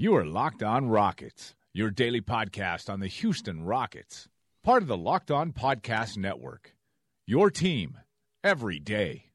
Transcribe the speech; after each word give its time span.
You 0.00 0.14
are 0.14 0.24
Locked 0.24 0.62
On 0.62 0.88
Rockets, 0.88 1.54
your 1.74 1.90
daily 1.90 2.22
podcast 2.22 2.88
on 2.88 3.00
the 3.00 3.06
Houston 3.06 3.64
Rockets, 3.64 4.30
part 4.64 4.80
of 4.80 4.88
the 4.88 4.96
Locked 4.96 5.30
On 5.30 5.52
Podcast 5.52 6.16
Network. 6.16 6.74
Your 7.26 7.50
team 7.50 7.98
every 8.42 8.78
day. 8.78 9.26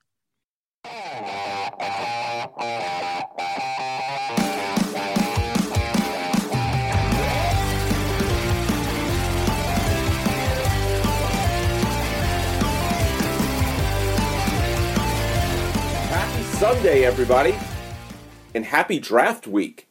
Happy 16.09 16.43
Sunday, 16.57 17.05
everybody, 17.05 17.53
and 18.55 18.65
happy 18.65 18.97
draft 18.97 19.45
week. 19.45 19.87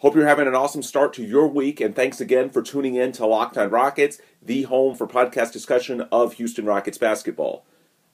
Hope 0.00 0.14
you're 0.14 0.26
having 0.26 0.46
an 0.46 0.54
awesome 0.54 0.82
start 0.82 1.14
to 1.14 1.24
your 1.24 1.46
week, 1.48 1.80
and 1.80 1.96
thanks 1.96 2.20
again 2.20 2.50
for 2.50 2.60
tuning 2.60 2.96
in 2.96 3.12
to 3.12 3.24
Locked 3.24 3.56
On 3.56 3.70
Rockets, 3.70 4.20
the 4.42 4.64
home 4.64 4.94
for 4.94 5.06
podcast 5.06 5.54
discussion 5.54 6.02
of 6.12 6.34
Houston 6.34 6.66
Rockets 6.66 6.98
basketball. 6.98 7.64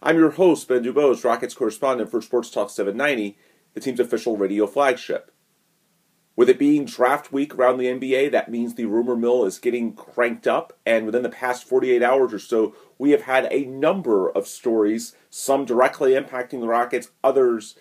I'm 0.01 0.17
your 0.17 0.31
host, 0.31 0.69
Ben 0.69 0.85
Dubose, 0.85 1.25
Rockets 1.25 1.55
correspondent 1.55 2.09
for 2.09 2.23
Sports 2.23 2.53
Talk 2.53 2.71
790, 2.71 3.37
the 3.75 3.81
team's 3.81 3.99
official 3.99 4.37
radio 4.37 4.69
flagship. 4.69 5.33
With 6.37 6.49
it 6.49 6.57
being 6.57 6.85
draft 6.85 7.33
week 7.33 7.57
around 7.57 7.79
the 7.79 7.89
NBA, 7.89 8.31
that 8.31 8.49
means 8.49 8.77
the 8.77 8.87
rumor 8.87 9.17
mill 9.17 9.45
is 9.45 9.59
getting 9.59 9.93
cranked 9.93 10.47
up, 10.47 10.79
and 10.87 11.05
within 11.05 11.25
the 11.25 11.29
past 11.31 11.65
48 11.65 12.01
hours 12.01 12.33
or 12.33 12.39
so, 12.39 12.77
we 12.97 13.11
have 13.11 13.23
had 13.23 13.49
a 13.51 13.65
number 13.65 14.31
of 14.31 14.47
stories, 14.47 15.17
some 15.31 15.65
directly 15.65 16.13
impacting 16.13 16.61
the 16.61 16.69
Rockets, 16.69 17.11
others 17.25 17.75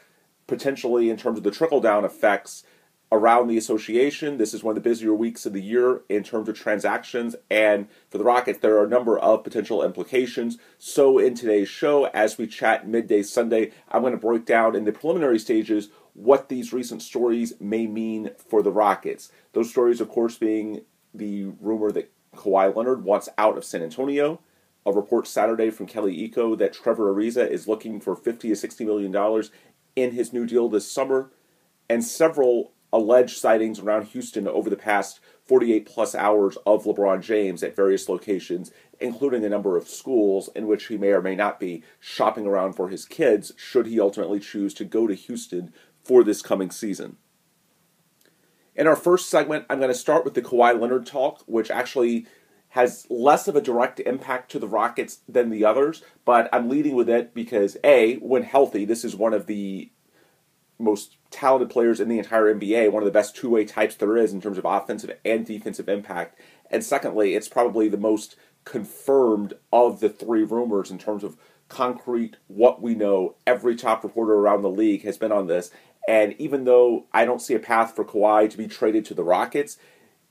potentially 0.48 1.12
in 1.12 1.18
terms 1.18 1.38
of 1.38 1.44
the 1.44 1.52
trickle 1.52 1.82
down 1.82 2.04
effects 2.04 2.64
around 3.12 3.48
the 3.48 3.58
association. 3.58 4.38
This 4.38 4.54
is 4.54 4.64
one 4.64 4.78
of 4.78 4.84
the 4.84 4.90
busier 4.90 5.14
weeks 5.14 5.46
of 5.46 5.54
the 5.54 5.62
year 5.62 6.02
in 6.08 6.24
terms 6.24 6.48
of 6.48 6.58
transactions, 6.58 7.36
and 7.50 7.88
for 8.10 8.18
the 8.18 8.24
Rockets, 8.24 8.60
there 8.60 8.78
are 8.78 8.86
a 8.86 8.90
number 8.90 9.20
of 9.20 9.44
potential 9.44 9.84
implications. 9.84 10.58
So, 10.78 11.18
in 11.18 11.36
today's 11.36 11.68
show, 11.68 12.06
as 12.06 12.38
we 12.38 12.48
chat 12.48 12.88
midday 12.88 13.24
Sunday, 13.24 13.72
I'm 13.90 14.02
going 14.02 14.14
to 14.14 14.18
break 14.18 14.46
down 14.46 14.76
in 14.76 14.86
the 14.86 14.92
preliminary 14.92 15.40
stages 15.40 15.90
what 16.14 16.50
these 16.50 16.74
recent 16.74 17.02
stories 17.02 17.54
may 17.60 17.88
mean 17.88 18.32
for 18.38 18.62
the 18.62 18.72
Rockets. 18.72 19.32
Those 19.54 19.70
stories, 19.70 20.02
of 20.02 20.10
course, 20.10 20.38
being 20.38 20.82
the 21.14 21.46
rumor 21.60 21.92
that 21.92 22.12
Kawhi 22.36 22.74
Leonard 22.74 23.04
wants 23.04 23.30
out 23.38 23.58
of 23.58 23.66
San 23.66 23.84
Antonio. 23.84 24.40
A 24.86 24.92
report 24.92 25.28
Saturday 25.28 25.70
from 25.70 25.86
Kelly 25.86 26.28
Iko 26.28 26.58
that 26.58 26.74
Trevor 26.74 27.14
Ariza 27.14 27.48
is 27.48 27.68
looking 27.68 28.00
for 28.00 28.16
50 28.16 28.50
to 28.50 28.56
60 28.56 28.84
million 28.84 29.12
dollars 29.12 29.52
in 29.96 30.12
his 30.12 30.34
new 30.34 30.48
deal 30.48 30.70
this 30.70 30.90
summer, 30.92 31.30
and 31.90 32.04
several 32.04 32.72
alleged 32.94 33.38
sightings 33.38 33.80
around 33.80 34.08
Houston 34.08 34.48
over 34.48 34.70
the 34.70 34.76
past 34.76 35.20
48 35.46 35.86
plus 35.86 36.16
hours 36.16 36.58
of 36.66 36.86
LeBron 36.86 37.22
James 37.22 37.64
at 37.64 37.76
various 37.76 38.08
locations, 38.08 38.72
including 39.00 39.44
a 39.44 39.50
number 39.50 39.78
of 39.78 39.88
schools 39.88 40.50
in 40.56 40.68
which 40.68 40.88
he 40.88 40.98
may 40.98 41.10
or 41.10 41.22
may 41.22 41.36
not 41.36 41.60
be 41.60 41.84
shopping 42.00 42.46
around 42.46 42.74
for 42.74 42.90
his 42.90 43.06
kids 43.06 43.52
should 43.58 43.88
he 43.88 44.00
ultimately 44.00 44.40
choose 44.40 44.74
to 44.74 44.86
go 44.86 45.08
to 45.08 45.14
Houston 45.14 45.74
for 46.04 46.24
this 46.24 46.42
coming 46.42 46.72
season. 46.72 47.18
In 48.76 48.88
our 48.88 48.96
first 48.96 49.30
segment, 49.30 49.66
I'm 49.70 49.80
going 49.80 49.92
to 49.92 49.98
start 49.98 50.24
with 50.24 50.34
the 50.34 50.42
Kawhi 50.42 50.80
Leonard 50.80 51.06
talk, 51.06 51.44
which 51.46 51.70
actually 51.70 52.26
has 52.70 53.06
less 53.10 53.50
of 53.50 53.56
a 53.56 53.62
direct 53.62 54.00
impact 54.00 54.50
to 54.52 54.60
the 54.60 54.68
Rockets 54.68 55.20
than 55.28 55.50
the 55.50 55.66
others, 55.66 56.02
but 56.24 56.48
I'm 56.54 56.70
leading 56.70 56.96
with 56.96 57.10
it 57.10 57.34
because 57.34 57.76
A, 57.84 58.16
when 58.16 58.44
healthy, 58.44 58.86
this 58.86 59.04
is 59.04 59.14
one 59.14 59.34
of 59.34 59.46
the 59.46 59.92
most 60.82 61.18
talented 61.30 61.70
players 61.70 62.00
in 62.00 62.10
the 62.10 62.18
entire 62.18 62.54
NBA, 62.54 62.92
one 62.92 63.04
of 63.04 63.06
the 63.06 63.12
best 63.12 63.36
two 63.36 63.50
way 63.50 63.66
types 63.66 63.96
there 63.96 64.18
is 64.18 64.34
in 64.34 64.42
terms 64.42 64.58
of 64.58 64.66
offensive 64.66 65.18
and 65.24 65.46
defensive 65.46 65.90
impact. 65.90 66.38
And 66.70 66.84
secondly, 66.84 67.36
it's 67.36 67.48
probably 67.48 67.90
the 67.90 67.98
most 67.98 68.36
confirmed 68.66 69.54
of 69.72 70.00
the 70.00 70.10
three 70.10 70.44
rumors 70.44 70.92
in 70.92 70.98
terms 70.98 71.24
of 71.24 71.38
concrete 71.68 72.38
what 72.48 72.82
we 72.82 72.96
know. 72.96 73.36
Every 73.48 73.76
top 73.76 74.04
reporter 74.04 74.34
around 74.34 74.62
the 74.62 74.70
league 74.70 75.04
has 75.04 75.18
been 75.18 75.32
on 75.32 75.48
this. 75.48 75.72
And 76.08 76.34
even 76.40 76.66
though 76.66 77.06
I 77.14 77.26
don't 77.26 77.42
see 77.42 77.54
a 77.54 77.60
path 77.60 77.96
for 77.96 78.04
Kawhi 78.04 78.50
to 78.50 78.58
be 78.58 78.68
traded 78.68 79.06
to 79.06 79.14
the 79.14 79.24
Rockets, 79.24 79.78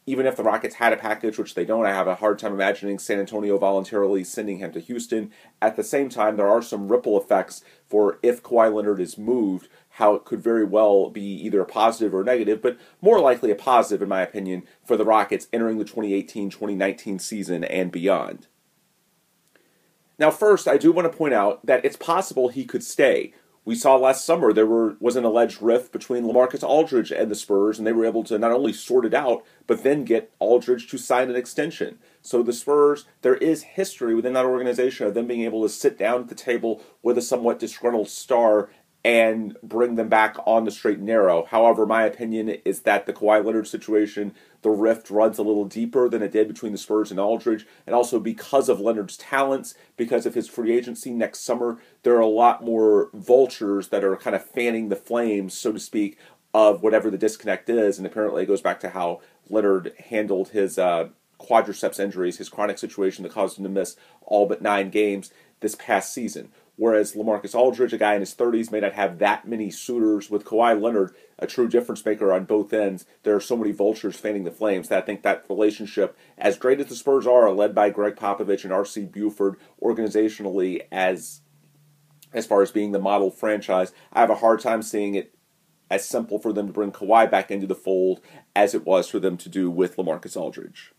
even 0.07 0.27
if 0.27 0.37
the 0.37 0.43
Rockets 0.43 0.77
had 0.77 0.93
a 0.93 0.97
package, 0.97 1.39
which 1.39 1.55
they 1.55 1.65
don't, 1.65 1.87
I 1.87 1.93
have 1.93 2.09
a 2.09 2.17
hard 2.17 2.39
time 2.39 2.53
imagining 2.53 2.99
San 2.99 3.21
Antonio 3.21 3.59
voluntarily 3.59 4.25
sending 4.25 4.59
him 4.59 4.73
to 4.73 4.81
Houston. 4.81 5.31
At 5.63 5.77
the 5.77 5.85
same 5.85 6.09
time, 6.09 6.37
there 6.37 6.49
are 6.49 6.63
some 6.63 6.89
ripple 6.89 7.21
effects 7.21 7.63
for 7.87 8.19
if 8.23 8.43
Kawhi 8.43 8.75
Leonard 8.75 9.01
is 9.01 9.17
moved, 9.17 9.69
how 10.01 10.15
it 10.15 10.25
could 10.25 10.43
very 10.43 10.65
well 10.65 11.11
be 11.11 11.23
either 11.23 11.61
a 11.61 11.67
positive 11.67 12.13
or 12.13 12.23
a 12.23 12.25
negative, 12.25 12.61
but 12.61 12.77
more 13.01 13.21
likely 13.21 13.51
a 13.51 13.55
positive, 13.55 14.03
in 14.03 14.09
my 14.09 14.23
opinion, 14.23 14.65
for 14.85 14.97
the 14.97 15.05
Rockets 15.05 15.47
entering 15.53 15.79
the 15.79 15.85
2018 15.85 16.51
2019 16.51 17.19
season 17.19 17.63
and 17.63 17.93
beyond. 17.93 18.49
Now, 20.19 20.31
first, 20.31 20.67
I 20.67 20.77
do 20.77 20.91
want 20.91 21.11
to 21.11 21.17
point 21.17 21.35
out 21.35 21.65
that 21.65 21.85
it's 21.85 21.97
possible 21.97 22.49
he 22.49 22.65
could 22.65 22.83
stay. 22.83 23.33
We 23.65 23.75
saw 23.75 23.97
last 23.97 24.25
summer 24.25 24.53
there 24.53 24.67
were, 24.67 24.97
was 25.01 25.17
an 25.17 25.25
alleged 25.25 25.61
rift 25.61 25.93
between 25.93 26.25
Lamarcus 26.25 26.63
Aldridge 26.63 27.13
and 27.13 27.31
the 27.31 27.35
Spurs, 27.35 27.79
and 27.79 27.87
they 27.87 27.93
were 27.93 28.07
able 28.07 28.25
to 28.25 28.39
not 28.39 28.53
only 28.53 28.73
sort 28.73 29.05
it 29.05 29.15
out, 29.15 29.45
but 29.67 29.83
then 29.83 30.05
get 30.05 30.33
Aldridge 30.39 30.89
to 30.91 30.99
sign 30.99 31.29
an 31.29 31.37
extension. 31.37 31.99
So 32.23 32.43
the 32.43 32.55
Spurs, 32.55 33.05
there 33.21 33.37
is 33.37 33.63
history 33.63 34.15
within 34.15 34.33
that 34.33 34.47
organization 34.47 35.07
of 35.07 35.15
them 35.15 35.27
being 35.27 35.43
able 35.43 35.63
to 35.63 35.69
sit 35.69 35.99
down 35.99 36.23
at 36.23 36.29
the 36.29 36.35
table 36.35 36.83
with 37.03 37.19
a 37.19 37.23
somewhat 37.23 37.59
disgruntled 37.59 38.09
star 38.09 38.71
and 39.03 39.57
bring 39.63 39.95
them 39.95 40.09
back 40.09 40.37
on 40.47 40.65
the 40.65 40.71
straight 40.71 40.99
and 40.99 41.07
narrow. 41.07 41.47
However, 41.47 41.87
my 41.87 42.05
opinion 42.05 42.51
is 42.67 42.83
that 42.83 43.07
the 43.07 43.15
Kawhi 43.15 43.43
Leonard 43.43 43.67
situation, 43.67 44.35
the 44.61 44.71
rift 44.71 45.09
runs 45.09 45.39
a 45.39 45.43
little 45.43 45.65
deeper 45.65 46.09
than 46.09 46.23
it 46.23 46.33
did 46.33 46.49
between 46.49 46.73
the 46.73 46.79
Spurs 46.79 47.11
and 47.11 47.19
Aldridge, 47.19 47.67
and 47.87 47.95
also 47.95 48.21
because 48.21 48.69
of 48.69 48.79
Leonard's 48.79 49.17
talents, 49.17 49.75
because 49.97 50.27
of 50.27 50.35
his 50.35 50.49
free 50.49 50.77
agency 50.77 51.11
next 51.11 51.41
summer, 51.41 51.79
there 52.03 52.15
are 52.15 52.21
a 52.21 52.27
lot 52.27 52.63
more 52.63 53.09
vultures 53.15 53.89
that 53.89 54.05
are 54.05 54.17
kind 54.17 54.37
of 54.37 54.45
fanning 54.45 54.91
the 54.91 54.97
flames, 54.97 55.55
so 55.55 55.73
to 55.73 55.81
speak, 55.81 56.19
of 56.53 56.83
whatever 56.83 57.11
the 57.11 57.19
disconnect 57.19 57.71
is. 57.71 57.97
And 57.97 58.07
apparently, 58.07 58.43
it 58.43 58.47
goes 58.47 58.61
back 58.61 58.81
to 58.81 58.91
how 58.91 59.23
Leonard 59.49 59.95
handled 60.11 60.51
his 60.51 60.79
uh, 60.79 61.09
quadriceps 61.39 61.99
injuries, 61.99 62.37
his 62.37 62.51
chronic 62.51 62.77
situation 62.77 63.23
that 63.23 63.33
caused 63.33 63.57
him 63.57 63.65
to 63.65 63.71
miss 63.71 63.97
all 64.21 64.47
but 64.47 64.61
nine 64.61 64.91
games 64.91 65.31
this 65.61 65.75
past 65.75 66.13
season. 66.13 66.51
Whereas 66.81 67.13
Lamarcus 67.13 67.55
Aldridge, 67.55 67.93
a 67.93 67.99
guy 67.99 68.15
in 68.15 68.21
his 68.21 68.35
30s, 68.35 68.73
may 68.73 68.81
not 68.81 68.95
have 68.95 69.19
that 69.19 69.47
many 69.47 69.71
suitors. 69.71 70.31
With 70.31 70.47
Kawhi 70.47 70.81
Leonard, 70.81 71.15
a 71.39 71.47
true 71.47 71.69
difference 71.69 72.03
maker 72.07 72.33
on 72.33 72.47
both 72.47 72.73
ends, 72.73 73.05
there 73.23 73.37
are 73.37 73.41
so 73.41 73.55
many 73.55 73.71
vultures 73.71 74.17
fanning 74.17 74.45
the 74.45 74.51
flames 74.51 74.89
that 74.89 75.03
I 75.03 75.05
think 75.05 75.21
that 75.21 75.45
relationship, 75.51 76.17
as 76.39 76.57
great 76.57 76.81
as 76.81 76.87
the 76.87 76.95
Spurs 76.95 77.27
are, 77.27 77.53
led 77.53 77.75
by 77.75 77.91
Gregg 77.91 78.17
Popovich 78.17 78.65
and 78.65 78.73
R.C. 78.73 79.05
Buford, 79.05 79.57
organizationally 79.83 80.81
as 80.91 81.43
as 82.33 82.47
far 82.47 82.63
as 82.63 82.71
being 82.71 82.93
the 82.93 82.99
model 82.99 83.31
franchise, 83.31 83.93
I 84.11 84.21
have 84.21 84.31
a 84.31 84.37
hard 84.37 84.61
time 84.61 84.81
seeing 84.81 85.15
it 85.17 85.35
as 85.91 86.09
simple 86.09 86.39
for 86.39 86.51
them 86.51 86.67
to 86.67 86.73
bring 86.73 86.93
Kawhi 86.93 87.31
back 87.31 87.51
into 87.51 87.67
the 87.67 87.75
fold 87.75 88.23
as 88.57 88.75
it 88.75 88.87
was 88.87 89.07
for 89.07 89.19
them 89.19 89.37
to 89.37 89.51
do 89.51 89.71
with 89.71 89.97
Lamarcus 89.97 90.35
Aldridge. 90.35 90.95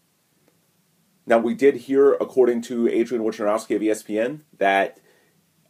Now, 1.26 1.40
we 1.40 1.56
did 1.56 1.76
hear, 1.76 2.14
according 2.14 2.62
to 2.64 2.88
Adrian 2.88 3.24
Wojnarowski 3.24 3.76
of 3.76 3.82
ESPN, 3.82 4.42
that 4.60 5.00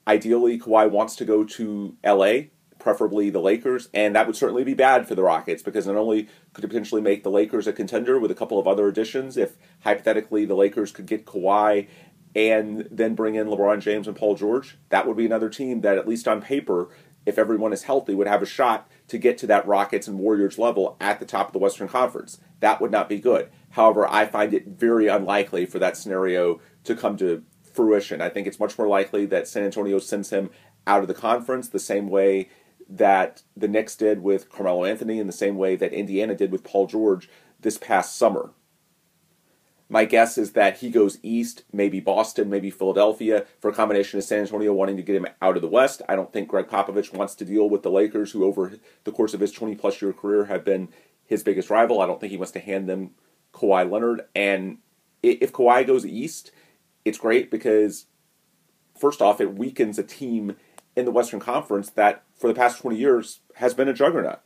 ideally 0.07 0.59
Kawhi 0.59 0.89
wants 0.89 1.15
to 1.17 1.25
go 1.25 1.43
to 1.43 1.95
LA, 2.05 2.33
preferably 2.79 3.29
the 3.29 3.39
Lakers, 3.39 3.89
and 3.93 4.15
that 4.15 4.25
would 4.25 4.35
certainly 4.35 4.63
be 4.63 4.73
bad 4.73 5.07
for 5.07 5.15
the 5.15 5.23
Rockets 5.23 5.61
because 5.61 5.85
not 5.85 5.95
only 5.95 6.27
could 6.53 6.63
it 6.63 6.67
potentially 6.67 7.01
make 7.01 7.23
the 7.23 7.29
Lakers 7.29 7.67
a 7.67 7.73
contender 7.73 8.19
with 8.19 8.31
a 8.31 8.35
couple 8.35 8.59
of 8.59 8.67
other 8.67 8.87
additions, 8.87 9.37
if 9.37 9.55
hypothetically 9.81 10.45
the 10.45 10.55
Lakers 10.55 10.91
could 10.91 11.05
get 11.05 11.25
Kawhi 11.25 11.87
and 12.35 12.87
then 12.89 13.13
bring 13.13 13.35
in 13.35 13.47
LeBron 13.47 13.81
James 13.81 14.07
and 14.07 14.15
Paul 14.15 14.35
George, 14.35 14.77
that 14.89 15.05
would 15.05 15.17
be 15.17 15.25
another 15.25 15.49
team 15.49 15.81
that, 15.81 15.97
at 15.97 16.07
least 16.07 16.27
on 16.27 16.41
paper, 16.41 16.89
if 17.25 17.37
everyone 17.37 17.73
is 17.73 17.83
healthy, 17.83 18.15
would 18.15 18.27
have 18.27 18.41
a 18.41 18.47
shot 18.47 18.89
to 19.07 19.17
get 19.17 19.37
to 19.37 19.47
that 19.47 19.67
Rockets 19.67 20.07
and 20.07 20.17
Warriors 20.17 20.57
level 20.57 20.97
at 20.99 21.19
the 21.19 21.25
top 21.25 21.47
of 21.47 21.53
the 21.53 21.59
Western 21.59 21.87
Conference. 21.87 22.39
That 22.61 22.81
would 22.81 22.91
not 22.91 23.09
be 23.09 23.19
good. 23.19 23.49
However, 23.71 24.07
I 24.07 24.25
find 24.25 24.53
it 24.53 24.67
very 24.67 25.07
unlikely 25.07 25.65
for 25.65 25.77
that 25.79 25.97
scenario 25.97 26.61
to 26.85 26.95
come 26.95 27.17
to 27.17 27.43
fruition. 27.73 28.21
I 28.21 28.29
think 28.29 28.47
it's 28.47 28.59
much 28.59 28.77
more 28.77 28.87
likely 28.87 29.25
that 29.27 29.47
San 29.47 29.63
Antonio 29.63 29.99
sends 29.99 30.29
him 30.29 30.49
out 30.87 31.01
of 31.01 31.07
the 31.07 31.13
conference 31.13 31.69
the 31.69 31.79
same 31.79 32.07
way 32.07 32.49
that 32.89 33.43
the 33.55 33.67
Knicks 33.67 33.95
did 33.95 34.21
with 34.21 34.49
Carmelo 34.49 34.85
Anthony 34.85 35.19
in 35.19 35.27
the 35.27 35.33
same 35.33 35.57
way 35.57 35.75
that 35.75 35.93
Indiana 35.93 36.35
did 36.35 36.51
with 36.51 36.63
Paul 36.63 36.87
George 36.87 37.29
this 37.59 37.77
past 37.77 38.17
summer. 38.17 38.51
My 39.87 40.05
guess 40.05 40.37
is 40.37 40.53
that 40.53 40.77
he 40.77 40.89
goes 40.89 41.17
east, 41.21 41.63
maybe 41.73 41.99
Boston, 41.99 42.49
maybe 42.49 42.69
Philadelphia, 42.69 43.45
for 43.59 43.69
a 43.69 43.73
combination 43.73 44.17
of 44.17 44.23
San 44.23 44.39
Antonio 44.39 44.73
wanting 44.73 44.95
to 44.95 45.03
get 45.03 45.17
him 45.17 45.27
out 45.41 45.57
of 45.57 45.61
the 45.61 45.67
West. 45.67 46.01
I 46.07 46.15
don't 46.15 46.31
think 46.31 46.47
Gregg 46.47 46.67
Popovich 46.67 47.13
wants 47.13 47.35
to 47.35 47.45
deal 47.45 47.69
with 47.69 47.83
the 47.83 47.91
Lakers, 47.91 48.31
who 48.31 48.45
over 48.45 48.71
the 49.03 49.11
course 49.11 49.33
of 49.33 49.41
his 49.41 49.51
20 49.51 49.75
plus 49.75 50.01
year 50.01 50.13
career 50.13 50.45
have 50.45 50.63
been 50.63 50.87
his 51.25 51.43
biggest 51.43 51.69
rival. 51.69 52.01
I 52.01 52.07
don't 52.07 52.21
think 52.21 52.31
he 52.31 52.37
wants 52.37 52.53
to 52.53 52.61
hand 52.61 52.87
them 52.87 53.11
Kawhi 53.53 53.89
Leonard. 53.89 54.21
And 54.33 54.77
if 55.21 55.51
Kawhi 55.51 55.85
goes 55.85 56.05
east, 56.05 56.51
it's 57.05 57.17
great 57.17 57.51
because, 57.51 58.07
first 58.97 59.21
off, 59.21 59.41
it 59.41 59.55
weakens 59.55 59.97
a 59.99 60.03
team 60.03 60.55
in 60.95 61.05
the 61.05 61.11
Western 61.11 61.39
Conference 61.39 61.89
that, 61.91 62.23
for 62.35 62.47
the 62.47 62.53
past 62.53 62.81
20 62.81 62.97
years, 62.97 63.39
has 63.55 63.73
been 63.73 63.87
a 63.87 63.93
juggernaut 63.93 64.39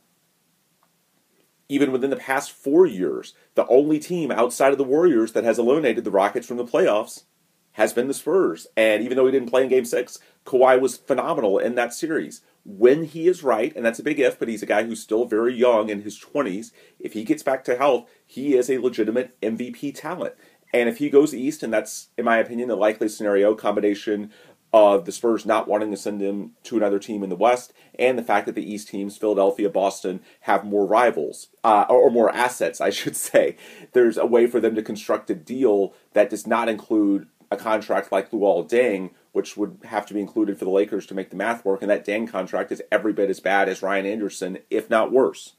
even 1.68 1.92
within 1.92 2.10
the 2.10 2.16
past 2.16 2.52
four 2.52 2.86
years, 2.86 3.34
the 3.54 3.66
only 3.66 3.98
team 3.98 4.30
outside 4.30 4.72
of 4.72 4.78
the 4.78 4.84
Warriors 4.84 5.32
that 5.32 5.44
has 5.44 5.58
eliminated 5.58 6.04
the 6.04 6.10
Rockets 6.10 6.46
from 6.46 6.56
the 6.56 6.64
playoffs 6.64 7.24
has 7.72 7.92
been 7.92 8.08
the 8.08 8.14
Spurs. 8.14 8.66
And 8.76 9.02
even 9.02 9.16
though 9.16 9.26
he 9.26 9.32
didn't 9.32 9.50
play 9.50 9.62
in 9.62 9.68
game 9.68 9.84
six, 9.84 10.18
Kawhi 10.46 10.80
was 10.80 10.96
phenomenal 10.96 11.58
in 11.58 11.74
that 11.74 11.92
series. 11.92 12.40
When 12.64 13.04
he 13.04 13.28
is 13.28 13.42
right, 13.42 13.74
and 13.76 13.84
that's 13.84 13.98
a 13.98 14.02
big 14.02 14.18
if, 14.18 14.38
but 14.38 14.48
he's 14.48 14.62
a 14.62 14.66
guy 14.66 14.84
who's 14.84 15.02
still 15.02 15.24
very 15.24 15.54
young 15.54 15.88
in 15.88 16.02
his 16.02 16.18
20s. 16.18 16.72
If 16.98 17.12
he 17.12 17.22
gets 17.22 17.42
back 17.42 17.64
to 17.64 17.76
health, 17.76 18.08
he 18.24 18.54
is 18.54 18.70
a 18.70 18.78
legitimate 18.78 19.40
MVP 19.40 19.94
talent. 19.94 20.34
And 20.72 20.88
if 20.88 20.98
he 20.98 21.10
goes 21.10 21.34
east, 21.34 21.62
and 21.62 21.72
that's, 21.72 22.08
in 22.18 22.24
my 22.24 22.38
opinion, 22.38 22.68
the 22.68 22.76
likely 22.76 23.08
scenario, 23.08 23.54
combination 23.54 24.32
of 24.72 25.04
the 25.04 25.12
Spurs 25.12 25.46
not 25.46 25.68
wanting 25.68 25.90
to 25.90 25.96
send 25.96 26.20
him 26.20 26.52
to 26.64 26.76
another 26.76 26.98
team 26.98 27.22
in 27.22 27.30
the 27.30 27.36
West, 27.36 27.72
and 27.98 28.18
the 28.18 28.22
fact 28.22 28.46
that 28.46 28.54
the 28.54 28.70
East 28.70 28.88
teams, 28.88 29.16
Philadelphia, 29.16 29.70
Boston, 29.70 30.20
have 30.40 30.64
more 30.64 30.86
rivals, 30.86 31.48
uh, 31.64 31.86
or 31.88 32.10
more 32.10 32.34
assets, 32.34 32.80
I 32.82 32.90
should 32.90 33.16
say. 33.16 33.56
There's 33.92 34.16
a 34.16 34.26
way 34.26 34.46
for 34.46 34.60
them 34.60 34.74
to 34.74 34.82
construct 34.82 35.30
a 35.30 35.34
deal 35.34 35.94
that 36.12 36.30
does 36.30 36.46
not 36.46 36.68
include 36.68 37.28
a 37.50 37.56
contract 37.56 38.10
like 38.10 38.30
Luol 38.30 38.68
Deng, 38.68 39.10
which 39.32 39.56
would 39.56 39.78
have 39.84 40.04
to 40.06 40.14
be 40.14 40.20
included 40.20 40.58
for 40.58 40.64
the 40.64 40.70
Lakers 40.70 41.06
to 41.06 41.14
make 41.14 41.30
the 41.30 41.36
math 41.36 41.64
work, 41.64 41.80
and 41.80 41.90
that 41.90 42.04
Deng 42.04 42.28
contract 42.28 42.72
is 42.72 42.82
every 42.90 43.12
bit 43.12 43.30
as 43.30 43.40
bad 43.40 43.68
as 43.68 43.82
Ryan 43.82 44.06
Anderson, 44.06 44.58
if 44.68 44.90
not 44.90 45.12
worse. 45.12 45.54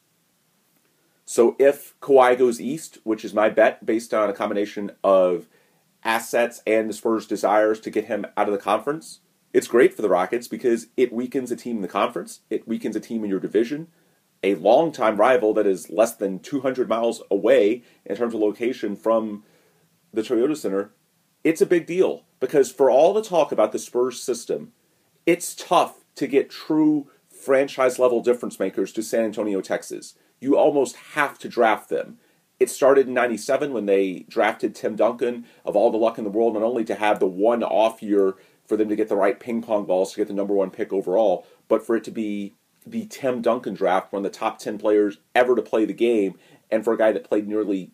So 1.30 1.58
if 1.60 1.94
Kawhi 2.00 2.38
goes 2.38 2.62
east, 2.62 3.00
which 3.04 3.26
is 3.26 3.34
my 3.34 3.50
bet 3.50 3.86
based 3.86 4.14
on 4.14 4.30
a 4.30 4.34
combination 4.34 4.92
of 5.04 5.48
assets 6.02 6.62
and 6.66 6.90
the 6.90 6.94
Spurs' 6.94 7.28
desires 7.28 7.82
to 7.82 7.90
get 7.90 8.06
him 8.06 8.26
out 8.38 8.48
of 8.48 8.54
the 8.54 8.60
conference, 8.60 9.20
it's 9.52 9.68
great 9.68 9.94
for 9.94 10.02
the 10.02 10.08
Rockets 10.08 10.48
because 10.48 10.88
it 10.96 11.12
weakens 11.12 11.52
a 11.52 11.58
team 11.58 11.76
in 11.76 11.82
the 11.82 11.90
conference, 11.90 12.40
it 12.50 12.66
weakens 12.66 12.96
a 12.96 13.02
team 13.02 13.26
in 13.26 13.30
your 13.30 13.42
division, 13.42 13.88
a 14.42 14.56
longtime 14.56 15.18
rival 15.18 15.54
that 15.56 15.68
is 15.68 15.90
less 15.90 16.16
than 16.16 16.40
200 16.40 16.88
miles 16.88 17.22
away 17.30 17.84
in 18.06 18.16
terms 18.16 18.34
of 18.34 18.40
location 18.40 18.96
from 18.96 19.44
the 20.14 20.22
Toyota 20.22 20.56
Center. 20.56 20.92
It's 21.44 21.62
a 21.62 21.66
big 21.66 21.86
deal 21.86 22.24
because 22.40 22.72
for 22.72 22.90
all 22.90 23.14
the 23.14 23.22
talk 23.22 23.52
about 23.52 23.74
the 23.74 23.80
Spurs 23.80 24.24
system, 24.24 24.72
it's 25.26 25.54
tough 25.54 26.06
to 26.16 26.26
get 26.26 26.50
true 26.50 27.10
franchise 27.30 28.00
level 28.00 28.22
difference 28.22 28.62
makers 28.62 28.94
to 28.94 29.04
San 29.04 29.26
Antonio, 29.26 29.60
Texas. 29.60 30.14
You 30.40 30.58
almost 30.58 30.96
have 31.14 31.40
to 31.40 31.50
draft 31.50 31.90
them. 31.90 32.18
It 32.60 32.70
started 32.70 33.08
in 33.08 33.14
97 33.14 33.72
when 33.72 33.86
they 33.86 34.26
drafted 34.28 34.74
Tim 34.74 34.96
Duncan, 34.96 35.46
of 35.64 35.76
all 35.76 35.92
the 35.92 35.98
luck 35.98 36.18
in 36.18 36.24
the 36.24 36.30
world, 36.30 36.56
not 36.56 36.64
only 36.64 36.84
to 36.86 36.96
have 36.96 37.20
the 37.20 37.28
one 37.28 37.64
off 37.64 38.02
year 38.02 38.36
for 38.66 38.76
them 38.78 38.90
to 38.90 38.96
get 38.96 39.10
the 39.10 39.16
right 39.16 39.40
ping 39.40 39.62
pong 39.62 39.86
balls 39.86 40.12
to 40.12 40.18
get 40.18 40.28
the 40.28 40.34
number 40.34 40.54
one 40.54 40.72
pick 40.72 40.92
overall, 40.92 41.46
but 41.68 41.86
for 41.86 41.96
it 41.96 42.04
to 42.06 42.12
be 42.12 42.56
the 42.86 43.06
Tim 43.06 43.42
Duncan 43.42 43.74
draft, 43.74 44.12
one 44.12 44.26
of 44.26 44.32
the 44.32 44.38
top 44.38 44.60
10 44.60 44.78
players 44.78 45.18
ever 45.36 45.56
to 45.56 45.62
play 45.62 45.86
the 45.86 45.94
game, 45.94 46.38
and 46.72 46.84
for 46.84 46.94
a 46.94 46.98
guy 46.98 47.12
that 47.12 47.28
played 47.28 47.48
nearly 47.48 47.92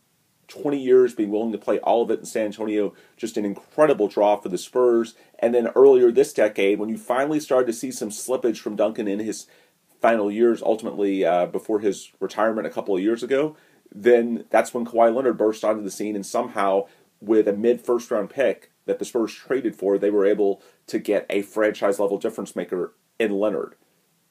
20 0.47 0.77
years, 0.77 1.13
being 1.13 1.31
willing 1.31 1.51
to 1.51 1.57
play 1.57 1.79
all 1.79 2.01
of 2.01 2.11
it 2.11 2.19
in 2.19 2.25
San 2.25 2.45
Antonio, 2.45 2.93
just 3.17 3.37
an 3.37 3.45
incredible 3.45 4.07
draw 4.07 4.35
for 4.35 4.49
the 4.49 4.57
Spurs. 4.57 5.15
And 5.39 5.53
then 5.53 5.69
earlier 5.69 6.11
this 6.11 6.33
decade, 6.33 6.79
when 6.79 6.89
you 6.89 6.97
finally 6.97 7.39
started 7.39 7.67
to 7.67 7.73
see 7.73 7.91
some 7.91 8.09
slippage 8.09 8.57
from 8.57 8.75
Duncan 8.75 9.07
in 9.07 9.19
his 9.19 9.47
final 10.03 10.29
years, 10.29 10.61
ultimately 10.61 11.23
uh, 11.23 11.45
before 11.45 11.79
his 11.79 12.11
retirement 12.19 12.67
a 12.67 12.69
couple 12.69 12.93
of 12.93 13.01
years 13.01 13.23
ago, 13.23 13.55
then 13.89 14.43
that's 14.49 14.73
when 14.73 14.85
Kawhi 14.85 15.15
Leonard 15.15 15.37
burst 15.37 15.63
onto 15.63 15.81
the 15.81 15.89
scene, 15.89 16.17
and 16.17 16.25
somehow, 16.25 16.87
with 17.21 17.47
a 17.47 17.53
mid 17.53 17.79
first 17.79 18.11
round 18.11 18.29
pick 18.29 18.69
that 18.85 18.99
the 18.99 19.05
Spurs 19.05 19.33
traded 19.33 19.77
for, 19.77 19.97
they 19.97 20.11
were 20.11 20.25
able 20.25 20.61
to 20.87 20.99
get 20.99 21.25
a 21.29 21.41
franchise 21.41 22.01
level 22.01 22.17
difference 22.17 22.53
maker 22.53 22.93
in 23.17 23.31
Leonard. 23.31 23.75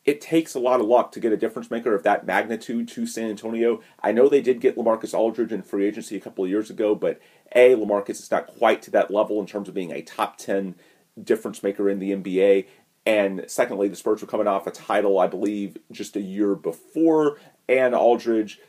It 0.04 0.20
takes 0.20 0.54
a 0.54 0.60
lot 0.60 0.80
of 0.80 0.86
luck 0.86 1.10
to 1.12 1.20
get 1.20 1.32
a 1.32 1.38
difference 1.38 1.70
maker 1.70 1.94
of 1.94 2.02
that 2.02 2.26
magnitude 2.26 2.86
to 2.88 3.06
San 3.06 3.30
Antonio. 3.30 3.80
I 4.02 4.12
know 4.12 4.28
they 4.28 4.42
did 4.42 4.60
get 4.60 4.76
Lamarcus 4.76 5.14
Aldridge 5.14 5.52
in 5.52 5.62
free 5.62 5.86
agency 5.86 6.16
a 6.16 6.20
couple 6.20 6.44
of 6.44 6.50
years 6.50 6.68
ago, 6.68 6.94
but 6.94 7.18
A, 7.56 7.74
Lamarcus 7.76 8.20
is 8.20 8.30
not 8.30 8.46
quite 8.46 8.82
to 8.82 8.90
that 8.90 9.10
level 9.10 9.40
in 9.40 9.46
terms 9.46 9.68
of 9.68 9.74
being 9.74 9.92
a 9.92 10.02
top 10.02 10.36
10 10.36 10.74
difference 11.22 11.62
maker 11.62 11.88
in 11.88 11.98
the 11.98 12.10
NBA. 12.10 12.66
And 13.04 13.44
secondly, 13.48 13.88
the 13.88 13.96
Spurs 13.96 14.20
were 14.20 14.28
coming 14.28 14.46
off 14.46 14.66
a 14.66 14.70
title, 14.70 15.18
I 15.18 15.26
believe, 15.26 15.76
just 15.90 16.14
a 16.14 16.20
year 16.20 16.54
before, 16.54 17.38
and 17.68 17.94
Aldridge 17.94 18.60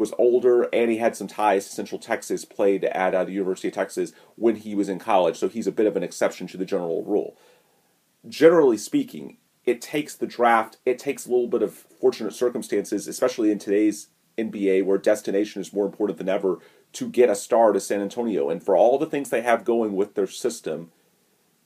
was 0.00 0.14
older 0.18 0.62
and 0.72 0.90
he 0.90 0.96
had 0.96 1.14
some 1.14 1.28
ties 1.28 1.66
to 1.66 1.72
Central 1.72 1.98
Texas, 1.98 2.46
played 2.46 2.84
at 2.84 3.14
uh, 3.14 3.22
the 3.22 3.32
University 3.32 3.68
of 3.68 3.74
Texas 3.74 4.12
when 4.34 4.56
he 4.56 4.74
was 4.74 4.88
in 4.88 4.98
college, 4.98 5.36
so 5.36 5.46
he's 5.46 5.66
a 5.66 5.72
bit 5.72 5.86
of 5.86 5.94
an 5.94 6.02
exception 6.02 6.46
to 6.46 6.56
the 6.56 6.64
general 6.64 7.04
rule. 7.04 7.36
Generally 8.26 8.78
speaking, 8.78 9.36
it 9.66 9.82
takes 9.82 10.16
the 10.16 10.26
draft, 10.26 10.78
it 10.86 10.98
takes 10.98 11.26
a 11.26 11.30
little 11.30 11.48
bit 11.48 11.62
of 11.62 11.74
fortunate 11.74 12.32
circumstances, 12.32 13.06
especially 13.06 13.50
in 13.50 13.58
today's 13.58 14.08
NBA 14.38 14.84
where 14.86 14.96
destination 14.96 15.60
is 15.60 15.72
more 15.72 15.84
important 15.84 16.16
than 16.16 16.30
ever, 16.30 16.58
to 16.94 17.08
get 17.08 17.28
a 17.28 17.36
star 17.36 17.72
to 17.72 17.80
San 17.80 18.00
Antonio. 18.00 18.48
And 18.48 18.62
for 18.62 18.74
all 18.74 18.98
the 18.98 19.06
things 19.06 19.28
they 19.28 19.42
have 19.42 19.64
going 19.64 19.94
with 19.94 20.14
their 20.14 20.26
system, 20.26 20.90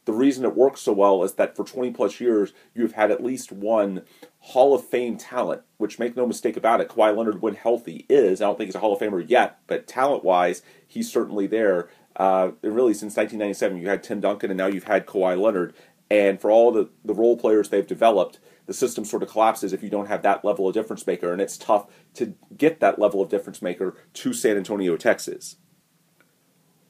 the 0.05 0.13
reason 0.13 0.45
it 0.45 0.57
works 0.57 0.83
so 0.83 0.93
well 0.93 1.23
is 1.23 1.35
that 1.35 1.57
for 1.57 1.65
20 1.65 1.93
plus 1.93 2.21
years, 2.21 2.53
you've 2.75 2.93
had 2.93 3.11
at 3.11 3.25
least 3.25 3.51
one 3.51 4.03
Hall 4.39 4.75
of 4.75 4.87
Fame 4.87 5.17
talent, 5.17 5.63
which 5.79 5.99
make 5.99 6.17
no 6.17 6.27
mistake 6.27 6.57
about 6.57 6.81
it, 6.81 6.89
Kawhi 6.89 7.17
Leonard, 7.17 7.41
when 7.41 7.55
healthy, 7.55 8.05
is. 8.09 8.43
I 8.43 8.47
don't 8.47 8.59
think 8.59 8.69
he's 8.69 8.75
a 8.75 8.81
Hall 8.81 8.93
of 8.93 9.01
Famer 9.01 9.25
yet, 9.27 9.59
but 9.67 9.87
talent 9.87 10.25
wise, 10.25 10.63
he's 10.87 11.11
certainly 11.11 11.47
there. 11.47 11.89
Uh, 12.17 12.51
really, 12.63 12.93
since 12.93 13.17
1997, 13.17 13.79
you 13.79 13.89
had 13.89 14.03
Tim 14.03 14.21
Duncan, 14.21 14.51
and 14.51 14.59
now 14.59 14.67
you've 14.67 14.85
had 14.85 15.07
Kawhi 15.07 15.41
Leonard. 15.41 15.75
And 16.11 16.41
for 16.41 16.51
all 16.51 16.71
the, 16.71 16.91
the 17.05 17.15
role 17.15 17.37
players 17.37 17.71
they've 17.71 17.87
developed, 17.87 18.39
the 18.67 18.75
system 18.75 19.05
sort 19.05 19.23
of 19.23 19.31
collapses 19.31 19.73
if 19.73 19.83
you 19.83 19.91
don't 19.91 20.07
have 20.07 20.23
that 20.23 20.45
level 20.45 20.69
of 20.69 20.75
difference 20.75 21.07
maker, 21.07 21.33
and 21.33 21.41
it's 21.41 21.57
tough 21.57 21.87
to 22.15 22.35
get 22.57 22.81
that 22.81 22.99
level 22.99 23.23
of 23.23 23.31
difference 23.31 23.63
maker 23.63 23.97
to 24.13 24.33
San 24.33 24.57
Antonio, 24.57 24.97
Texas. 24.97 25.57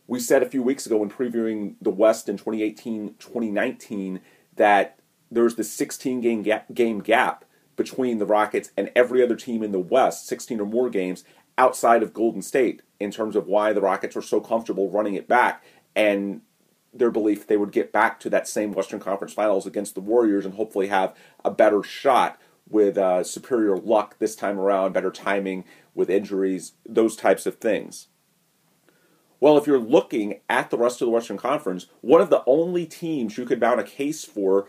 We 0.06 0.20
said 0.20 0.42
a 0.42 0.48
few 0.48 0.62
weeks 0.62 0.86
ago 0.86 0.98
when 0.98 1.10
previewing 1.10 1.76
the 1.80 1.90
West 1.90 2.28
in 2.28 2.36
2018 2.36 3.14
2019 3.18 4.20
that 4.56 4.98
there's 5.30 5.56
this 5.56 5.72
16 5.72 6.20
game 6.20 6.42
gap, 6.42 6.72
game 6.74 7.00
gap 7.00 7.44
between 7.76 8.18
the 8.18 8.26
Rockets 8.26 8.70
and 8.76 8.90
every 8.94 9.22
other 9.22 9.34
team 9.34 9.62
in 9.62 9.72
the 9.72 9.80
West, 9.80 10.26
16 10.26 10.60
or 10.60 10.66
more 10.66 10.90
games 10.90 11.24
outside 11.56 12.02
of 12.02 12.12
Golden 12.12 12.42
State, 12.42 12.82
in 13.00 13.10
terms 13.10 13.34
of 13.36 13.46
why 13.46 13.72
the 13.72 13.80
Rockets 13.80 14.16
are 14.16 14.22
so 14.22 14.40
comfortable 14.40 14.90
running 14.90 15.14
it 15.14 15.26
back 15.28 15.64
and 15.96 16.40
their 16.92 17.10
belief 17.10 17.46
they 17.46 17.56
would 17.56 17.72
get 17.72 17.92
back 17.92 18.20
to 18.20 18.30
that 18.30 18.46
same 18.46 18.72
Western 18.72 19.00
Conference 19.00 19.34
Finals 19.34 19.66
against 19.66 19.94
the 19.94 20.00
Warriors 20.00 20.44
and 20.44 20.54
hopefully 20.54 20.86
have 20.88 21.14
a 21.44 21.50
better 21.50 21.82
shot 21.82 22.40
with 22.68 22.96
uh, 22.96 23.24
superior 23.24 23.76
luck 23.76 24.16
this 24.18 24.36
time 24.36 24.58
around, 24.58 24.92
better 24.92 25.10
timing 25.10 25.64
with 25.94 26.08
injuries, 26.08 26.72
those 26.86 27.16
types 27.16 27.46
of 27.46 27.56
things. 27.56 28.08
Well, 29.44 29.58
if 29.58 29.66
you're 29.66 29.78
looking 29.78 30.40
at 30.48 30.70
the 30.70 30.78
rest 30.78 31.02
of 31.02 31.06
the 31.06 31.12
Western 31.12 31.36
Conference, 31.36 31.84
one 32.00 32.22
of 32.22 32.30
the 32.30 32.42
only 32.46 32.86
teams 32.86 33.36
you 33.36 33.44
could 33.44 33.60
mount 33.60 33.78
a 33.78 33.84
case 33.84 34.24
for 34.24 34.68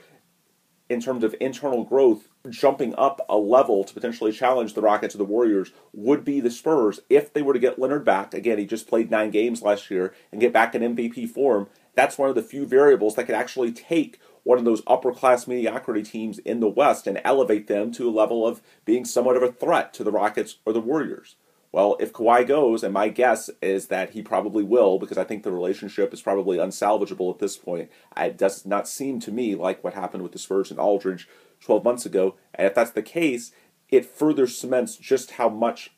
in 0.90 1.00
terms 1.00 1.24
of 1.24 1.34
internal 1.40 1.86
growth 1.86 2.28
jumping 2.50 2.94
up 2.96 3.26
a 3.30 3.38
level 3.38 3.86
to 3.86 3.94
potentially 3.94 4.34
challenge 4.34 4.74
the 4.74 4.82
Rockets 4.82 5.16
or 5.16 5.20
the 5.20 5.24
Warriors 5.24 5.72
would 5.94 6.26
be 6.26 6.42
the 6.42 6.52
Spurs 6.52 7.00
if 7.10 7.32
they 7.32 7.42
were 7.42 7.54
to 7.54 7.60
get 7.60 7.80
Leonard 7.80 8.04
back. 8.04 8.34
Again, 8.34 8.58
he 8.58 8.66
just 8.66 8.86
played 8.86 9.10
nine 9.10 9.32
games 9.32 9.62
last 9.62 9.90
year 9.90 10.14
and 10.30 10.42
get 10.42 10.52
back 10.52 10.76
in 10.76 10.82
MVP 10.82 11.30
form. 11.30 11.70
That's 11.94 12.18
one 12.18 12.28
of 12.28 12.36
the 12.36 12.44
few 12.44 12.66
variables 12.66 13.16
that 13.16 13.28
could 13.28 13.36
actually 13.36 13.72
take 13.72 14.20
one 14.44 14.58
of 14.58 14.66
those 14.66 14.84
upper 14.88 15.14
class 15.14 15.48
mediocrity 15.48 16.04
teams 16.04 16.40
in 16.40 16.60
the 16.60 16.68
West 16.68 17.08
and 17.08 17.22
elevate 17.24 17.68
them 17.68 17.94
to 17.94 18.10
a 18.10 18.12
level 18.12 18.46
of 18.46 18.62
being 18.84 19.06
somewhat 19.06 19.38
of 19.38 19.44
a 19.44 19.54
threat 19.54 19.94
to 19.94 20.04
the 20.04 20.12
Rockets 20.12 20.58
or 20.66 20.74
the 20.74 20.82
Warriors. 20.82 21.38
Well, 21.76 21.98
if 22.00 22.14
Kawhi 22.14 22.48
goes, 22.48 22.86
and 22.86 22.94
my 22.94 23.10
guess 23.10 23.50
is 23.62 23.88
that 23.88 24.12
he 24.12 24.22
probably 24.22 24.64
will, 24.64 24.98
because 24.98 25.18
I 25.18 25.26
think 25.26 25.44
the 25.44 25.52
relationship 25.52 26.14
is 26.14 26.22
probably 26.22 26.56
unsalvageable 26.56 27.34
at 27.34 27.40
this 27.40 27.58
point. 27.58 27.92
It 28.16 28.38
does 28.38 28.66
not 28.66 28.88
seem 28.88 29.20
to 29.20 29.32
me 29.34 29.56
like 29.56 29.84
what 29.84 29.94
happened 29.94 30.24
with 30.24 30.32
the 30.32 30.40
Spurs 30.40 30.72
and 30.72 30.80
Aldridge 30.80 31.28
12 31.60 31.84
months 31.84 32.06
ago. 32.06 32.36
And 32.54 32.66
if 32.66 32.76
that's 32.76 32.92
the 32.92 33.02
case, 33.02 33.52
it 33.90 34.06
further 34.06 34.48
cements 34.48 34.96
just 34.96 35.32
how 35.32 35.50
much 35.50 35.94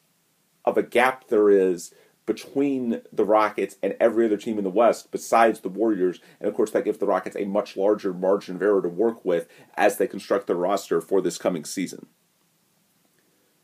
of 0.65 0.79
a 0.79 0.81
gap 0.81 1.27
there 1.27 1.51
is 1.51 1.93
between 2.25 3.01
the 3.13 3.23
Rockets 3.23 3.75
and 3.83 3.95
every 3.99 4.25
other 4.25 4.37
team 4.37 4.57
in 4.57 4.63
the 4.63 4.71
West 4.71 5.11
besides 5.11 5.59
the 5.59 5.69
Warriors. 5.69 6.19
And 6.39 6.49
of 6.49 6.55
course, 6.55 6.71
that 6.71 6.85
gives 6.85 6.97
the 6.97 7.05
Rockets 7.05 7.35
a 7.35 7.45
much 7.45 7.77
larger 7.77 8.15
margin 8.15 8.55
of 8.55 8.63
error 8.63 8.81
to 8.81 8.89
work 8.89 9.23
with 9.23 9.47
as 9.75 9.99
they 9.99 10.07
construct 10.07 10.47
their 10.47 10.55
roster 10.55 11.01
for 11.01 11.21
this 11.21 11.37
coming 11.37 11.65
season. 11.65 12.07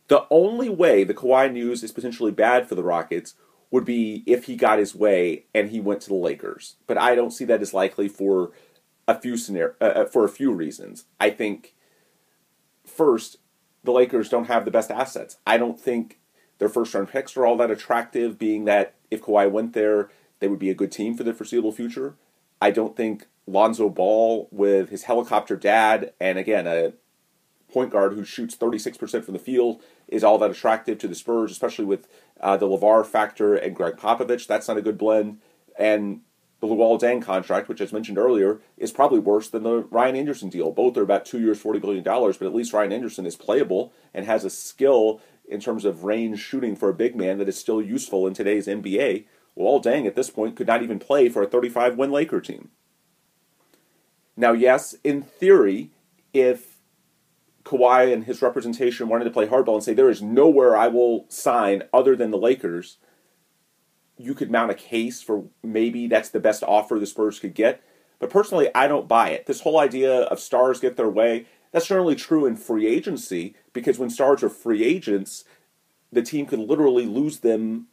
The 0.07 0.25
only 0.29 0.69
way 0.69 1.03
the 1.03 1.13
Kawhi 1.13 1.51
news 1.51 1.83
is 1.83 1.91
potentially 1.91 2.31
bad 2.31 2.67
for 2.67 2.75
the 2.75 2.83
Rockets 2.83 3.36
would 3.72 3.86
be 3.86 4.24
if 4.25 4.45
he 4.45 4.55
got 4.55 4.79
his 4.79 4.93
way 4.93 5.45
and 5.53 5.69
he 5.69 5.79
went 5.79 6.01
to 6.01 6.10
the 6.10 6.15
Lakers. 6.15 6.75
But 6.86 6.98
I 6.98 7.15
don't 7.15 7.31
see 7.31 7.45
that 7.45 7.62
as 7.62 7.74
likely 7.74 8.07
for 8.07 8.51
a 9.07 9.19
few 9.19 9.38
scenario, 9.38 9.74
uh, 9.81 9.86
uh, 9.86 10.05
for 10.05 10.24
a 10.24 10.29
few 10.29 10.51
reasons. 10.51 11.05
I 11.19 11.29
think 11.29 11.74
first, 12.86 13.38
the 13.83 13.91
Lakers 13.91 14.29
don't 14.29 14.48
have 14.48 14.65
the 14.65 14.72
best 14.72 14.91
assets. 14.91 15.38
I 15.45 15.57
don't 15.57 15.79
think 15.79 16.19
their 16.60 16.69
first 16.69 16.93
round 16.93 17.10
picks 17.10 17.36
are 17.36 17.45
all 17.45 17.57
that 17.57 17.72
attractive, 17.72 18.38
being 18.38 18.65
that 18.65 18.95
if 19.10 19.24
Kawhi 19.24 19.50
went 19.50 19.74
there, 19.74 20.10
they 20.39 20.48
would 20.48 20.60
be 20.60 20.69
a 20.69 20.75
good 20.75 20.91
team 20.91 21.15
for 21.15 21.24
the 21.24 21.33
foreseeable 21.33 21.72
future. 21.72 22.15
I 22.62 22.72
don't 22.72 22.95
think 22.95 23.27
Lonzo 23.45 23.89
Ball, 23.89 24.48
with 24.51 24.89
his 24.89 25.03
helicopter 25.03 25.55
dad, 25.55 26.13
and 26.19 26.38
again, 26.38 26.67
a 26.67 26.93
point 27.74 27.92
guard 27.92 28.13
who 28.13 28.24
shoots 28.24 28.56
36% 28.56 29.24
from 29.24 29.34
the 29.34 29.39
field, 29.39 29.82
is 30.08 30.24
all 30.24 30.38
that 30.38 30.51
attractive 30.51 30.98
to 31.00 31.08
the 31.08 31.15
Spurs, 31.15 31.51
especially 31.51 31.86
with 31.86 32.08
uh, 32.39 32.56
the 32.56 32.68
LaVar 32.68 33.06
factor 33.06 33.56
and 33.56 33.75
Gregg 33.75 33.98
Popovich. 33.98 34.48
That's 34.48 34.68
not 34.68 34.77
a 34.77 34.82
good 34.82 34.98
blend. 34.98 35.39
And 35.77 36.22
the 36.60 36.68
Luol 36.68 37.00
Deng 37.00 37.22
contract, 37.22 37.68
which 37.68 37.82
as 37.82 37.92
mentioned 37.92 38.18
earlier, 38.18 38.62
is 38.77 38.92
probably 38.92 39.20
worse 39.20 39.50
than 39.50 39.63
the 39.63 39.80
Ryan 39.92 40.15
Anderson 40.15 40.50
deal. 40.50 40.72
Both 40.72 40.96
are 40.96 41.01
about 41.01 41.25
two 41.25 41.42
years, 41.42 41.62
$40 41.62 41.82
billion, 41.82 42.03
but 42.03 42.42
at 42.42 42.56
least 42.56 42.72
Ryan 42.72 42.94
Anderson 42.94 43.25
is 43.25 43.36
playable 43.36 43.92
and 44.13 44.25
has 44.25 44.46
a 44.46 44.50
skill 44.50 45.20
in 45.46 45.60
terms 45.60 45.84
of 45.84 46.06
range 46.06 46.39
shooting 46.39 46.75
for 46.75 46.88
a 46.88 46.94
big 46.94 47.15
man 47.15 47.38
that 47.39 47.50
is 47.50 47.60
still 47.60 47.82
useful 47.82 48.25
in 48.25 48.34
today's 48.34 48.68
NBA. 48.68 49.25
Luol 49.58 49.84
Deng 49.84 50.08
at 50.08 50.15
this 50.15 50.30
point 50.30 50.56
could 50.56 50.68
not 50.68 50.82
even 50.82 51.00
play 51.00 51.27
for 51.27 51.44
a 51.44 51.48
35 51.48 51.98
win 51.98 52.12
Laker 52.12 52.39
team. 52.39 52.70
Now, 54.38 54.53
yes, 54.53 54.96
in 55.03 55.22
theory, 55.22 55.92
if 56.34 56.73
Kawhi 57.63 58.12
and 58.12 58.25
his 58.25 58.41
representation 58.41 59.08
wanted 59.08 59.25
to 59.25 59.32
play 59.32 59.48
hardball 59.48 59.75
and 59.75 59.84
say 59.84 59.93
there 59.93 60.10
is 60.10 60.22
nowhere 60.22 60.75
I 60.75 60.88
will 60.88 61.25
sign 61.29 61.84
other 61.93 62.15
than 62.15 62.32
the 62.32 62.38
Lakers, 62.38 62.98
you 64.17 64.34
could 64.34 64.51
mount 64.51 64.72
a 64.72 64.75
case 64.75 65.22
for 65.22 65.46
maybe 65.63 66.08
that's 66.08 66.29
the 66.29 66.39
best 66.39 66.63
offer 66.63 67.00
the 67.00 67.05
Spurs 67.05 67.39
could 67.39 67.53
get. 67.53 67.82
But 68.20 68.29
personally, 68.29 68.70
I 68.75 68.88
don't 68.88 69.08
buy 69.08 69.29
it. 69.29 69.46
This 69.46 69.62
whole 69.62 69.79
idea 69.79 70.22
of 70.24 70.39
stars 70.39 70.79
get 70.79 70.98
their 70.98 71.10
way, 71.10 71.46
that's 71.72 71.88
generally 71.88 72.15
true 72.15 72.46
in 72.46 72.55
free 72.55 72.88
agency 72.88 73.55
because 73.74 73.98
when 73.98 74.10
stars 74.10 74.43
are 74.43 74.50
free 74.50 74.84
agents, 74.84 75.43
the 76.12 76.22
team 76.22 76.46
could 76.46 76.60
literally 76.60 77.05
lose 77.05 77.39
them 77.39 77.88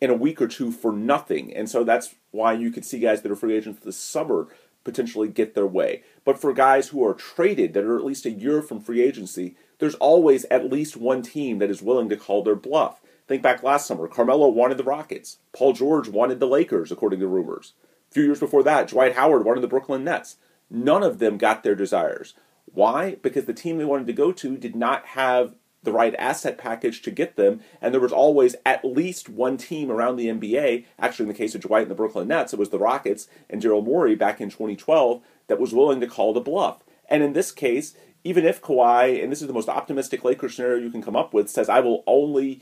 in 0.00 0.10
a 0.10 0.14
week 0.16 0.40
or 0.40 0.48
two 0.48 0.72
for 0.72 0.92
nothing. 0.92 1.54
And 1.54 1.68
so 1.68 1.84
that's 1.84 2.14
why 2.30 2.54
you 2.54 2.70
could 2.70 2.84
see 2.84 2.98
guys 2.98 3.22
that 3.22 3.30
are 3.30 3.36
free 3.36 3.56
agents 3.56 3.84
this 3.84 3.96
summer 3.96 4.48
potentially 4.84 5.28
get 5.28 5.54
their 5.54 5.66
way. 5.66 6.02
But 6.24 6.40
for 6.40 6.52
guys 6.52 6.88
who 6.88 7.04
are 7.06 7.14
traded 7.14 7.74
that 7.74 7.84
are 7.84 7.98
at 7.98 8.04
least 8.04 8.26
a 8.26 8.30
year 8.30 8.62
from 8.62 8.80
free 8.80 9.00
agency, 9.00 9.56
there's 9.78 9.94
always 9.96 10.44
at 10.46 10.70
least 10.70 10.96
one 10.96 11.22
team 11.22 11.58
that 11.58 11.70
is 11.70 11.82
willing 11.82 12.08
to 12.08 12.16
call 12.16 12.42
their 12.42 12.54
bluff. 12.54 13.00
Think 13.26 13.42
back 13.42 13.62
last 13.62 13.86
summer. 13.86 14.08
Carmelo 14.08 14.48
wanted 14.48 14.78
the 14.78 14.84
Rockets. 14.84 15.38
Paul 15.52 15.72
George 15.72 16.08
wanted 16.08 16.40
the 16.40 16.46
Lakers, 16.46 16.92
according 16.92 17.20
to 17.20 17.26
rumors. 17.26 17.72
A 18.10 18.14
few 18.14 18.24
years 18.24 18.40
before 18.40 18.62
that, 18.62 18.88
Dwight 18.88 19.14
Howard 19.14 19.44
wanted 19.44 19.62
the 19.62 19.68
Brooklyn 19.68 20.04
Nets. 20.04 20.36
None 20.70 21.02
of 21.02 21.18
them 21.18 21.38
got 21.38 21.62
their 21.62 21.74
desires. 21.74 22.34
Why? 22.66 23.16
Because 23.16 23.44
the 23.46 23.54
team 23.54 23.78
they 23.78 23.84
wanted 23.84 24.06
to 24.06 24.12
go 24.12 24.32
to 24.32 24.56
did 24.56 24.76
not 24.76 25.06
have 25.06 25.54
the 25.82 25.92
right 25.92 26.14
asset 26.16 26.58
package 26.58 27.02
to 27.02 27.10
get 27.10 27.36
them, 27.36 27.60
and 27.80 27.92
there 27.92 28.00
was 28.00 28.12
always 28.12 28.54
at 28.64 28.84
least 28.84 29.28
one 29.28 29.56
team 29.56 29.90
around 29.90 30.16
the 30.16 30.28
NBA. 30.28 30.84
Actually, 30.98 31.24
in 31.24 31.28
the 31.28 31.38
case 31.38 31.54
of 31.54 31.60
Dwight 31.60 31.82
and 31.82 31.90
the 31.90 31.96
Brooklyn 31.96 32.28
Nets, 32.28 32.52
it 32.52 32.58
was 32.58 32.70
the 32.70 32.78
Rockets 32.78 33.28
and 33.50 33.60
Daryl 33.60 33.84
Morey 33.84 34.14
back 34.14 34.40
in 34.40 34.48
2012 34.48 35.22
that 35.48 35.60
was 35.60 35.74
willing 35.74 36.00
to 36.00 36.06
call 36.06 36.32
the 36.32 36.40
bluff. 36.40 36.84
And 37.08 37.22
in 37.22 37.32
this 37.32 37.50
case, 37.50 37.94
even 38.24 38.44
if 38.44 38.62
Kawhi, 38.62 39.22
and 39.22 39.32
this 39.32 39.42
is 39.42 39.48
the 39.48 39.52
most 39.52 39.68
optimistic 39.68 40.24
Lakers 40.24 40.54
scenario 40.54 40.82
you 40.82 40.90
can 40.90 41.02
come 41.02 41.16
up 41.16 41.34
with, 41.34 41.50
says, 41.50 41.68
I 41.68 41.80
will 41.80 42.04
only 42.06 42.60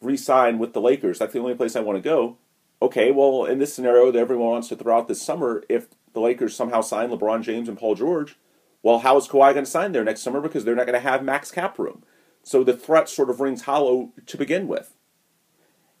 re-sign 0.00 0.58
with 0.58 0.72
the 0.72 0.80
Lakers. 0.80 1.18
That's 1.18 1.32
the 1.32 1.38
only 1.38 1.54
place 1.54 1.76
I 1.76 1.80
want 1.80 1.96
to 1.96 2.02
go. 2.02 2.38
Okay, 2.80 3.12
well, 3.12 3.44
in 3.44 3.58
this 3.58 3.74
scenario 3.74 4.10
that 4.10 4.18
everyone 4.18 4.48
wants 4.48 4.68
to 4.68 4.76
throw 4.76 4.98
out 4.98 5.08
this 5.08 5.22
summer, 5.22 5.62
if 5.68 5.88
the 6.14 6.20
Lakers 6.20 6.56
somehow 6.56 6.80
sign 6.80 7.10
LeBron 7.10 7.42
James 7.42 7.68
and 7.68 7.78
Paul 7.78 7.94
George, 7.94 8.36
well, 8.82 9.00
how 9.00 9.16
is 9.16 9.28
Kawhi 9.28 9.52
going 9.52 9.64
to 9.64 9.70
sign 9.70 9.92
there 9.92 10.02
next 10.02 10.22
summer? 10.22 10.40
Because 10.40 10.64
they're 10.64 10.74
not 10.74 10.86
going 10.86 11.00
to 11.00 11.08
have 11.08 11.22
max 11.22 11.52
cap 11.52 11.78
room. 11.78 12.02
So 12.42 12.64
the 12.64 12.76
threat 12.76 13.08
sort 13.08 13.30
of 13.30 13.40
rings 13.40 13.62
hollow 13.62 14.12
to 14.26 14.36
begin 14.36 14.68
with. 14.68 14.94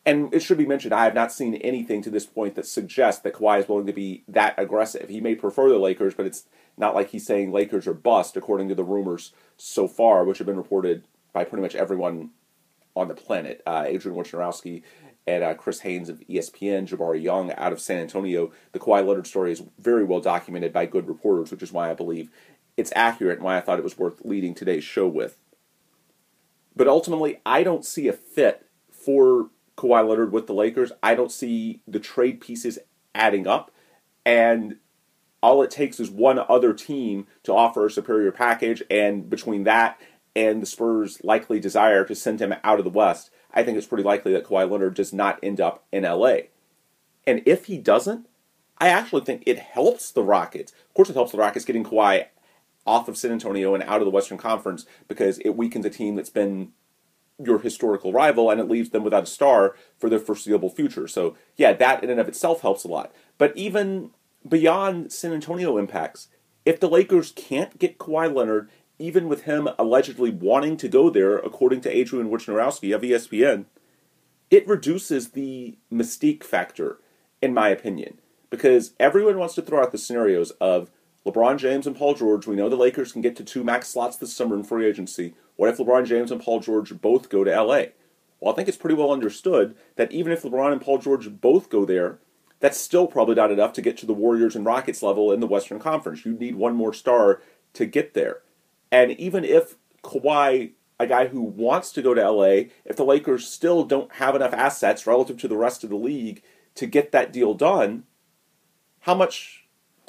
And 0.04 0.34
it 0.34 0.40
should 0.40 0.58
be 0.58 0.66
mentioned, 0.66 0.92
I 0.92 1.04
have 1.04 1.14
not 1.14 1.30
seen 1.30 1.54
anything 1.56 2.02
to 2.02 2.10
this 2.10 2.26
point 2.26 2.56
that 2.56 2.66
suggests 2.66 3.22
that 3.22 3.34
Kawhi 3.34 3.60
is 3.60 3.68
willing 3.68 3.86
to 3.86 3.92
be 3.92 4.24
that 4.26 4.54
aggressive. 4.58 5.08
He 5.08 5.20
may 5.20 5.36
prefer 5.36 5.68
the 5.68 5.78
Lakers, 5.78 6.14
but 6.14 6.26
it's 6.26 6.44
not 6.76 6.94
like 6.94 7.10
he's 7.10 7.24
saying 7.24 7.52
Lakers 7.52 7.86
are 7.86 7.94
bust, 7.94 8.36
according 8.36 8.68
to 8.68 8.74
the 8.74 8.82
rumors 8.82 9.32
so 9.56 9.86
far, 9.86 10.24
which 10.24 10.38
have 10.38 10.46
been 10.46 10.56
reported 10.56 11.04
by 11.32 11.44
pretty 11.44 11.62
much 11.62 11.76
everyone 11.76 12.30
on 12.96 13.06
the 13.06 13.14
planet. 13.14 13.62
Uh, 13.64 13.84
Adrian 13.86 14.18
Wojnarowski 14.18 14.82
and 15.26 15.44
uh, 15.44 15.54
Chris 15.54 15.80
Haynes 15.80 16.08
of 16.08 16.20
ESPN, 16.28 16.88
Jabari 16.88 17.22
Young 17.22 17.52
out 17.52 17.72
of 17.72 17.80
San 17.80 17.98
Antonio. 17.98 18.50
The 18.72 18.80
Kawhi 18.80 19.06
Leonard 19.06 19.28
story 19.28 19.52
is 19.52 19.62
very 19.78 20.04
well 20.04 20.20
documented 20.20 20.72
by 20.72 20.86
good 20.86 21.06
reporters, 21.06 21.52
which 21.52 21.62
is 21.62 21.72
why 21.72 21.90
I 21.90 21.94
believe 21.94 22.28
it's 22.76 22.92
accurate 22.96 23.38
and 23.38 23.44
why 23.44 23.56
I 23.56 23.60
thought 23.60 23.78
it 23.78 23.84
was 23.84 23.98
worth 23.98 24.24
leading 24.24 24.54
today's 24.54 24.84
show 24.84 25.06
with. 25.06 25.38
But 26.74 26.88
ultimately, 26.88 27.40
I 27.44 27.62
don't 27.62 27.84
see 27.84 28.08
a 28.08 28.12
fit 28.12 28.66
for 28.90 29.50
Kawhi 29.76 30.08
Leonard 30.08 30.32
with 30.32 30.46
the 30.46 30.54
Lakers. 30.54 30.92
I 31.02 31.14
don't 31.14 31.32
see 31.32 31.80
the 31.86 32.00
trade 32.00 32.40
pieces 32.40 32.78
adding 33.14 33.46
up. 33.46 33.70
And 34.24 34.76
all 35.42 35.62
it 35.62 35.70
takes 35.70 35.98
is 35.98 36.10
one 36.10 36.38
other 36.38 36.72
team 36.72 37.26
to 37.42 37.52
offer 37.52 37.86
a 37.86 37.90
superior 37.90 38.32
package. 38.32 38.82
And 38.90 39.28
between 39.28 39.64
that 39.64 40.00
and 40.34 40.62
the 40.62 40.66
Spurs' 40.66 41.22
likely 41.24 41.60
desire 41.60 42.04
to 42.04 42.14
send 42.14 42.40
him 42.40 42.54
out 42.62 42.78
of 42.78 42.84
the 42.84 42.90
West, 42.90 43.30
I 43.52 43.62
think 43.62 43.76
it's 43.76 43.86
pretty 43.86 44.04
likely 44.04 44.32
that 44.32 44.44
Kawhi 44.44 44.70
Leonard 44.70 44.94
does 44.94 45.12
not 45.12 45.38
end 45.42 45.60
up 45.60 45.84
in 45.92 46.04
LA. 46.04 46.36
And 47.26 47.42
if 47.44 47.66
he 47.66 47.76
doesn't, 47.76 48.26
I 48.78 48.88
actually 48.88 49.22
think 49.22 49.42
it 49.46 49.58
helps 49.58 50.10
the 50.10 50.22
Rockets. 50.22 50.72
Of 50.72 50.94
course, 50.94 51.10
it 51.10 51.14
helps 51.14 51.32
the 51.32 51.38
Rockets 51.38 51.64
getting 51.64 51.84
Kawhi 51.84 52.26
off 52.86 53.08
of 53.08 53.16
San 53.16 53.32
Antonio 53.32 53.74
and 53.74 53.82
out 53.84 54.00
of 54.00 54.04
the 54.04 54.10
Western 54.10 54.38
Conference 54.38 54.86
because 55.08 55.38
it 55.38 55.50
weakens 55.50 55.86
a 55.86 55.90
team 55.90 56.16
that's 56.16 56.30
been 56.30 56.72
your 57.38 57.58
historical 57.58 58.12
rival 58.12 58.50
and 58.50 58.60
it 58.60 58.68
leaves 58.68 58.90
them 58.90 59.04
without 59.04 59.24
a 59.24 59.26
star 59.26 59.76
for 59.98 60.08
their 60.08 60.18
foreseeable 60.18 60.70
future. 60.70 61.08
So, 61.08 61.36
yeah, 61.56 61.72
that 61.72 62.02
in 62.02 62.10
and 62.10 62.20
of 62.20 62.28
itself 62.28 62.60
helps 62.60 62.84
a 62.84 62.88
lot. 62.88 63.12
But 63.38 63.56
even 63.56 64.10
beyond 64.48 65.12
San 65.12 65.32
Antonio 65.32 65.76
impacts, 65.76 66.28
if 66.64 66.78
the 66.78 66.88
Lakers 66.88 67.32
can't 67.32 67.78
get 67.78 67.98
Kawhi 67.98 68.32
Leonard 68.32 68.68
even 68.98 69.28
with 69.28 69.42
him 69.42 69.68
allegedly 69.78 70.30
wanting 70.30 70.76
to 70.76 70.88
go 70.88 71.10
there, 71.10 71.38
according 71.38 71.80
to 71.80 71.90
Adrian 71.90 72.30
Wojnarowski 72.30 72.94
of 72.94 73.02
ESPN, 73.02 73.64
it 74.50 74.68
reduces 74.68 75.30
the 75.30 75.76
mystique 75.92 76.44
factor, 76.44 76.98
in 77.40 77.52
my 77.52 77.68
opinion. 77.68 78.20
Because 78.50 78.92
everyone 79.00 79.38
wants 79.38 79.54
to 79.54 79.62
throw 79.62 79.82
out 79.82 79.90
the 79.90 79.98
scenarios 79.98 80.50
of 80.60 80.90
LeBron 81.26 81.58
James 81.58 81.86
and 81.86 81.96
Paul 81.96 82.14
George. 82.14 82.46
We 82.46 82.56
know 82.56 82.68
the 82.68 82.76
Lakers 82.76 83.12
can 83.12 83.22
get 83.22 83.36
to 83.36 83.44
two 83.44 83.62
max 83.62 83.88
slots 83.88 84.16
this 84.16 84.34
summer 84.34 84.56
in 84.56 84.64
free 84.64 84.86
agency. 84.86 85.34
What 85.56 85.68
if 85.68 85.78
LeBron 85.78 86.06
James 86.06 86.32
and 86.32 86.40
Paul 86.40 86.60
George 86.60 87.00
both 87.00 87.28
go 87.28 87.44
to 87.44 87.62
LA? 87.62 87.84
Well, 88.40 88.52
I 88.52 88.56
think 88.56 88.68
it's 88.68 88.76
pretty 88.76 88.96
well 88.96 89.12
understood 89.12 89.76
that 89.96 90.10
even 90.10 90.32
if 90.32 90.42
LeBron 90.42 90.72
and 90.72 90.80
Paul 90.80 90.98
George 90.98 91.30
both 91.40 91.70
go 91.70 91.84
there, 91.84 92.18
that's 92.58 92.78
still 92.78 93.06
probably 93.06 93.36
not 93.36 93.52
enough 93.52 93.72
to 93.74 93.82
get 93.82 93.96
to 93.98 94.06
the 94.06 94.12
Warriors 94.12 94.56
and 94.56 94.66
Rockets 94.66 95.02
level 95.02 95.30
in 95.30 95.40
the 95.40 95.46
Western 95.46 95.78
Conference. 95.78 96.24
You'd 96.24 96.40
need 96.40 96.56
one 96.56 96.74
more 96.74 96.92
star 96.92 97.40
to 97.74 97.86
get 97.86 98.14
there. 98.14 98.38
And 98.90 99.12
even 99.12 99.44
if 99.44 99.76
Kawhi, 100.02 100.72
a 100.98 101.06
guy 101.06 101.28
who 101.28 101.40
wants 101.40 101.92
to 101.92 102.02
go 102.02 102.14
to 102.14 102.30
LA, 102.30 102.70
if 102.84 102.96
the 102.96 103.04
Lakers 103.04 103.46
still 103.46 103.84
don't 103.84 104.12
have 104.14 104.34
enough 104.34 104.52
assets 104.52 105.06
relative 105.06 105.38
to 105.38 105.48
the 105.48 105.56
rest 105.56 105.84
of 105.84 105.90
the 105.90 105.96
league 105.96 106.42
to 106.74 106.86
get 106.86 107.12
that 107.12 107.32
deal 107.32 107.54
done, 107.54 108.04
how 109.00 109.14
much 109.14 109.61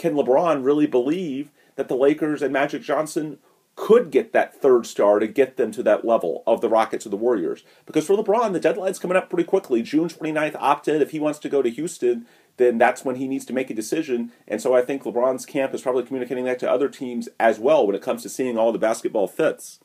can 0.03 0.15
LeBron 0.15 0.65
really 0.65 0.86
believe 0.86 1.50
that 1.77 1.88
the 1.88 1.95
Lakers 1.95 2.41
and 2.41 2.51
Magic 2.51 2.81
Johnson 2.81 3.38
could 3.77 4.12
get 4.12 4.33
that 4.33 4.53
third 4.53 4.86
star 4.86 5.17
to 5.17 5.27
get 5.27 5.55
them 5.55 5.72
to 5.72 5.81
that 5.81 6.03
level 6.03 6.43
of 6.45 6.60
the 6.60 6.67
Rockets 6.67 7.05
or 7.05 7.10
the 7.10 7.15
Warriors? 7.15 7.63
Because 7.86 8.05
for 8.05 8.17
LeBron, 8.17 8.51
the 8.51 8.60
deadline's 8.60 9.00
coming 9.00 9.15
up 9.15 9.29
pretty 9.29 9.45
quickly. 9.45 9.81
June 9.81 10.10
29th 10.10 10.57
opted. 10.60 11.01
If 11.01 11.12
he 11.12 11.22
wants 11.22 11.39
to 11.39 11.48
go 11.48 11.62
to 11.62 11.69
Houston, 11.69 12.25
then 12.57 12.77
that's 12.77 13.05
when 13.05 13.15
he 13.15 13.29
needs 13.29 13.45
to 13.45 13.53
make 13.53 13.69
a 13.69 13.74
decision. 13.74 14.33
And 14.45 14.62
so 14.62 14.75
I 14.75 14.81
think 14.81 15.03
LeBron's 15.03 15.45
camp 15.45 15.74
is 15.74 15.81
probably 15.81 16.03
communicating 16.03 16.43
that 16.43 16.60
to 16.60 16.69
other 16.69 16.89
teams 16.89 17.29
as 17.39 17.57
well 17.57 17.88
when 17.88 17.95
it 17.95 18.01
comes 18.01 18.24
to 18.24 18.29
seeing 18.29 18.57
all 18.57 18.74
the 18.74 18.79
basketball 18.79 19.29
fits. 19.29 19.79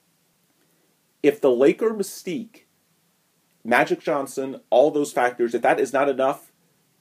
If 1.23 1.41
the 1.41 1.53
Laker 1.53 1.91
mystique, 1.91 2.63
Magic 3.63 4.01
Johnson, 4.01 4.63
all 4.71 4.91
those 4.91 5.13
factors, 5.13 5.55
if 5.55 5.63
that 5.63 5.79
is 5.79 5.93
not 5.93 6.09
enough 6.09 6.51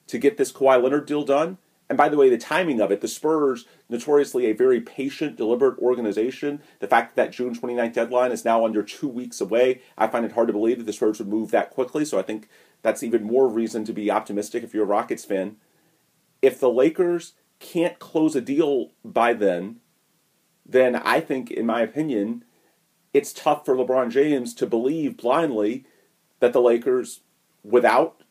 to 0.06 0.20
get 0.20 0.38
this 0.38 0.52
Kawhi 0.52 0.84
Leonard 0.84 1.08
deal 1.08 1.24
done, 1.24 1.58
and 1.90 1.98
by 1.98 2.10
the 2.10 2.18
way, 2.18 2.30
the 2.30 2.38
timing 2.38 2.82
of 2.82 2.92
it, 2.92 3.02
the 3.02 3.08
Spurs, 3.08 3.66
notoriously 3.88 4.46
a 4.46 4.54
very 4.54 4.82
patient, 4.82 5.38
deliberate 5.38 5.80
organization. 5.80 6.62
The 6.80 6.88
fact 6.88 7.16
that 7.16 7.28
that 7.28 7.32
June 7.32 7.56
29th 7.56 7.94
deadline 7.94 8.32
is 8.32 8.44
now 8.44 8.66
under 8.66 8.84
two 8.84 9.08
weeks 9.08 9.40
away, 9.40 9.82
I 9.98 10.08
find 10.08 10.26
it 10.26 10.34
hard 10.34 10.48
to 10.48 10.54
believe 10.54 10.80
that 10.80 10.86
the 10.86 10.94
Spurs 10.94 11.20
would 11.20 11.30
move 11.30 11.52
that 11.52 11.70
quickly. 11.70 12.04
So 12.04 12.20
I 12.20 12.24
think 12.24 12.50
that's 12.82 13.04
even 13.04 13.24
more 13.24 13.48
reason 13.48 13.86
to 13.86 13.94
be 13.94 14.12
optimistic 14.12 14.64
if 14.64 14.74
you're 14.74 14.84
a 14.84 14.88
Rockets 14.88 15.26
fan. 15.26 15.58
If 16.42 16.60
the 16.60 16.70
Lakers 16.70 17.34
can't 17.60 18.00
close 18.00 18.36
a 18.36 18.42
deal 18.42 18.92
by 19.04 19.34
then, 19.34 19.78
then 20.66 20.96
I 20.96 21.22
think, 21.22 21.52
in 21.52 21.66
my 21.66 21.82
opinion, 21.82 22.44
it's 23.14 23.34
tough 23.34 23.66
for 23.66 23.76
LeBron 23.76 24.12
James 24.12 24.54
to 24.56 24.68
believe 24.68 25.18
blindly 25.18 25.86
that 26.40 26.54
the 26.54 26.62
Lakers, 26.62 27.22
without 27.64 28.22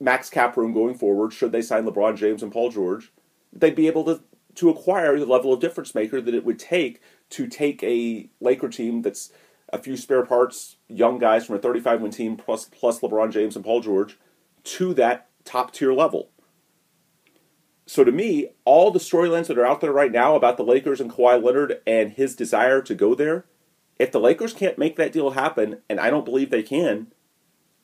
max 0.00 0.30
cap 0.30 0.56
room 0.56 0.72
going 0.72 0.94
forward, 0.94 1.32
should 1.32 1.52
they 1.52 1.62
sign 1.62 1.84
LeBron 1.84 2.16
James 2.16 2.42
and 2.42 2.52
Paul 2.52 2.70
George, 2.70 3.12
they'd 3.52 3.74
be 3.74 3.86
able 3.86 4.04
to, 4.04 4.22
to 4.56 4.70
acquire 4.70 5.18
the 5.18 5.26
level 5.26 5.52
of 5.52 5.60
difference 5.60 5.94
maker 5.94 6.20
that 6.20 6.34
it 6.34 6.44
would 6.44 6.58
take 6.58 7.00
to 7.30 7.46
take 7.46 7.82
a 7.82 8.28
Laker 8.40 8.68
team 8.68 9.02
that's 9.02 9.32
a 9.72 9.78
few 9.78 9.96
spare 9.96 10.24
parts, 10.24 10.76
young 10.88 11.18
guys 11.18 11.46
from 11.46 11.56
a 11.56 11.58
35 11.58 12.00
win 12.00 12.10
team 12.10 12.36
plus 12.36 12.66
plus 12.66 13.00
LeBron 13.00 13.32
James 13.32 13.56
and 13.56 13.64
Paul 13.64 13.80
George 13.80 14.18
to 14.64 14.94
that 14.94 15.28
top 15.44 15.72
tier 15.72 15.92
level. 15.92 16.30
So 17.86 18.04
to 18.04 18.12
me, 18.12 18.48
all 18.64 18.90
the 18.90 18.98
storylines 18.98 19.46
that 19.46 19.58
are 19.58 19.66
out 19.66 19.80
there 19.80 19.92
right 19.92 20.12
now 20.12 20.36
about 20.36 20.58
the 20.58 20.64
Lakers 20.64 21.00
and 21.00 21.10
Kawhi 21.10 21.42
Leonard 21.42 21.80
and 21.86 22.12
his 22.12 22.36
desire 22.36 22.82
to 22.82 22.94
go 22.94 23.14
there, 23.14 23.46
if 23.98 24.12
the 24.12 24.20
Lakers 24.20 24.52
can't 24.52 24.78
make 24.78 24.96
that 24.96 25.12
deal 25.12 25.30
happen, 25.30 25.80
and 25.88 25.98
I 25.98 26.10
don't 26.10 26.24
believe 26.24 26.50
they 26.50 26.62
can, 26.62 27.08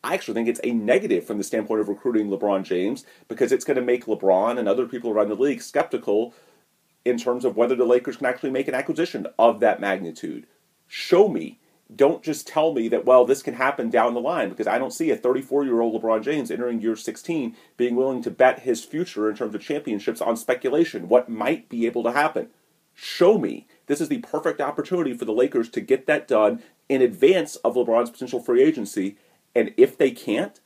I 0.05 0.13
actually 0.13 0.35
think 0.35 0.49
it's 0.49 0.61
a 0.63 0.73
negative 0.73 1.27
from 1.27 1.39
the 1.39 1.45
standpoint 1.45 1.81
of 1.81 1.89
recruiting 1.89 2.29
LeBron 2.29 2.63
James 2.63 3.07
because 3.27 3.53
it's 3.53 3.65
going 3.65 3.79
to 3.79 3.83
make 3.83 4.05
LeBron 4.05 4.59
and 4.59 4.69
other 4.69 4.87
people 4.87 5.11
around 5.11 5.31
the 5.31 5.35
league 5.35 5.63
skeptical 5.63 6.35
in 7.07 7.17
terms 7.17 7.43
of 7.43 7.57
whether 7.57 7.75
the 7.75 7.87
Lakers 7.87 8.19
can 8.19 8.27
actually 8.27 8.51
make 8.51 8.69
an 8.69 8.75
acquisition 8.75 9.27
of 9.39 9.61
that 9.61 9.81
magnitude. 9.81 10.47
Show 10.87 11.29
me. 11.29 11.59
Don't 11.95 12.23
just 12.23 12.47
tell 12.47 12.75
me 12.75 12.89
that, 12.89 13.07
well, 13.07 13.25
this 13.25 13.43
can 13.43 13.55
happen 13.55 13.89
down 13.89 14.13
the 14.13 14.21
line 14.21 14.51
because 14.51 14.67
I 14.67 14.79
don't 14.79 14.93
see 14.93 15.11
a 15.11 15.17
34 15.17 15.65
year 15.65 15.81
old 15.81 16.01
LeBron 16.01 16.23
James 16.23 16.51
entering 16.51 16.83
year 16.83 16.97
16 16.97 17.57
being 17.79 17.97
willing 17.97 18.23
to 18.23 18.31
bet 18.31 18.61
his 18.61 18.85
future 18.85 19.31
in 19.31 19.37
terms 19.37 19.55
of 19.55 19.63
championships 19.63 20.21
on 20.21 20.37
speculation, 20.37 21.09
what 21.09 21.31
might 21.31 21.71
be 21.71 21.87
able 21.87 22.03
to 22.03 22.13
happen. 22.13 22.49
Show 22.93 23.39
me. 23.39 23.67
This 23.87 24.03
is 24.03 24.09
the 24.09 24.19
perfect 24.19 24.61
opportunity 24.61 25.15
for 25.15 25.25
the 25.25 25.33
Lakers 25.33 25.71
to 25.71 25.81
get 25.81 26.07
that 26.07 26.29
done 26.29 26.63
in 26.91 27.01
advance 27.01 27.57
of 27.57 27.75
LeBron's 27.75 28.11
potential 28.11 28.41
free 28.41 28.63
agency 28.63 29.17
and 29.55 29.73
if 29.77 29.97
they 29.97 30.11
can't, 30.11 30.61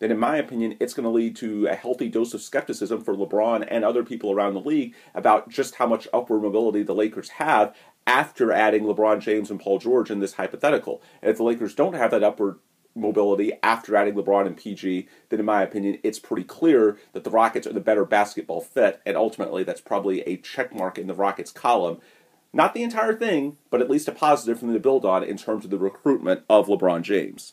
then 0.00 0.10
in 0.10 0.18
my 0.18 0.36
opinion, 0.36 0.76
it's 0.80 0.94
going 0.94 1.04
to 1.04 1.10
lead 1.10 1.36
to 1.36 1.66
a 1.66 1.74
healthy 1.74 2.08
dose 2.08 2.32
of 2.32 2.40
skepticism 2.40 3.04
for 3.04 3.14
LeBron 3.14 3.66
and 3.68 3.84
other 3.84 4.02
people 4.02 4.32
around 4.32 4.54
the 4.54 4.60
league 4.60 4.94
about 5.14 5.50
just 5.50 5.74
how 5.74 5.86
much 5.86 6.08
upward 6.12 6.42
mobility 6.42 6.82
the 6.82 6.94
Lakers 6.94 7.28
have 7.30 7.76
after 8.06 8.50
adding 8.50 8.84
LeBron 8.84 9.20
James 9.20 9.50
and 9.50 9.60
Paul 9.60 9.78
George 9.78 10.10
in 10.10 10.20
this 10.20 10.34
hypothetical. 10.34 11.02
And 11.20 11.30
if 11.30 11.36
the 11.36 11.44
Lakers 11.44 11.74
don't 11.74 11.92
have 11.92 12.10
that 12.12 12.24
upward 12.24 12.58
mobility 12.94 13.52
after 13.62 13.94
adding 13.94 14.14
LeBron 14.14 14.46
and 14.46 14.56
PG, 14.56 15.06
then 15.28 15.38
in 15.38 15.46
my 15.46 15.62
opinion, 15.62 15.98
it's 16.02 16.18
pretty 16.18 16.44
clear 16.44 16.98
that 17.12 17.24
the 17.24 17.30
Rockets 17.30 17.66
are 17.66 17.72
the 17.74 17.80
better 17.80 18.06
basketball 18.06 18.62
fit, 18.62 19.00
and 19.04 19.16
ultimately 19.16 19.64
that's 19.64 19.82
probably 19.82 20.22
a 20.22 20.38
check 20.38 20.74
mark 20.74 20.98
in 20.98 21.06
the 21.06 21.14
Rockets 21.14 21.52
column. 21.52 21.98
Not 22.52 22.74
the 22.74 22.82
entire 22.82 23.14
thing, 23.14 23.58
but 23.70 23.80
at 23.80 23.90
least 23.90 24.08
a 24.08 24.12
positive 24.12 24.58
for 24.58 24.64
them 24.64 24.74
to 24.74 24.80
build 24.80 25.04
on 25.04 25.22
in 25.22 25.36
terms 25.36 25.64
of 25.64 25.70
the 25.70 25.78
recruitment 25.78 26.42
of 26.48 26.66
LeBron 26.66 27.02
James. 27.02 27.52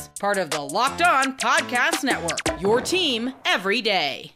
part 0.21 0.37
of 0.37 0.51
the 0.51 0.61
Locked 0.61 1.01
On 1.01 1.35
Podcast 1.35 2.03
Network. 2.03 2.61
Your 2.61 2.79
team 2.79 3.33
every 3.43 3.81
day. 3.81 4.33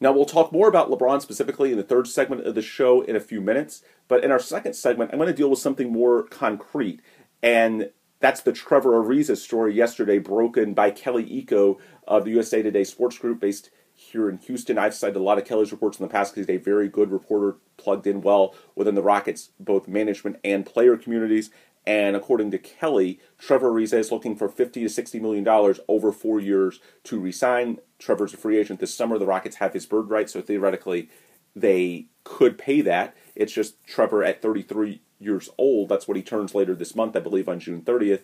Now, 0.00 0.10
we'll 0.10 0.24
talk 0.24 0.50
more 0.50 0.66
about 0.66 0.90
LeBron 0.90 1.22
specifically 1.22 1.70
in 1.70 1.76
the 1.76 1.84
third 1.84 2.08
segment 2.08 2.44
of 2.44 2.56
the 2.56 2.60
show 2.60 3.02
in 3.02 3.14
a 3.14 3.20
few 3.20 3.40
minutes, 3.40 3.84
but 4.08 4.24
in 4.24 4.32
our 4.32 4.40
second 4.40 4.74
segment, 4.74 5.12
I'm 5.12 5.20
going 5.20 5.28
to 5.28 5.32
deal 5.32 5.48
with 5.48 5.60
something 5.60 5.92
more 5.92 6.24
concrete, 6.24 7.00
and 7.40 7.90
that's 8.18 8.40
the 8.40 8.52
Trevor 8.52 9.00
Ariza 9.00 9.36
story 9.36 9.74
yesterday, 9.74 10.18
broken 10.18 10.74
by 10.74 10.90
Kelly 10.90 11.24
Iko 11.24 11.78
of 12.08 12.24
the 12.24 12.32
USA 12.32 12.62
Today 12.62 12.82
Sports 12.82 13.16
Group 13.16 13.38
based 13.38 13.70
here 13.94 14.28
in 14.28 14.38
Houston. 14.38 14.76
I've 14.76 14.92
cited 14.92 15.16
a 15.16 15.22
lot 15.22 15.38
of 15.38 15.44
Kelly's 15.44 15.70
reports 15.70 16.00
in 16.00 16.04
the 16.04 16.12
past 16.12 16.34
because 16.34 16.48
he's 16.48 16.56
a 16.56 16.62
very 16.62 16.88
good 16.88 17.12
reporter, 17.12 17.58
plugged 17.76 18.08
in 18.08 18.22
well 18.22 18.56
within 18.74 18.96
the 18.96 19.02
Rockets, 19.02 19.50
both 19.60 19.86
management 19.86 20.38
and 20.42 20.66
player 20.66 20.96
communities. 20.96 21.50
And 21.86 22.16
according 22.16 22.50
to 22.50 22.58
Kelly, 22.58 23.20
Trevor 23.38 23.70
Ariza 23.70 23.98
is 23.98 24.10
looking 24.10 24.34
for 24.34 24.48
50 24.48 24.82
to 24.82 24.88
60 24.88 25.20
million 25.20 25.44
dollars 25.44 25.78
over 25.86 26.10
four 26.10 26.40
years 26.40 26.80
to 27.04 27.20
resign. 27.20 27.78
Trevor's 27.98 28.34
a 28.34 28.36
free 28.36 28.58
agent 28.58 28.80
this 28.80 28.94
summer. 28.94 29.18
The 29.18 29.26
Rockets 29.26 29.56
have 29.56 29.72
his 29.72 29.86
bird 29.86 30.10
right, 30.10 30.28
so 30.28 30.42
theoretically 30.42 31.08
they 31.54 32.06
could 32.24 32.58
pay 32.58 32.80
that. 32.82 33.16
It's 33.34 33.52
just 33.52 33.82
Trevor 33.84 34.24
at 34.24 34.42
33 34.42 35.00
years 35.18 35.48
old. 35.56 35.88
That's 35.88 36.08
what 36.08 36.16
he 36.16 36.22
turns 36.22 36.54
later 36.54 36.74
this 36.74 36.94
month, 36.96 37.16
I 37.16 37.20
believe, 37.20 37.48
on 37.48 37.60
June 37.60 37.82
30th. 37.82 38.22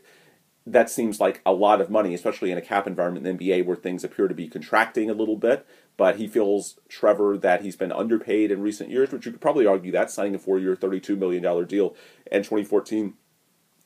That 0.66 0.90
seems 0.90 1.18
like 1.18 1.40
a 1.44 1.52
lot 1.52 1.80
of 1.80 1.90
money, 1.90 2.14
especially 2.14 2.52
in 2.52 2.58
a 2.58 2.62
cap 2.62 2.86
environment 2.86 3.26
in 3.26 3.36
the 3.36 3.44
NBA 3.44 3.64
where 3.64 3.76
things 3.76 4.04
appear 4.04 4.28
to 4.28 4.34
be 4.34 4.48
contracting 4.48 5.08
a 5.08 5.14
little 5.14 5.36
bit. 5.36 5.66
But 5.96 6.16
he 6.16 6.28
feels, 6.28 6.78
Trevor, 6.88 7.36
that 7.38 7.62
he's 7.62 7.76
been 7.76 7.90
underpaid 7.92 8.50
in 8.50 8.62
recent 8.62 8.90
years, 8.90 9.10
which 9.10 9.26
you 9.26 9.32
could 9.32 9.40
probably 9.40 9.66
argue 9.66 9.92
that, 9.92 10.10
signing 10.10 10.34
a 10.34 10.38
four 10.38 10.58
year, 10.58 10.76
$32 10.76 11.18
million 11.18 11.42
deal 11.66 11.96
in 12.30 12.42
2014 12.42 13.14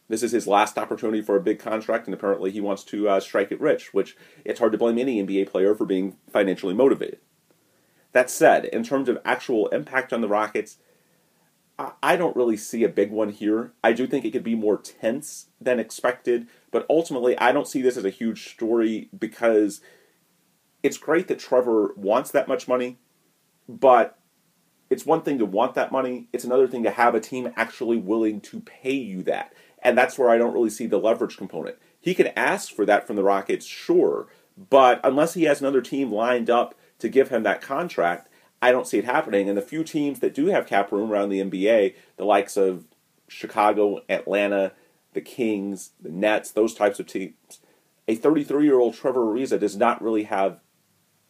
this 0.08 0.22
is 0.22 0.32
his 0.32 0.46
last 0.46 0.78
opportunity 0.78 1.22
for 1.22 1.36
a 1.36 1.40
big 1.40 1.58
contract, 1.58 2.06
and 2.06 2.14
apparently 2.14 2.50
he 2.50 2.60
wants 2.60 2.84
to 2.84 3.08
uh, 3.08 3.20
strike 3.20 3.50
it 3.50 3.60
rich, 3.60 3.92
which 3.92 4.16
it's 4.44 4.60
hard 4.60 4.72
to 4.72 4.78
blame 4.78 4.98
any 4.98 5.22
NBA 5.22 5.50
player 5.50 5.74
for 5.74 5.84
being 5.84 6.16
financially 6.30 6.74
motivated. 6.74 7.18
That 8.12 8.30
said, 8.30 8.66
in 8.66 8.82
terms 8.82 9.08
of 9.08 9.18
actual 9.24 9.68
impact 9.68 10.12
on 10.12 10.20
the 10.20 10.28
Rockets, 10.28 10.78
I 12.02 12.16
don't 12.16 12.36
really 12.36 12.56
see 12.56 12.84
a 12.84 12.88
big 12.88 13.10
one 13.10 13.28
here. 13.28 13.74
I 13.84 13.92
do 13.92 14.06
think 14.06 14.24
it 14.24 14.30
could 14.30 14.42
be 14.42 14.54
more 14.54 14.78
tense 14.78 15.48
than 15.60 15.78
expected, 15.78 16.46
but 16.70 16.86
ultimately, 16.88 17.36
I 17.38 17.52
don't 17.52 17.68
see 17.68 17.82
this 17.82 17.98
as 17.98 18.04
a 18.06 18.10
huge 18.10 18.48
story 18.48 19.10
because 19.16 19.82
it's 20.82 20.96
great 20.96 21.28
that 21.28 21.38
Trevor 21.38 21.92
wants 21.96 22.30
that 22.30 22.48
much 22.48 22.66
money, 22.66 22.98
but 23.68 24.18
it's 24.88 25.04
one 25.04 25.20
thing 25.20 25.38
to 25.38 25.44
want 25.44 25.74
that 25.74 25.92
money, 25.92 26.28
it's 26.32 26.44
another 26.44 26.68
thing 26.68 26.82
to 26.84 26.90
have 26.90 27.14
a 27.14 27.20
team 27.20 27.52
actually 27.56 27.98
willing 27.98 28.40
to 28.42 28.60
pay 28.60 28.94
you 28.94 29.22
that. 29.24 29.52
And 29.86 29.96
that's 29.96 30.18
where 30.18 30.28
I 30.28 30.36
don't 30.36 30.52
really 30.52 30.70
see 30.70 30.88
the 30.88 30.98
leverage 30.98 31.36
component. 31.36 31.76
He 32.00 32.12
can 32.12 32.32
ask 32.34 32.74
for 32.74 32.84
that 32.86 33.06
from 33.06 33.14
the 33.14 33.22
Rockets, 33.22 33.64
sure, 33.64 34.26
but 34.56 35.00
unless 35.04 35.34
he 35.34 35.44
has 35.44 35.60
another 35.60 35.80
team 35.80 36.10
lined 36.10 36.50
up 36.50 36.74
to 36.98 37.08
give 37.08 37.28
him 37.28 37.44
that 37.44 37.62
contract, 37.62 38.28
I 38.60 38.72
don't 38.72 38.88
see 38.88 38.98
it 38.98 39.04
happening. 39.04 39.48
And 39.48 39.56
the 39.56 39.62
few 39.62 39.84
teams 39.84 40.18
that 40.18 40.34
do 40.34 40.46
have 40.46 40.66
cap 40.66 40.90
room 40.90 41.12
around 41.12 41.28
the 41.28 41.40
NBA, 41.40 41.94
the 42.16 42.24
likes 42.24 42.56
of 42.56 42.86
Chicago, 43.28 44.00
Atlanta, 44.08 44.72
the 45.12 45.20
Kings, 45.20 45.92
the 46.00 46.10
Nets, 46.10 46.50
those 46.50 46.74
types 46.74 46.98
of 46.98 47.06
teams, 47.06 47.60
a 48.08 48.16
33 48.16 48.64
year 48.64 48.80
old 48.80 48.94
Trevor 48.94 49.26
Ariza 49.26 49.60
does 49.60 49.76
not 49.76 50.02
really 50.02 50.24
have 50.24 50.58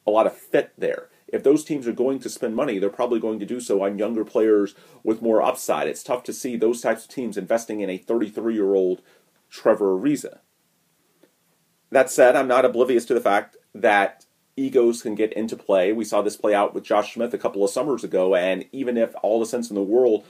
a 0.07 0.11
lot 0.11 0.27
of 0.27 0.35
fit 0.35 0.73
there 0.79 1.11
if 1.29 1.43
those 1.43 1.65
teams 1.65 1.89
are 1.89 1.93
going 1.93 2.21
to 2.21 2.31
spend 2.31 2.55
money, 2.55 2.79
they're 2.79 2.89
probably 2.89 3.19
going 3.19 3.41
to 3.41 3.47
do 3.47 3.61
so 3.61 3.83
on 3.83 3.99
younger 3.99 4.25
players 4.25 4.75
with 5.03 5.23
more 5.23 5.43
upside. 5.43 5.89
It's 5.89 6.03
tough 6.03 6.23
to 6.25 6.33
see 6.33 6.57
those 6.57 6.81
types 6.81 7.05
of 7.05 7.11
teams 7.11 7.37
investing 7.37 7.81
in 7.81 7.91
a 7.91 7.99
33 7.99 8.55
year 8.55 8.75
old 8.75 9.03
Trevor 9.51 9.99
Ariza. 9.99 10.39
That 11.91 12.11
said, 12.11 12.37
I'm 12.37 12.49
not 12.49 12.65
oblivious 12.65 13.05
to 13.07 13.15
the 13.15 13.21
fact 13.21 13.57
that 13.75 14.27
egos 14.57 15.03
can 15.03 15.15
get 15.15 15.33
into 15.33 15.57
play. 15.57 15.93
We 15.93 16.05
saw 16.05 16.23
this 16.23 16.37
play 16.37 16.55
out 16.55 16.75
with 16.75 16.85
Josh 16.85 17.15
Smith 17.15 17.35
a 17.35 17.39
couple 17.39 17.65
of 17.65 17.71
summers 17.71 18.05
ago, 18.05 18.35
and 18.35 18.65
even 18.73 18.97
if 18.97 19.15
all 19.23 19.39
the 19.39 19.47
sense 19.47 19.69
in 19.69 19.75
the 19.75 19.83
world 19.83 20.25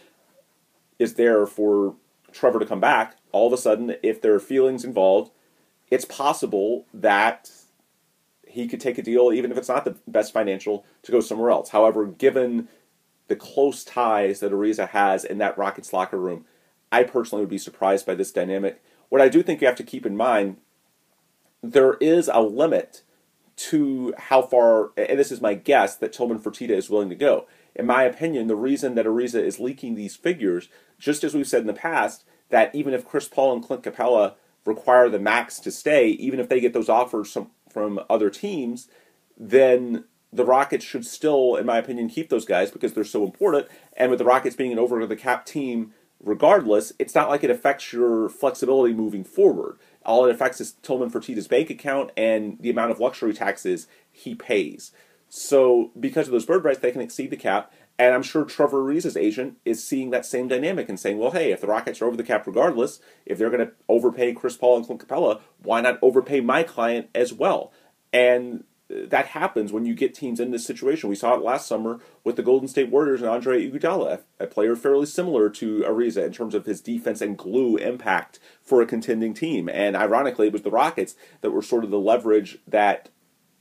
is 0.99 1.15
there 1.15 1.47
for 1.47 1.95
Trevor 2.33 2.59
to 2.59 2.67
come 2.67 2.81
back, 2.81 3.17
all 3.33 3.47
of 3.47 3.53
a 3.53 3.59
sudden, 3.59 3.97
if 4.03 4.21
there 4.21 4.35
are 4.35 4.41
feelings 4.41 4.85
involved, 4.85 5.31
it's 5.91 6.05
possible 6.05 6.87
that 6.93 7.51
he 8.57 8.67
could 8.67 8.81
take 8.81 8.99
a 8.99 9.03
deal, 9.03 9.33
even 9.33 9.53
if 9.53 9.59
it's 9.59 9.69
not 9.69 9.85
the 9.85 9.97
best 10.09 10.33
financial, 10.33 10.85
to 11.03 11.13
go 11.13 11.21
somewhere 11.21 11.51
else. 11.51 11.69
However, 11.71 12.07
given 12.07 12.69
the 13.29 13.37
close 13.37 13.85
ties 13.85 14.41
that 14.41 14.53
Ariza 14.53 14.89
has 14.89 15.25
in 15.25 15.39
that 15.39 15.59
Rockets 15.59 15.93
locker 15.93 16.19
room, 16.19 16.47
I 16.91 17.03
personally 17.03 17.43
would 17.43 17.51
be 17.51 17.59
surprised 17.59 18.07
by 18.07 18.15
this 18.15 18.33
dynamic. 18.33 18.83
What 19.11 19.21
I 19.21 19.29
do 19.29 19.43
think 19.43 19.61
you 19.61 19.67
have 19.67 19.77
to 19.77 19.83
keep 19.85 20.07
in 20.07 20.17
mind, 20.17 20.57
there 21.63 21.95
is 21.95 22.31
a 22.33 22.41
limit 22.41 23.03
to 23.57 24.15
how 24.17 24.43
far, 24.43 24.91
and 24.97 25.19
this 25.19 25.33
is 25.33 25.41
my 25.41 25.55
guess, 25.55 25.97
that 25.97 26.13
Tillman 26.13 26.41
Fertitta 26.41 26.71
is 26.71 26.91
willing 26.91 27.11
to 27.11 27.15
go. 27.15 27.47
in 27.75 27.85
my 27.85 28.05
opinion, 28.05 28.47
the 28.47 28.57
reason 28.57 28.95
that 28.95 29.07
Ariza 29.07 29.43
is 29.43 29.61
leaking 29.61 29.95
these 29.95 30.17
figures, 30.17 30.69
just 30.99 31.23
as 31.23 31.35
we've 31.35 31.47
said 31.47 31.61
in 31.61 31.67
the 31.67 31.75
past, 31.75 32.25
that 32.49 32.75
even 32.75 32.95
if 32.95 33.07
Chris 33.07 33.29
Paul 33.29 33.53
and 33.53 33.63
Clint 33.63 33.83
Capela 33.83 34.35
require 34.65 35.09
the 35.09 35.19
max 35.19 35.61
to 35.61 35.71
stay, 35.71 36.09
even 36.09 36.41
if 36.41 36.49
they 36.49 36.61
get 36.61 36.73
those 36.73 36.89
offers 36.89 37.33
from, 37.33 37.51
from 37.77 38.01
other 38.09 38.31
teams, 38.31 38.89
then 39.37 40.05
the 40.33 40.47
Rockets 40.47 40.83
should 40.83 41.05
still, 41.05 41.57
in 41.57 41.67
my 41.67 41.77
opinion, 41.77 42.09
keep 42.09 42.31
those 42.31 42.47
guys 42.47 42.71
because 42.71 42.95
they're 42.95 43.05
so 43.05 43.23
important. 43.23 43.69
And 43.99 44.09
with 44.09 44.19
the 44.19 44.25
Rockets 44.25 44.57
being 44.57 44.73
an 44.73 44.79
over 44.79 45.05
the 45.05 45.15
cap 45.15 45.45
team, 45.45 45.93
regardless, 46.25 46.95
it's 46.99 47.15
not 47.15 47.29
like 47.29 47.45
it 47.45 47.51
affects 47.51 47.93
your 47.93 48.31
flexibility 48.31 48.95
moving 48.95 49.25
forward. 49.25 49.77
All 50.07 50.25
it 50.25 50.35
affects 50.35 50.59
is 50.59 50.73
Tillman 50.81 51.11
Fertitta's 51.11 51.49
bank 51.49 51.69
account 51.69 52.13
and 52.17 52.57
the 52.61 52.71
amount 52.71 52.93
of 52.93 52.99
luxury 52.99 53.35
taxes 53.35 53.89
he 54.11 54.35
pays. 54.35 54.91
So, 55.29 55.91
because 56.01 56.29
of 56.29 56.33
those 56.33 56.47
bird 56.47 56.65
rights, 56.65 56.79
they 56.79 56.93
can 56.93 57.03
exceed 57.03 57.29
the 57.29 57.37
cap. 57.37 57.75
And 57.99 58.15
I'm 58.15 58.23
sure 58.23 58.45
Trevor 58.45 58.83
Ariza's 58.83 59.17
agent 59.17 59.57
is 59.65 59.87
seeing 59.87 60.11
that 60.11 60.27
same 60.27 60.49
dynamic 60.49 60.89
and 60.89 61.01
saying, 61.01 61.19
well, 61.19 61.31
hey, 61.31 61.51
if 61.51 61.63
the 61.63 61.67
Rockets 61.67 62.03
are 62.03 62.07
over 62.07 62.17
the 62.17 62.23
cap 62.23 62.47
regardless, 62.47 63.01
if 63.25 63.39
they're 63.39 63.51
going 63.51 63.67
to 63.67 63.73
overpay 63.89 64.35
Chris 64.35 64.57
Paul 64.57 64.77
and 64.77 64.87
Clint 64.87 65.07
Capela, 65.07 65.41
why 65.63 65.81
not 65.81 65.99
overpay 66.03 66.41
my 66.41 66.63
client 66.63 67.09
as 67.15 67.33
well? 67.33 67.73
And 68.13 68.65
that 68.89 69.27
happens 69.29 69.73
when 69.73 69.85
you 69.85 69.95
get 69.95 70.15
teams 70.15 70.39
in 70.39 70.51
this 70.51 70.65
situation. 70.65 71.09
We 71.09 71.17
saw 71.17 71.35
it 71.35 71.43
last 71.43 71.67
summer 71.67 71.99
with 72.23 72.37
the 72.37 72.43
Golden 72.43 72.69
State 72.69 72.91
Warriors 72.91 73.21
and 73.21 73.31
Andre 73.31 73.69
Iguodala, 73.69 74.23
a 74.39 74.47
player 74.47 74.77
fairly 74.77 75.07
similar 75.07 75.51
to 75.51 75.81
Ariza 75.81 76.25
in 76.25 76.33
terms 76.33 76.55
of 76.55 76.67
his 76.67 76.81
defense 76.81 77.21
and 77.21 77.37
glue 77.37 77.77
impact 77.77 78.39
for 78.63 78.81
a 78.81 78.87
contending 78.87 79.35
team. 79.35 79.69
And 79.69 79.97
ironically, 79.97 80.47
it 80.49 80.53
was 80.53 80.63
the 80.63 80.71
Rockets 80.71 81.17
that 81.41 81.51
were 81.51 81.63
sort 81.63 81.83
of 81.83 81.91
the 81.91 81.99
leverage 81.99 82.59
that 82.67 83.09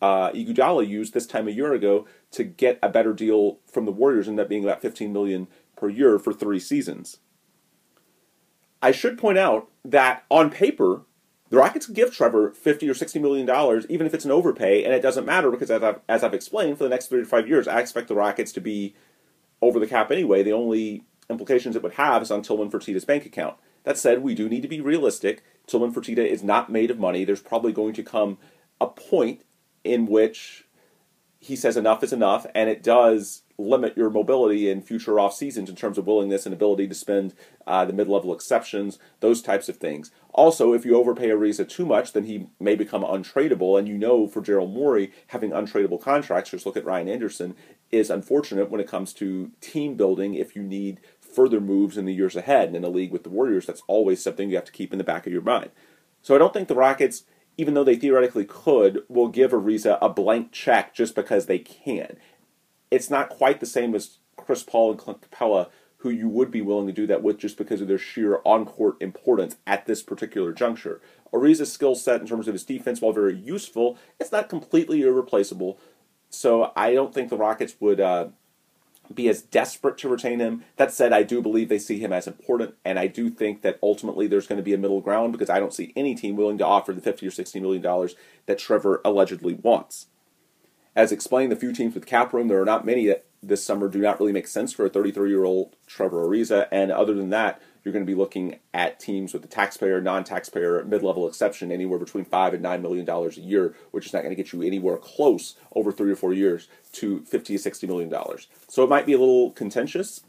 uh, 0.01 0.29
Iguodala 0.31 0.87
used 0.87 1.13
this 1.13 1.25
time 1.25 1.47
a 1.47 1.51
year 1.51 1.73
ago 1.73 2.05
to 2.35 2.43
get 2.43 2.79
a 2.81 2.89
better 2.89 3.13
deal 3.13 3.59
from 3.65 3.85
the 3.85 3.91
Warriors, 3.91 4.27
and 4.27 4.39
up 4.39 4.49
being 4.49 4.63
about 4.63 4.81
15 4.81 5.11
million 5.11 5.47
per 5.75 5.89
year 5.89 6.19
for 6.19 6.33
three 6.33 6.59
seasons. 6.59 7.17
I 8.81 8.91
should 8.91 9.17
point 9.17 9.37
out 9.37 9.69
that 9.83 10.25
on 10.29 10.49
paper, 10.49 11.01
the 11.49 11.57
Rockets 11.57 11.87
give 11.87 12.13
Trevor 12.13 12.51
50 12.51 12.89
or 12.89 12.93
60 12.93 13.19
million 13.19 13.45
dollars, 13.45 13.85
even 13.89 14.05
if 14.05 14.13
it's 14.13 14.25
an 14.25 14.31
overpay, 14.31 14.83
and 14.83 14.93
it 14.93 15.01
doesn't 15.01 15.25
matter 15.25 15.49
because 15.49 15.71
as 15.71 15.81
I've, 15.81 15.99
as 16.07 16.23
I've 16.23 16.33
explained, 16.33 16.77
for 16.77 16.83
the 16.83 16.89
next 16.89 17.07
three 17.07 17.19
to 17.19 17.25
five 17.25 17.47
years, 17.47 17.67
I 17.67 17.79
expect 17.79 18.07
the 18.07 18.15
Rockets 18.15 18.51
to 18.53 18.61
be 18.61 18.95
over 19.61 19.79
the 19.79 19.87
cap 19.87 20.11
anyway. 20.11 20.43
The 20.43 20.53
only 20.53 21.03
implications 21.29 21.75
it 21.75 21.83
would 21.83 21.93
have 21.93 22.21
is 22.21 22.31
on 22.31 22.41
Tillman 22.41 22.69
Fertitta's 22.69 23.05
bank 23.05 23.25
account. 23.25 23.55
That 23.83 23.97
said, 23.97 24.23
we 24.23 24.35
do 24.35 24.49
need 24.49 24.61
to 24.63 24.67
be 24.67 24.81
realistic. 24.81 25.43
Tillman 25.67 25.93
Fertitta 25.93 26.27
is 26.27 26.43
not 26.43 26.71
made 26.71 26.91
of 26.91 26.99
money. 26.99 27.23
There's 27.23 27.41
probably 27.41 27.71
going 27.71 27.93
to 27.93 28.03
come 28.03 28.37
a 28.81 28.87
point 28.87 29.43
in 29.83 30.07
which 30.07 30.64
he 31.45 31.55
says 31.55 31.77
enough 31.77 32.03
is 32.03 32.11
enough, 32.11 32.47
and 32.55 32.71
it 32.71 32.81
does 32.81 33.43
limit 33.57 33.95
your 33.95 34.09
mobility 34.09 34.67
in 34.67 34.81
future 34.81 35.19
off 35.19 35.35
seasons 35.35 35.69
in 35.69 35.75
terms 35.75 35.97
of 35.99 36.07
willingness 36.07 36.45
and 36.45 36.53
ability 36.53 36.87
to 36.87 36.95
spend 36.95 37.35
uh, 37.67 37.85
the 37.85 37.93
mid 37.93 38.07
level 38.07 38.33
exceptions, 38.33 38.97
those 39.19 39.43
types 39.43 39.69
of 39.69 39.77
things. 39.77 40.09
Also, 40.33 40.73
if 40.73 40.83
you 40.85 40.95
overpay 40.95 41.29
Ariza 41.29 41.69
too 41.69 41.85
much, 41.85 42.13
then 42.13 42.23
he 42.23 42.47
may 42.59 42.73
become 42.73 43.03
untradeable. 43.03 43.77
And 43.77 43.87
you 43.87 43.95
know, 43.95 44.27
for 44.27 44.41
Daryl 44.41 44.71
Morey, 44.71 45.11
having 45.27 45.51
untradeable 45.51 46.01
contracts, 46.01 46.49
just 46.49 46.65
look 46.65 46.75
at 46.75 46.83
Ryan 46.83 47.09
Anderson, 47.09 47.55
is 47.91 48.09
unfortunate 48.09 48.71
when 48.71 48.81
it 48.81 48.87
comes 48.87 49.13
to 49.13 49.51
team 49.61 49.93
building 49.95 50.33
if 50.33 50.55
you 50.55 50.63
need 50.63 50.99
further 51.21 51.61
moves 51.61 51.95
in 51.95 52.05
the 52.05 52.13
years 52.13 52.35
ahead. 52.35 52.69
And 52.69 52.77
in 52.77 52.83
a 52.83 52.89
league 52.89 53.11
with 53.11 53.23
the 53.23 53.29
Warriors, 53.29 53.67
that's 53.67 53.83
always 53.85 54.23
something 54.23 54.49
you 54.49 54.55
have 54.55 54.65
to 54.65 54.71
keep 54.71 54.91
in 54.91 54.97
the 54.97 55.03
back 55.03 55.27
of 55.27 55.33
your 55.33 55.43
mind. 55.43 55.69
So 56.23 56.33
I 56.33 56.39
don't 56.39 56.53
think 56.53 56.67
the 56.67 56.75
Rockets, 56.75 57.23
even 57.57 57.73
though 57.73 57.83
they 57.83 57.95
theoretically 57.95 58.45
could, 58.45 59.03
will 59.07 59.29
give 59.29 59.51
Ariza 59.51 59.97
a 60.01 60.09
blank 60.09 60.51
check 60.51 60.93
just 60.93 61.15
because 61.15 61.45
they 61.45 61.59
can 61.59 62.17
it's 62.91 63.09
not 63.09 63.29
quite 63.29 63.59
the 63.59 63.65
same 63.65 63.95
as 63.95 64.17
Chris 64.37 64.63
Paul 64.63 64.91
and 64.91 64.99
Clint 64.99 65.29
Capela, 65.29 65.69
who 65.97 66.09
you 66.09 66.29
would 66.29 66.51
be 66.51 66.61
willing 66.61 66.87
to 66.87 66.93
do 66.93 67.07
that 67.07 67.23
with 67.23 67.37
just 67.37 67.57
because 67.57 67.81
of 67.81 67.87
their 67.87 67.97
sheer 67.97 68.39
on 68.45 68.65
court 68.65 68.95
importance 69.01 69.57
at 69.65 69.85
this 69.85 70.03
particular 70.03 70.53
juncture. 70.53 71.01
Ariza's 71.33 71.73
skill 71.73 71.95
set 71.95 72.21
in 72.21 72.27
terms 72.27 72.47
of 72.47 72.53
his 72.53 72.63
defense, 72.63 73.01
while 73.01 73.11
very 73.11 73.35
useful, 73.35 73.97
it's 74.19 74.31
not 74.31 74.49
completely 74.49 75.01
irreplaceable. 75.01 75.79
So 76.29 76.71
I 76.75 76.93
don't 76.93 77.13
think 77.13 77.29
the 77.29 77.37
Rockets 77.37 77.75
would 77.79 77.99
uh, 77.99 78.27
be 79.13 79.29
as 79.29 79.41
desperate 79.41 79.97
to 79.99 80.09
retain 80.09 80.39
him. 80.39 80.63
That 80.77 80.91
said, 80.91 81.13
I 81.13 81.23
do 81.23 81.41
believe 81.41 81.69
they 81.69 81.79
see 81.79 81.99
him 81.99 82.13
as 82.13 82.27
important, 82.27 82.75
and 82.83 82.97
I 82.97 83.07
do 83.07 83.29
think 83.29 83.61
that 83.61 83.79
ultimately 83.83 84.27
there's 84.27 84.47
going 84.47 84.57
to 84.57 84.63
be 84.63 84.73
a 84.73 84.77
middle 84.77 85.01
ground 85.01 85.31
because 85.31 85.49
I 85.49 85.59
don't 85.59 85.73
see 85.73 85.93
any 85.95 86.15
team 86.15 86.35
willing 86.35 86.57
to 86.59 86.65
offer 86.65 86.93
the 86.93 87.01
50 87.01 87.27
or 87.27 87.31
60 87.31 87.59
million 87.59 87.81
dollars 87.81 88.15
that 88.45 88.59
Trevor 88.59 89.01
allegedly 89.05 89.53
wants. 89.53 90.07
As 90.95 91.11
explained, 91.11 91.51
the 91.51 91.57
few 91.57 91.73
teams 91.73 91.93
with 91.93 92.05
cap 92.05 92.33
room, 92.33 92.47
there 92.47 92.61
are 92.61 92.65
not 92.65 92.85
many 92.85 93.05
that 93.07 93.25
this 93.43 93.63
summer 93.65 93.87
do 93.87 93.99
not 93.99 94.19
really 94.19 94.31
make 94.31 94.47
sense 94.47 94.73
for 94.73 94.85
a 94.85 94.89
33 94.89 95.29
year 95.29 95.43
old 95.43 95.75
Trevor 95.85 96.25
Ariza. 96.25 96.67
And 96.71 96.91
other 96.91 97.13
than 97.13 97.29
that, 97.31 97.61
you're 97.85 97.93
going 97.93 98.05
to 98.05 98.11
be 98.11 98.17
looking 98.17 98.59
at 98.73 98.99
teams 98.99 99.31
with 99.31 99.43
the 99.43 99.47
taxpayer, 99.47 100.01
non 100.01 100.23
taxpayer, 100.23 100.83
mid 100.83 101.03
level 101.03 101.27
exception, 101.27 101.71
anywhere 101.71 101.99
between 101.99 102.25
five 102.25 102.53
and 102.53 102.63
nine 102.63 102.81
million 102.81 103.05
dollars 103.05 103.37
a 103.37 103.41
year, 103.41 103.75
which 103.91 104.07
is 104.07 104.13
not 104.13 104.23
going 104.23 104.35
to 104.35 104.43
get 104.43 104.51
you 104.51 104.63
anywhere 104.63 104.97
close 104.97 105.55
over 105.73 105.91
three 105.91 106.11
or 106.11 106.15
four 106.15 106.33
years 106.33 106.67
to 106.93 107.21
50 107.21 107.53
to 107.53 107.59
60 107.59 107.87
million 107.87 108.09
dollars. 108.09 108.47
So 108.67 108.83
it 108.83 108.89
might 108.89 109.05
be 109.05 109.13
a 109.13 109.19
little 109.19 109.51
contentious. 109.51 110.21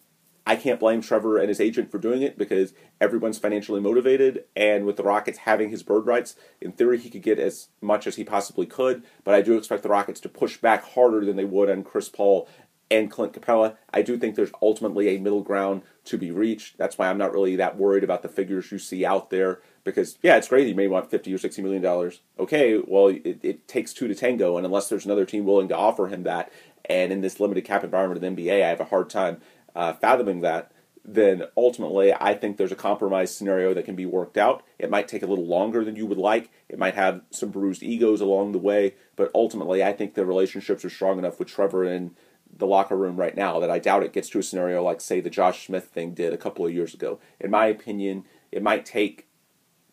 I 0.49 0.55
can't 0.55 0.79
blame 0.79 1.01
Trevor 1.01 1.39
and 1.39 1.49
his 1.49 1.61
agent 1.61 1.91
for 1.91 1.99
doing 1.99 2.23
it 2.23 2.39
because 2.39 2.73
everyone's 3.01 3.39
financially 3.39 3.81
motivated. 3.81 4.45
And 4.55 4.87
with 4.87 4.97
the 4.97 5.03
Rockets 5.03 5.39
having 5.39 5.71
his 5.71 5.83
bird 5.83 6.07
rights, 6.07 6.37
in 6.61 6.71
theory, 6.71 6.99
he 6.99 7.11
could 7.11 7.23
get 7.23 7.41
as 7.41 7.69
much 7.81 8.07
as 8.07 8.15
he 8.15 8.23
possibly 8.23 8.65
could. 8.65 9.03
But 9.25 9.35
I 9.35 9.43
do 9.43 9.59
expect 9.59 9.83
the 9.83 9.89
Rockets 9.89 10.21
to 10.21 10.29
push 10.29 10.57
back 10.57 10.85
harder 10.93 11.25
than 11.25 11.35
they 11.35 11.45
would 11.45 11.69
on 11.69 11.83
Chris 11.83 12.09
Paul 12.09 12.49
and 12.91 13.11
Clint 13.11 13.33
Capela. 13.33 13.77
I 13.93 14.03
do 14.03 14.17
think 14.17 14.35
there's 14.35 14.53
ultimately 14.63 15.09
a 15.09 15.19
middle 15.19 15.43
ground 15.43 15.83
to 16.05 16.17
be 16.17 16.31
reached. 16.31 16.79
That's 16.79 16.99
why 16.99 17.09
I'm 17.09 17.19
not 17.19 17.33
really 17.33 17.57
that 17.57 17.77
worried 17.77 18.05
about 18.05 18.23
the 18.23 18.29
figures 18.29 18.71
you 18.71 18.79
see 18.79 19.05
out 19.05 19.31
there. 19.31 19.61
Because 19.85 20.19
yeah, 20.23 20.37
it's 20.37 20.49
great. 20.49 20.69
You 20.69 20.75
may 20.75 20.89
want 20.89 21.11
50 21.11 21.33
or 21.33 21.39
60 21.39 21.63
million 21.63 21.83
dollars. 21.83 22.21
Okay, 22.39 22.79
well, 22.79 23.09
it, 23.09 23.41
it 23.43 23.69
takes 23.69 23.93
two 23.93 24.09
to 24.09 24.15
tango, 24.15 24.57
and 24.57 24.67
unless 24.67 24.89
there's 24.89 25.05
another 25.05 25.25
team 25.25 25.45
willing 25.45 25.69
to 25.69 25.77
offer 25.77 26.09
him 26.09 26.25
that, 26.25 26.53
and 26.85 27.13
in 27.13 27.21
this 27.21 27.41
limited 27.41 27.65
cap 27.65 27.85
environment 27.85 28.23
of 28.23 28.37
the 28.37 28.43
NBA, 28.43 28.65
I 28.65 28.69
have 28.69 28.81
a 28.81 28.85
hard 28.85 29.11
time 29.11 29.41
uh, 29.75 29.93
fathoming 29.93 30.41
that, 30.41 30.73
then 31.05 31.45
ultimately 31.57 32.13
I 32.13 32.35
think 32.35 32.57
there's 32.57 32.73
a 32.73 32.77
compromise 32.77 33.35
scenario 33.35 33.73
that 33.75 33.85
can 33.85 33.95
be 33.95 34.07
worked 34.07 34.37
out. 34.37 34.65
It 34.79 34.91
might 34.91 35.07
take 35.07 35.23
a 35.23 35.27
little 35.27 35.47
longer 35.47 35.85
than 35.85 35.95
you 35.95 36.07
would 36.07 36.19
like. 36.19 36.51
It 36.69 36.79
might 36.79 36.95
have 36.97 37.23
some 37.31 37.51
bruised 37.51 37.83
egos 37.83 38.21
along 38.21 38.53
the 38.53 38.59
way, 38.59 38.95
but 39.15 39.31
ultimately 39.35 39.85
I 39.85 39.93
think 39.93 40.15
the 40.15 40.27
relationships 40.27 40.85
are 40.85 40.91
strong 40.91 41.19
enough 41.19 41.39
with 41.39 41.49
Trevor 41.49 41.85
and 41.85 42.17
the 42.59 42.67
locker 42.67 42.97
room 42.97 43.17
right 43.17 43.37
now 43.37 43.61
that 43.61 43.71
I 43.71 43.79
doubt 43.79 44.03
it 44.03 44.13
gets 44.13 44.29
to 44.31 44.39
a 44.39 44.43
scenario 44.43 44.83
like 44.83 45.01
say 45.01 45.21
the 45.21 45.31
Josh 45.31 45.67
Smith 45.67 45.87
thing 45.87 46.15
did 46.15 46.33
a 46.33 46.39
couple 46.39 46.67
of 46.67 46.73
years 46.73 46.95
ago. 46.95 47.19
In 47.41 47.51
my 47.51 47.67
opinion, 47.67 48.25
it 48.51 48.63
might 48.63 48.87
take 48.87 49.27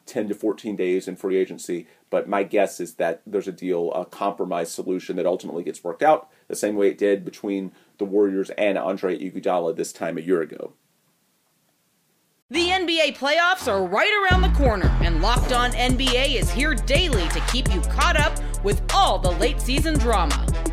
10 0.06 0.28
to 0.30 0.36
14 0.36 0.76
days 0.76 1.08
in 1.08 1.15
free 1.15 1.38
agency, 1.38 1.88
but 2.10 2.28
my 2.28 2.43
guess 2.43 2.80
is 2.80 2.95
that 2.95 3.21
there's 3.26 3.47
a 3.47 3.54
deal, 3.54 3.91
a 3.93 4.06
compromise 4.06 4.71
solution 4.71 5.15
that 5.15 5.26
ultimately 5.26 5.63
gets 5.63 5.84
worked 5.84 6.04
out 6.04 6.30
the 6.47 6.56
same 6.56 6.76
way 6.76 6.89
it 6.89 6.97
did 6.97 7.23
between 7.23 7.71
the 7.97 8.06
Warriors 8.06 8.49
and 8.52 8.78
Andre 8.78 9.17
Iguodala 9.17 9.76
this 9.76 9.93
time 9.93 10.17
a 10.17 10.21
year 10.21 10.41
ago. 10.41 10.73
The 12.49 12.67
NBA 12.67 13.17
playoffs 13.17 13.67
are 13.67 13.84
right 13.84 14.30
around 14.30 14.41
the 14.41 14.49
corner, 14.49 14.95
and 15.02 15.21
Locked 15.21 15.54
On 15.54 15.71
NBA 15.71 16.36
is 16.36 16.52
here 16.52 16.76
daily 16.76 17.28
to 17.30 17.39
keep 17.52 17.73
you 17.73 17.82
caught 17.82 18.15
up 18.15 18.38
with 18.63 18.82
all 18.93 19.17
the 19.17 19.32
late 19.32 19.60
season 19.60 19.97
drama. 19.97 20.45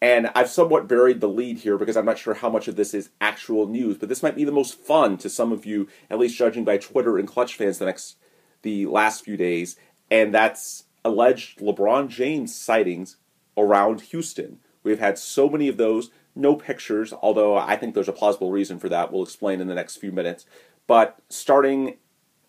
And 0.00 0.30
I've 0.34 0.48
somewhat 0.48 0.86
buried 0.86 1.20
the 1.20 1.28
lead 1.28 1.58
here 1.58 1.76
because 1.76 1.96
I'm 1.96 2.04
not 2.04 2.18
sure 2.18 2.34
how 2.34 2.48
much 2.48 2.68
of 2.68 2.76
this 2.76 2.94
is 2.94 3.10
actual 3.20 3.66
news, 3.66 3.98
but 3.98 4.08
this 4.08 4.22
might 4.22 4.36
be 4.36 4.44
the 4.44 4.52
most 4.52 4.78
fun 4.78 5.16
to 5.18 5.28
some 5.28 5.50
of 5.50 5.66
you, 5.66 5.88
at 6.08 6.18
least 6.18 6.36
judging 6.36 6.64
by 6.64 6.78
Twitter 6.78 7.18
and 7.18 7.26
Clutch 7.26 7.56
fans 7.56 7.78
the 7.78 7.86
next 7.86 8.16
the 8.62 8.86
last 8.86 9.24
few 9.24 9.36
days, 9.36 9.76
and 10.10 10.34
that's 10.34 10.84
alleged 11.04 11.58
LeBron 11.60 12.08
James 12.08 12.54
sightings 12.54 13.16
around 13.56 14.00
Houston. 14.02 14.58
We've 14.82 14.98
had 14.98 15.18
so 15.18 15.48
many 15.48 15.68
of 15.68 15.76
those, 15.76 16.10
no 16.34 16.56
pictures, 16.56 17.12
although 17.12 17.56
I 17.56 17.76
think 17.76 17.94
there's 17.94 18.08
a 18.08 18.12
plausible 18.12 18.50
reason 18.50 18.78
for 18.78 18.88
that. 18.88 19.12
We'll 19.12 19.22
explain 19.22 19.60
in 19.60 19.68
the 19.68 19.74
next 19.74 19.96
few 19.96 20.12
minutes. 20.12 20.46
But 20.86 21.18
starting 21.28 21.98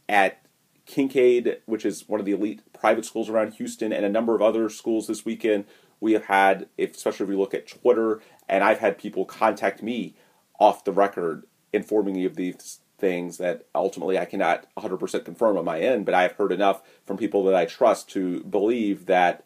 at 0.07 0.41
Kincaid, 0.85 1.62
which 1.65 1.85
is 1.85 2.07
one 2.07 2.19
of 2.19 2.25
the 2.25 2.31
elite 2.31 2.62
private 2.73 3.05
schools 3.05 3.29
around 3.29 3.53
Houston, 3.53 3.93
and 3.93 4.05
a 4.05 4.09
number 4.09 4.33
of 4.33 4.41
other 4.41 4.69
schools 4.69 5.07
this 5.07 5.25
weekend, 5.25 5.65
we 5.99 6.13
have 6.13 6.25
had, 6.25 6.67
especially 6.77 7.25
if 7.25 7.29
we 7.29 7.35
look 7.35 7.53
at 7.53 7.67
Twitter, 7.67 8.21
and 8.47 8.63
I've 8.63 8.79
had 8.79 8.97
people 8.97 9.25
contact 9.25 9.83
me 9.83 10.15
off 10.59 10.83
the 10.83 10.91
record 10.91 11.45
informing 11.71 12.15
me 12.15 12.25
of 12.25 12.35
these 12.35 12.79
things 12.97 13.38
that 13.38 13.65
ultimately 13.73 14.17
I 14.17 14.25
cannot 14.25 14.67
100% 14.77 15.25
confirm 15.25 15.57
on 15.57 15.65
my 15.65 15.79
end, 15.79 16.05
but 16.05 16.13
I 16.13 16.23
have 16.23 16.33
heard 16.33 16.51
enough 16.51 16.81
from 17.05 17.17
people 17.17 17.43
that 17.45 17.55
I 17.55 17.65
trust 17.65 18.09
to 18.12 18.43
believe 18.43 19.05
that 19.05 19.45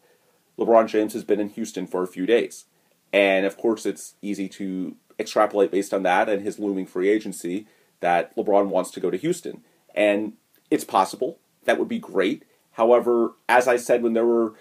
LeBron 0.58 0.88
James 0.88 1.12
has 1.12 1.24
been 1.24 1.40
in 1.40 1.48
Houston 1.50 1.86
for 1.86 2.02
a 2.02 2.08
few 2.08 2.26
days. 2.26 2.64
And 3.12 3.46
of 3.46 3.56
course, 3.56 3.86
it's 3.86 4.14
easy 4.22 4.48
to 4.50 4.96
extrapolate 5.18 5.70
based 5.70 5.94
on 5.94 6.02
that 6.02 6.28
and 6.28 6.42
his 6.42 6.58
looming 6.58 6.86
free 6.86 7.08
agency 7.08 7.66
that 8.00 8.36
LeBron 8.36 8.66
wants 8.66 8.90
to 8.92 9.00
go 9.00 9.10
to 9.10 9.16
Houston. 9.16 9.62
And 9.94 10.34
it's 10.70 10.84
possible. 10.84 11.38
That 11.64 11.78
would 11.78 11.88
be 11.88 11.98
great. 11.98 12.44
However, 12.72 13.34
as 13.48 13.68
I 13.68 13.76
said, 13.76 14.02
when 14.02 14.14
there 14.14 14.26
were 14.26 14.54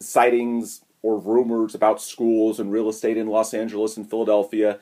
sightings 0.00 0.82
or 1.04 1.18
rumors 1.18 1.74
about 1.74 2.00
schools 2.00 2.58
and 2.58 2.72
real 2.72 2.88
estate 2.88 3.18
in 3.18 3.26
Los 3.26 3.52
Angeles 3.52 3.98
and 3.98 4.08
Philadelphia, 4.08 4.78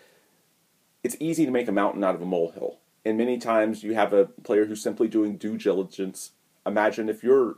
it's 1.03 1.17
easy 1.19 1.45
to 1.45 1.51
make 1.51 1.67
a 1.67 1.73
mountain 1.73 2.05
out 2.05 2.15
of 2.15 2.23
a 2.23 2.25
molehill. 2.25 2.79
And 3.05 3.19
many 3.19 3.39
times 3.39 3.83
you 3.83 3.95
have 3.95 4.13
a 4.13 4.27
player 4.45 4.67
who's 4.67 4.81
simply 4.81 5.09
doing 5.09 5.37
due 5.37 5.59
diligence. 5.59 6.31
Imagine 6.65 7.09
if 7.09 7.25
you're 7.25 7.57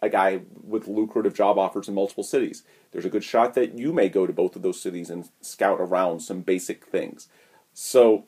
a 0.00 0.08
guy 0.08 0.42
with 0.62 0.86
lucrative 0.86 1.34
job 1.34 1.58
offers 1.58 1.88
in 1.88 1.94
multiple 1.94 2.22
cities. 2.22 2.62
There's 2.92 3.04
a 3.04 3.10
good 3.10 3.24
shot 3.24 3.54
that 3.54 3.76
you 3.76 3.92
may 3.92 4.08
go 4.08 4.28
to 4.28 4.32
both 4.32 4.54
of 4.54 4.62
those 4.62 4.80
cities 4.80 5.10
and 5.10 5.28
scout 5.40 5.80
around 5.80 6.20
some 6.20 6.42
basic 6.42 6.86
things. 6.86 7.26
So 7.74 8.26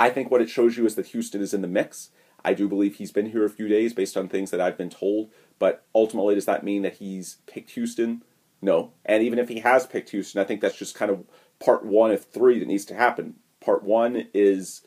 I 0.00 0.10
think 0.10 0.32
what 0.32 0.42
it 0.42 0.50
shows 0.50 0.76
you 0.76 0.84
is 0.84 0.96
that 0.96 1.06
Houston 1.06 1.40
is 1.40 1.54
in 1.54 1.62
the 1.62 1.68
mix. 1.68 2.10
I 2.44 2.54
do 2.54 2.68
believe 2.68 2.96
he's 2.96 3.12
been 3.12 3.30
here 3.30 3.44
a 3.44 3.50
few 3.50 3.68
days 3.68 3.94
based 3.94 4.16
on 4.16 4.28
things 4.28 4.50
that 4.50 4.60
I've 4.60 4.76
been 4.76 4.90
told, 4.90 5.30
but 5.60 5.84
ultimately, 5.94 6.34
does 6.34 6.46
that 6.46 6.64
mean 6.64 6.82
that 6.82 6.94
he's 6.94 7.36
picked 7.46 7.70
Houston? 7.70 8.24
No. 8.64 8.92
And 9.04 9.22
even 9.22 9.38
if 9.38 9.50
he 9.50 9.60
has 9.60 9.86
picked 9.86 10.08
Houston, 10.10 10.40
I 10.40 10.44
think 10.44 10.62
that's 10.62 10.78
just 10.78 10.94
kind 10.94 11.10
of 11.10 11.26
part 11.62 11.84
one 11.84 12.10
of 12.10 12.24
three 12.24 12.58
that 12.58 12.66
needs 12.66 12.86
to 12.86 12.94
happen. 12.94 13.34
Part 13.60 13.82
one 13.82 14.28
is 14.32 14.80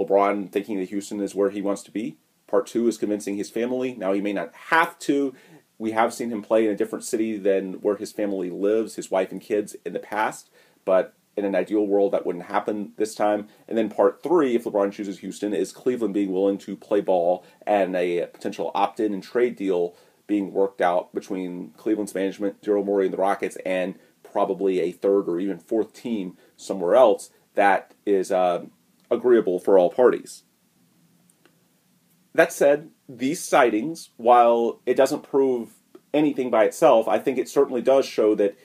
LeBron 0.00 0.50
thinking 0.50 0.78
that 0.78 0.88
Houston 0.88 1.20
is 1.20 1.34
where 1.34 1.50
he 1.50 1.60
wants 1.60 1.82
to 1.82 1.90
be. 1.90 2.16
Part 2.46 2.66
two 2.66 2.88
is 2.88 2.96
convincing 2.96 3.36
his 3.36 3.50
family. 3.50 3.94
Now, 3.94 4.14
he 4.14 4.22
may 4.22 4.32
not 4.32 4.54
have 4.54 4.98
to. 5.00 5.34
We 5.76 5.90
have 5.90 6.14
seen 6.14 6.30
him 6.30 6.40
play 6.40 6.64
in 6.64 6.70
a 6.70 6.76
different 6.76 7.04
city 7.04 7.36
than 7.36 7.74
where 7.74 7.96
his 7.96 8.10
family 8.10 8.48
lives, 8.48 8.94
his 8.94 9.10
wife 9.10 9.30
and 9.30 9.40
kids, 9.40 9.76
in 9.84 9.92
the 9.92 9.98
past. 9.98 10.48
But 10.86 11.12
in 11.36 11.44
an 11.44 11.54
ideal 11.54 11.86
world, 11.86 12.12
that 12.12 12.24
wouldn't 12.24 12.46
happen 12.46 12.92
this 12.96 13.14
time. 13.14 13.48
And 13.68 13.76
then 13.76 13.90
part 13.90 14.22
three, 14.22 14.54
if 14.54 14.64
LeBron 14.64 14.92
chooses 14.92 15.18
Houston, 15.18 15.52
is 15.52 15.72
Cleveland 15.72 16.14
being 16.14 16.32
willing 16.32 16.56
to 16.58 16.74
play 16.74 17.02
ball 17.02 17.44
and 17.66 17.94
a 17.94 18.28
potential 18.32 18.70
opt 18.74 18.98
in 18.98 19.12
and 19.12 19.22
trade 19.22 19.56
deal 19.56 19.94
being 20.26 20.52
worked 20.52 20.80
out 20.80 21.14
between 21.14 21.70
Cleveland's 21.76 22.14
management, 22.14 22.62
Daryl 22.62 22.84
Morey, 22.84 23.06
and 23.06 23.12
the 23.12 23.18
Rockets, 23.18 23.56
and 23.64 23.96
probably 24.22 24.80
a 24.80 24.92
third 24.92 25.28
or 25.28 25.38
even 25.38 25.58
fourth 25.58 25.92
team 25.92 26.36
somewhere 26.56 26.94
else 26.96 27.30
that 27.54 27.94
is 28.04 28.32
uh, 28.32 28.64
agreeable 29.10 29.58
for 29.58 29.78
all 29.78 29.90
parties. 29.90 30.42
That 32.34 32.52
said, 32.52 32.90
these 33.08 33.40
sightings, 33.42 34.10
while 34.16 34.80
it 34.86 34.96
doesn't 34.96 35.22
prove 35.22 35.74
anything 36.12 36.50
by 36.50 36.64
itself, 36.64 37.06
I 37.06 37.18
think 37.18 37.38
it 37.38 37.48
certainly 37.48 37.82
does 37.82 38.06
show 38.06 38.34
that 38.34 38.56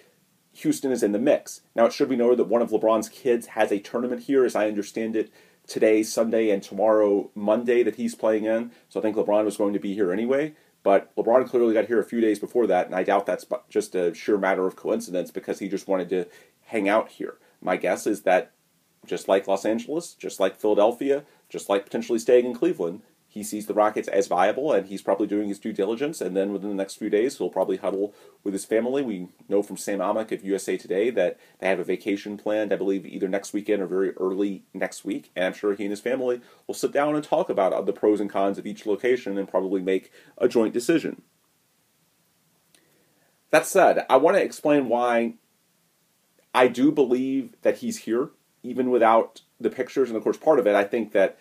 Houston 0.54 0.92
is 0.92 1.04
in 1.04 1.12
the 1.12 1.20
mix. 1.20 1.62
Now, 1.76 1.86
it 1.86 1.94
should 1.94 2.10
be 2.10 2.16
noted 2.16 2.40
that 2.40 2.48
one 2.48 2.64
of 2.64 2.72
LeBron's 2.72 3.10
kids 3.10 3.48
has 3.48 3.72
a 3.72 3.80
tournament 3.80 4.24
here, 4.24 4.44
as 4.44 4.56
I 4.56 4.68
understand 4.68 5.16
it, 5.16 5.32
today, 5.68 6.02
Sunday, 6.02 6.50
and 6.50 6.64
tomorrow, 6.64 7.30
Monday, 7.36 7.84
that 7.84 7.96
he's 7.96 8.16
playing 8.16 8.46
in. 8.46 8.72
So 8.90 9.00
I 9.00 9.04
think 9.04 9.16
LeBron 9.16 9.46
was 9.46 9.58
going 9.58 9.74
to 9.74 9.80
be 9.80 9.94
here 9.94 10.12
anyway. 10.12 10.56
But 10.90 11.16
LeBron 11.16 11.48
clearly 11.48 11.76
got 11.76 11.86
here 11.86 12.00
a 12.00 12.04
few 12.04 12.20
days 12.20 12.40
before 12.40 12.66
that, 12.66 12.88
and 12.88 12.96
I 12.96 13.04
doubt 13.04 13.28
that's 13.28 13.46
just 13.70 13.94
a 13.94 14.12
sheer 14.12 14.40
matter 14.40 14.66
of 14.66 14.76
coincidence 14.76 15.30
because 15.30 15.60
he 15.60 15.70
just 15.70 15.88
wanted 15.88 16.10
to 16.10 16.26
hang 16.64 16.90
out 16.90 17.10
here. 17.10 17.38
My 17.62 17.78
guess 17.78 18.08
is 18.08 18.24
that 18.24 18.54
just 19.06 19.28
like 19.28 19.48
Los 19.48 19.66
Angeles, 19.66 20.16
just 20.16 20.40
like 20.40 20.60
Philadelphia, 20.60 21.26
just 21.48 21.70
like 21.70 21.84
potentially 21.84 22.18
staying 22.18 22.48
in 22.48 22.56
Cleveland, 22.56 23.04
he 23.32 23.44
sees 23.44 23.68
the 23.68 23.76
Rockets 23.76 24.08
as 24.08 24.26
viable 24.26 24.74
and 24.74 24.88
he's 24.88 25.04
probably 25.04 25.28
doing 25.28 25.50
his 25.50 25.60
due 25.60 25.72
diligence. 25.72 26.20
And 26.20 26.36
then 26.36 26.52
within 26.52 26.70
the 26.70 26.76
next 26.76 26.96
few 26.96 27.12
days, 27.12 27.38
he'll 27.38 27.52
probably 27.52 27.78
huddle 27.78 28.16
with 28.44 28.54
his 28.54 28.66
family. 28.66 29.04
We 29.04 29.28
know 29.48 29.62
from 29.62 29.78
Sam 29.78 30.00
Amick 30.00 30.32
of 30.32 30.44
USA 30.44 30.78
Today 30.78 31.12
that 31.12 31.40
they 31.60 31.68
have 31.68 31.80
a 31.80 31.84
vacation 31.84 32.38
planned, 32.38 32.74
I 32.74 32.76
believe, 32.76 33.06
either 33.06 33.28
next 33.28 33.54
weekend 33.54 33.84
or 33.84 33.86
very 33.86 34.12
early 34.14 34.64
next 34.74 35.06
week. 35.06 35.30
And 35.36 35.46
I'm 35.46 35.54
sure 35.54 35.76
he 35.76 35.84
and 35.84 35.92
his 35.92 36.02
family 36.02 36.42
will 36.66 36.74
sit 36.74 36.92
down 36.92 37.14
and 37.14 37.24
talk 37.24 37.52
about 37.52 37.86
the 37.86 37.94
pros 37.94 38.20
and 38.20 38.32
cons 38.32 38.58
of 38.58 38.66
each 38.66 38.88
location 38.88 39.38
and 39.38 39.48
probably 39.48 39.82
make 39.82 40.12
a 40.40 40.48
joint 40.48 40.74
decision. 40.74 41.22
That 43.52 43.68
said, 43.68 44.08
I 44.10 44.18
want 44.18 44.38
to 44.38 44.44
explain 44.44 44.90
why 44.90 45.36
I 46.54 46.68
do 46.68 46.92
believe 46.92 47.54
that 47.62 47.78
he's 47.78 48.00
here, 48.00 48.30
even 48.64 48.90
without 48.90 49.42
the 49.60 49.70
pictures. 49.70 50.10
And 50.10 50.18
of 50.18 50.24
course, 50.24 50.38
part 50.38 50.58
of 50.58 50.66
it, 50.66 50.76
I 50.76 50.84
think 50.84 51.12
that 51.12 51.38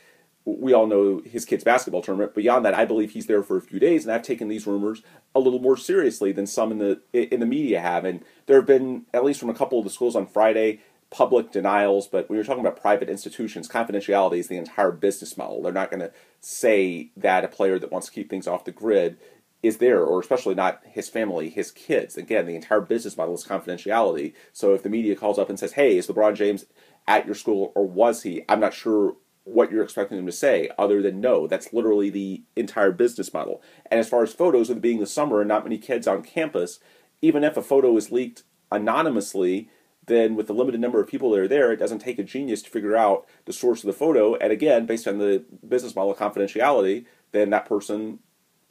we 0.56 0.72
all 0.72 0.87
know 0.87 1.20
his 1.24 1.44
kid's 1.44 1.64
basketball 1.64 2.02
tournament. 2.02 2.34
Beyond 2.34 2.64
that, 2.64 2.74
I 2.74 2.84
believe 2.84 3.12
he's 3.12 3.26
there 3.26 3.42
for 3.42 3.56
a 3.56 3.62
few 3.62 3.78
days, 3.78 4.04
and 4.04 4.12
I've 4.12 4.22
taken 4.22 4.48
these 4.48 4.66
rumors 4.66 5.02
a 5.34 5.40
little 5.40 5.58
more 5.58 5.76
seriously 5.76 6.32
than 6.32 6.46
some 6.46 6.72
in 6.72 6.78
the 6.78 7.00
in 7.12 7.40
the 7.40 7.46
media 7.46 7.80
have. 7.80 8.04
And 8.04 8.24
there 8.46 8.56
have 8.56 8.66
been, 8.66 9.06
at 9.12 9.24
least 9.24 9.40
from 9.40 9.50
a 9.50 9.54
couple 9.54 9.78
of 9.78 9.84
the 9.84 9.90
schools 9.90 10.16
on 10.16 10.26
Friday, 10.26 10.80
public 11.11 11.50
denials. 11.52 12.06
But 12.06 12.28
when 12.28 12.37
you're 12.37 12.44
talking 12.44 12.64
about 12.64 12.80
private 12.80 13.08
institutions, 13.08 13.68
confidentiality 13.68 14.38
is 14.38 14.48
the 14.48 14.56
entire 14.56 14.90
business 14.90 15.37
model. 15.37 15.62
They're 15.62 15.72
not 15.72 15.90
going 15.90 16.00
to 16.00 16.12
say 16.40 17.11
that 17.16 17.44
a 17.44 17.48
player 17.48 17.78
that 17.78 17.92
wants 17.92 18.06
to 18.08 18.12
keep 18.12 18.30
things 18.30 18.46
off 18.46 18.64
the 18.64 18.72
grid 18.72 19.18
is 19.62 19.78
there, 19.78 20.04
or 20.04 20.20
especially 20.20 20.54
not 20.54 20.80
his 20.84 21.08
family, 21.08 21.50
his 21.50 21.72
kids. 21.72 22.16
Again, 22.16 22.46
the 22.46 22.54
entire 22.54 22.80
business 22.80 23.16
model 23.16 23.34
is 23.34 23.44
confidentiality. 23.44 24.32
So 24.52 24.72
if 24.72 24.82
the 24.82 24.88
media 24.88 25.16
calls 25.16 25.38
up 25.38 25.48
and 25.50 25.58
says, 25.58 25.72
"Hey, 25.72 25.98
is 25.98 26.06
LeBron 26.06 26.37
James 26.37 26.66
at 27.08 27.26
your 27.26 27.34
school, 27.34 27.72
or 27.74 27.84
was 27.84 28.22
he?" 28.22 28.44
I'm 28.48 28.61
not 28.61 28.72
sure 28.72 29.16
what 29.48 29.70
you're 29.70 29.82
expecting 29.82 30.16
them 30.16 30.26
to 30.26 30.32
say 30.32 30.70
other 30.78 31.02
than 31.02 31.20
no. 31.20 31.46
That's 31.46 31.72
literally 31.72 32.11
the 32.11 32.42
entire 32.56 32.92
business 32.92 33.32
model. 33.32 33.62
And 33.90 33.98
as 33.98 34.08
far 34.08 34.22
as 34.22 34.32
photos, 34.32 34.68
with 34.68 34.78
it 34.78 34.82
being 34.82 35.00
the 35.00 35.06
summer 35.06 35.40
and 35.40 35.48
not 35.48 35.64
many 35.64 35.78
kids 35.78 36.06
on 36.06 36.22
campus, 36.22 36.80
even 37.22 37.44
if 37.44 37.56
a 37.56 37.62
photo 37.62 37.96
is 37.96 38.12
leaked 38.12 38.44
anonymously, 38.70 39.70
then 40.06 40.34
with 40.34 40.46
the 40.46 40.54
limited 40.54 40.80
number 40.80 41.00
of 41.00 41.08
people 41.08 41.30
that 41.30 41.40
are 41.40 41.48
there, 41.48 41.72
it 41.72 41.78
doesn't 41.78 41.98
take 41.98 42.18
a 42.18 42.24
genius 42.24 42.62
to 42.62 42.70
figure 42.70 42.96
out 42.96 43.26
the 43.44 43.52
source 43.52 43.82
of 43.82 43.87
the 43.87 43.92
photo. 43.92 44.34
And 44.37 44.52
again, 44.52 44.87
based 44.87 45.06
on 45.06 45.18
the 45.18 45.44
business 45.66 45.94
model 45.94 46.12
of 46.12 46.18
confidentiality, 46.18 47.04
then 47.32 47.50
that 47.50 47.66
person 47.66 48.20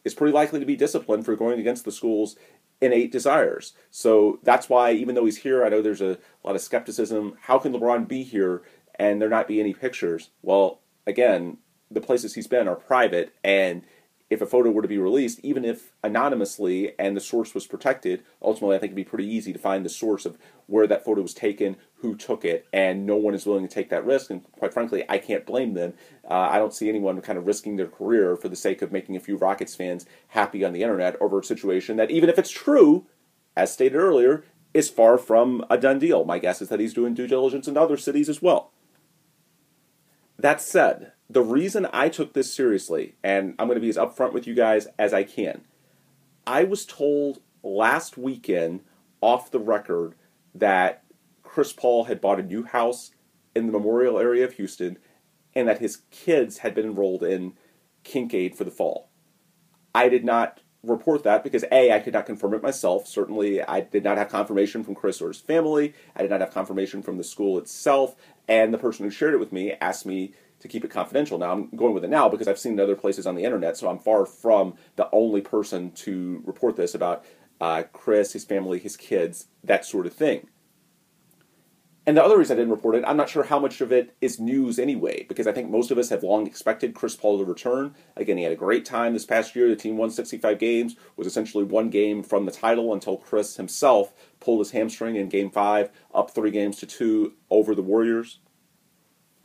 is 0.03 0.13
pretty 0.13 0.33
likely 0.33 0.59
to 0.59 0.65
be 0.65 0.75
disciplined 0.75 1.25
for 1.25 1.35
going 1.35 1.59
against 1.59 1.85
the 1.85 1.91
school's 1.91 2.35
innate 2.81 3.11
desires. 3.11 3.73
So 3.89 4.39
that's 4.43 4.69
why, 4.69 4.91
even 4.91 5.15
though 5.15 5.25
he's 5.25 5.37
here, 5.37 5.65
I 5.65 5.69
know 5.69 5.81
there's 5.81 6.01
a 6.01 6.17
lot 6.43 6.55
of 6.55 6.61
skepticism. 6.61 7.35
How 7.41 7.59
can 7.59 7.73
LeBron 7.73 8.07
be 8.07 8.23
here 8.23 8.63
and 8.97 9.21
there 9.21 9.29
not 9.29 9.47
be 9.47 9.59
any 9.59 9.73
pictures. 9.73 10.29
Well, 10.41 10.81
again, 11.05 11.57
the 11.89 12.01
places 12.01 12.35
he's 12.35 12.47
been 12.47 12.67
are 12.67 12.75
private, 12.75 13.33
and 13.43 13.83
if 14.29 14.41
a 14.41 14.45
photo 14.45 14.69
were 14.71 14.81
to 14.81 14.87
be 14.89 14.97
released, 14.97 15.39
even 15.41 15.63
if 15.63 15.93
anonymously 16.03 16.91
and 16.99 17.15
the 17.15 17.21
source 17.21 17.53
was 17.53 17.65
protected, 17.65 18.23
ultimately 18.41 18.75
I 18.75 18.79
think 18.79 18.89
it'd 18.89 18.97
be 18.97 19.03
pretty 19.05 19.25
easy 19.25 19.53
to 19.53 19.59
find 19.59 19.85
the 19.85 19.89
source 19.89 20.25
of 20.25 20.37
where 20.65 20.85
that 20.87 21.05
photo 21.05 21.21
was 21.21 21.33
taken, 21.33 21.77
who 22.01 22.13
took 22.13 22.43
it, 22.43 22.67
and 22.73 23.05
no 23.05 23.15
one 23.15 23.33
is 23.33 23.45
willing 23.45 23.65
to 23.65 23.73
take 23.73 23.89
that 23.89 24.05
risk. 24.05 24.29
And 24.29 24.43
quite 24.51 24.73
frankly, 24.73 25.05
I 25.07 25.17
can't 25.17 25.45
blame 25.45 25.75
them. 25.75 25.93
Uh, 26.29 26.33
I 26.33 26.57
don't 26.57 26.73
see 26.73 26.89
anyone 26.89 27.21
kind 27.21 27.37
of 27.37 27.47
risking 27.47 27.77
their 27.77 27.87
career 27.87 28.35
for 28.35 28.49
the 28.49 28.57
sake 28.57 28.81
of 28.81 28.91
making 28.91 29.15
a 29.15 29.21
few 29.21 29.37
Rockets 29.37 29.75
fans 29.75 30.05
happy 30.29 30.65
on 30.65 30.73
the 30.73 30.83
internet 30.83 31.15
over 31.21 31.39
a 31.39 31.43
situation 31.43 31.95
that, 31.95 32.11
even 32.11 32.29
if 32.29 32.37
it's 32.37 32.51
true, 32.51 33.05
as 33.55 33.71
stated 33.71 33.95
earlier, 33.95 34.43
is 34.73 34.89
far 34.89 35.17
from 35.17 35.63
a 35.69 35.77
done 35.77 35.99
deal. 35.99 36.25
My 36.25 36.37
guess 36.37 36.61
is 36.61 36.67
that 36.67 36.81
he's 36.81 36.93
doing 36.93 37.13
due 37.13 37.27
diligence 37.27 37.67
in 37.67 37.77
other 37.77 37.95
cities 37.95 38.27
as 38.27 38.41
well. 38.41 38.71
That 40.39 40.61
said, 40.61 41.13
the 41.29 41.41
reason 41.41 41.87
I 41.91 42.09
took 42.09 42.33
this 42.33 42.53
seriously, 42.53 43.15
and 43.23 43.55
I'm 43.57 43.67
going 43.67 43.75
to 43.75 43.81
be 43.81 43.89
as 43.89 43.97
upfront 43.97 44.33
with 44.33 44.47
you 44.47 44.53
guys 44.53 44.87
as 44.97 45.13
I 45.13 45.23
can, 45.23 45.61
I 46.45 46.63
was 46.63 46.85
told 46.85 47.41
last 47.63 48.17
weekend 48.17 48.81
off 49.19 49.51
the 49.51 49.59
record 49.59 50.15
that 50.53 51.03
Chris 51.43 51.73
Paul 51.73 52.05
had 52.05 52.21
bought 52.21 52.39
a 52.39 52.43
new 52.43 52.63
house 52.63 53.11
in 53.55 53.65
the 53.65 53.71
memorial 53.71 54.19
area 54.19 54.45
of 54.45 54.53
Houston 54.53 54.97
and 55.55 55.67
that 55.67 55.79
his 55.79 56.03
kids 56.11 56.59
had 56.59 56.75
been 56.75 56.85
enrolled 56.85 57.23
in 57.23 57.53
Kincaid 58.03 58.55
for 58.55 58.63
the 58.63 58.71
fall. 58.71 59.09
I 59.95 60.07
did 60.07 60.23
not 60.23 60.59
report 60.83 61.23
that 61.23 61.43
because 61.43 61.65
A, 61.71 61.91
I 61.91 61.99
could 61.99 62.13
not 62.13 62.25
confirm 62.25 62.53
it 62.53 62.63
myself. 62.63 63.07
Certainly, 63.07 63.61
I 63.63 63.81
did 63.81 64.03
not 64.03 64.17
have 64.17 64.29
confirmation 64.29 64.83
from 64.83 64.95
Chris 64.95 65.21
or 65.21 65.29
his 65.29 65.39
family. 65.39 65.93
I 66.15 66.21
did 66.21 66.31
not 66.31 66.41
have 66.41 66.53
confirmation 66.53 67.01
from 67.01 67.17
the 67.17 67.23
school 67.23 67.57
itself. 67.57 68.15
And 68.47 68.73
the 68.73 68.77
person 68.77 69.05
who 69.05 69.11
shared 69.11 69.33
it 69.33 69.39
with 69.39 69.51
me 69.51 69.73
asked 69.81 70.05
me 70.05 70.33
to 70.59 70.67
keep 70.67 70.83
it 70.83 70.91
confidential. 70.91 71.37
Now, 71.37 71.51
I'm 71.51 71.69
going 71.75 71.93
with 71.93 72.03
it 72.03 72.09
now 72.09 72.29
because 72.29 72.47
I've 72.47 72.59
seen 72.59 72.79
it 72.79 72.81
other 72.81 72.95
places 72.95 73.27
on 73.27 73.35
the 73.35 73.43
internet, 73.43 73.77
so 73.77 73.89
I'm 73.89 73.99
far 73.99 74.25
from 74.25 74.75
the 74.95 75.09
only 75.11 75.41
person 75.41 75.91
to 75.91 76.41
report 76.45 76.75
this 76.75 76.95
about 76.95 77.23
uh, 77.61 77.83
Chris, 77.93 78.33
his 78.33 78.45
family, 78.45 78.79
his 78.79 78.97
kids, 78.97 79.47
that 79.63 79.85
sort 79.85 80.05
of 80.05 80.13
thing. 80.13 80.47
And 82.07 82.15
the 82.15 82.23
other 82.23 82.37
reason 82.37 82.55
I 82.55 82.61
didn't 82.61 82.71
report 82.71 82.95
it, 82.95 83.03
I'm 83.05 83.17
not 83.17 83.27
sure 83.27 83.43
how 83.43 83.59
much 83.59 83.81
of 83.81 83.91
it 83.91 84.15
is 84.21 84.39
news 84.39 84.79
anyway, 84.79 85.25
because 85.27 85.45
I 85.45 85.51
think 85.51 85.69
most 85.69 85.91
of 85.91 85.97
us 85.97 86.07
have 86.07 86.23
long 86.23 86.47
expected 86.47 86.95
Chris 86.95 87.17
Paul 87.17 87.37
to 87.37 87.43
return. 87.43 87.95
Again, 88.15 88.37
he 88.37 88.43
had 88.43 88.53
a 88.53 88.55
great 88.55 88.85
time 88.85 89.11
this 89.11 89.25
past 89.25 89.57
year. 89.57 89.67
The 89.67 89.75
team 89.75 89.97
won 89.97 90.09
65 90.09 90.57
games, 90.57 90.95
was 91.17 91.27
essentially 91.27 91.65
one 91.65 91.89
game 91.89 92.23
from 92.23 92.45
the 92.45 92.51
title 92.51 92.93
until 92.93 93.17
Chris 93.17 93.57
himself 93.57 94.13
pulled 94.39 94.59
his 94.59 94.71
hamstring 94.71 95.17
in 95.17 95.27
game 95.27 95.51
five, 95.51 95.89
up 96.15 96.31
three 96.31 96.49
games 96.49 96.77
to 96.77 96.85
two 96.85 97.33
over 97.49 97.75
the 97.75 97.81
Warriors. 97.81 98.39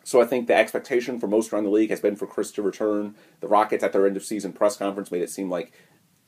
So 0.05 0.23
I 0.23 0.25
think 0.25 0.47
the 0.47 0.55
expectation 0.55 1.19
for 1.19 1.27
most 1.27 1.53
around 1.53 1.65
the 1.65 1.71
league 1.71 1.91
has 1.91 2.01
been 2.01 2.15
for 2.15 2.29
Chris 2.29 2.53
to 2.53 2.63
return. 2.63 3.17
The 3.41 3.49
Rockets 3.49 3.83
at 3.83 3.93
their 3.93 4.07
end 4.07 4.17
of 4.17 4.25
season 4.25 4.53
press 4.53 4.77
conference 4.77 5.11
made 5.11 5.23
it 5.23 5.31
seem 5.31 5.51
like 5.51 5.73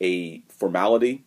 a 0.00 0.42
formality. 0.48 1.26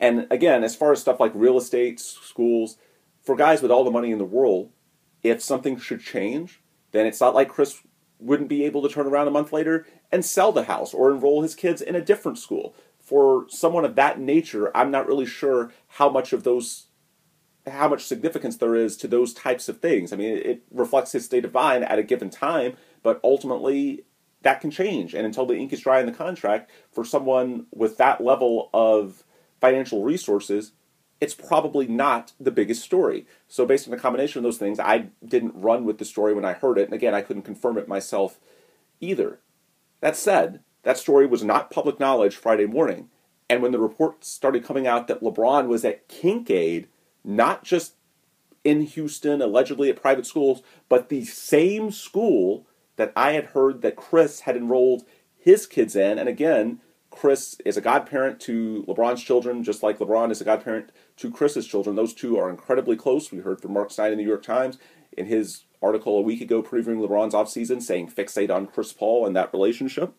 And 0.00 0.26
again, 0.30 0.64
as 0.64 0.74
far 0.74 0.92
as 0.92 1.00
stuff 1.02 1.20
like 1.20 1.32
real 1.34 1.58
estate, 1.58 2.00
schools, 2.00 2.78
for 3.24 3.36
guys 3.36 3.62
with 3.62 3.70
all 3.70 3.84
the 3.84 3.90
money 3.90 4.10
in 4.10 4.18
the 4.18 4.24
world, 4.24 4.70
if 5.22 5.42
something 5.42 5.78
should 5.78 6.00
change, 6.00 6.62
then 6.92 7.06
it's 7.06 7.20
not 7.20 7.34
like 7.34 7.48
Chris 7.48 7.80
wouldn't 8.18 8.48
be 8.48 8.64
able 8.64 8.82
to 8.82 8.88
turn 8.88 9.06
around 9.06 9.26
a 9.26 9.32
month 9.32 9.52
later 9.52 9.86
and 10.12 10.24
sell 10.24 10.52
the 10.52 10.64
house 10.64 10.94
or 10.94 11.10
enroll 11.10 11.42
his 11.42 11.54
kids 11.54 11.82
in 11.82 11.94
a 11.94 12.04
different 12.04 12.38
school. 12.38 12.74
For 12.98 13.46
someone 13.48 13.84
of 13.84 13.96
that 13.96 14.18
nature, 14.18 14.74
I'm 14.76 14.90
not 14.90 15.06
really 15.06 15.26
sure 15.26 15.72
how 15.88 16.08
much 16.08 16.32
of 16.32 16.44
those 16.44 16.86
how 17.66 17.88
much 17.88 18.04
significance 18.04 18.58
there 18.58 18.74
is 18.74 18.94
to 18.98 19.08
those 19.08 19.32
types 19.32 19.70
of 19.70 19.80
things. 19.80 20.12
I 20.12 20.16
mean, 20.16 20.36
it 20.36 20.64
reflects 20.70 21.12
his 21.12 21.24
state 21.24 21.46
of 21.46 21.54
mind 21.54 21.84
at 21.84 21.98
a 21.98 22.02
given 22.02 22.28
time, 22.28 22.76
but 23.02 23.20
ultimately 23.24 24.04
that 24.42 24.60
can 24.60 24.70
change. 24.70 25.14
And 25.14 25.24
until 25.24 25.46
the 25.46 25.56
ink 25.56 25.72
is 25.72 25.80
dry 25.80 26.00
in 26.00 26.06
the 26.06 26.12
contract, 26.12 26.70
for 26.92 27.04
someone 27.04 27.66
with 27.72 27.96
that 27.96 28.22
level 28.22 28.68
of 28.74 29.24
financial 29.60 30.02
resources, 30.02 30.72
it's 31.20 31.34
probably 31.34 31.86
not 31.86 32.32
the 32.38 32.50
biggest 32.50 32.82
story. 32.82 33.26
So, 33.48 33.64
based 33.64 33.86
on 33.86 33.92
the 33.92 34.00
combination 34.00 34.40
of 34.40 34.44
those 34.44 34.58
things, 34.58 34.78
I 34.78 35.08
didn't 35.26 35.54
run 35.54 35.84
with 35.84 35.98
the 35.98 36.04
story 36.04 36.34
when 36.34 36.44
I 36.44 36.52
heard 36.52 36.78
it. 36.78 36.84
And 36.84 36.94
again, 36.94 37.14
I 37.14 37.22
couldn't 37.22 37.42
confirm 37.42 37.78
it 37.78 37.88
myself 37.88 38.38
either. 39.00 39.40
That 40.00 40.16
said, 40.16 40.60
that 40.82 40.98
story 40.98 41.26
was 41.26 41.42
not 41.42 41.70
public 41.70 41.98
knowledge 41.98 42.36
Friday 42.36 42.66
morning. 42.66 43.08
And 43.48 43.62
when 43.62 43.72
the 43.72 43.78
reports 43.78 44.28
started 44.28 44.64
coming 44.64 44.86
out 44.86 45.06
that 45.08 45.22
LeBron 45.22 45.66
was 45.66 45.84
at 45.84 46.08
Kinkaid, 46.08 46.86
not 47.24 47.64
just 47.64 47.94
in 48.62 48.82
Houston, 48.82 49.42
allegedly 49.42 49.90
at 49.90 50.00
private 50.00 50.26
schools, 50.26 50.62
but 50.88 51.08
the 51.08 51.24
same 51.24 51.90
school 51.90 52.66
that 52.96 53.12
I 53.14 53.32
had 53.32 53.46
heard 53.46 53.82
that 53.82 53.96
Chris 53.96 54.40
had 54.40 54.56
enrolled 54.56 55.04
his 55.38 55.66
kids 55.66 55.94
in. 55.94 56.18
And 56.18 56.28
again, 56.28 56.80
Chris 57.14 57.56
is 57.64 57.76
a 57.76 57.80
godparent 57.80 58.40
to 58.40 58.84
LeBron's 58.88 59.22
children, 59.22 59.62
just 59.62 59.82
like 59.82 59.98
LeBron 59.98 60.30
is 60.30 60.40
a 60.40 60.44
godparent 60.44 60.90
to 61.16 61.30
Chris's 61.30 61.66
children. 61.66 61.96
Those 61.96 62.12
two 62.12 62.36
are 62.38 62.50
incredibly 62.50 62.96
close. 62.96 63.30
We 63.30 63.38
heard 63.38 63.60
from 63.60 63.72
Marc 63.72 63.90
Stein 63.90 64.12
in 64.12 64.18
the 64.18 64.24
New 64.24 64.28
York 64.28 64.42
Times 64.42 64.78
in 65.16 65.26
his 65.26 65.64
article 65.80 66.18
a 66.18 66.22
week 66.22 66.40
ago 66.40 66.62
previewing 66.62 67.06
LeBron's 67.06 67.34
offseason 67.34 67.82
saying 67.82 68.10
fixate 68.10 68.50
on 68.50 68.66
Chris 68.66 68.92
Paul 68.92 69.26
and 69.26 69.36
that 69.36 69.52
relationship 69.52 70.14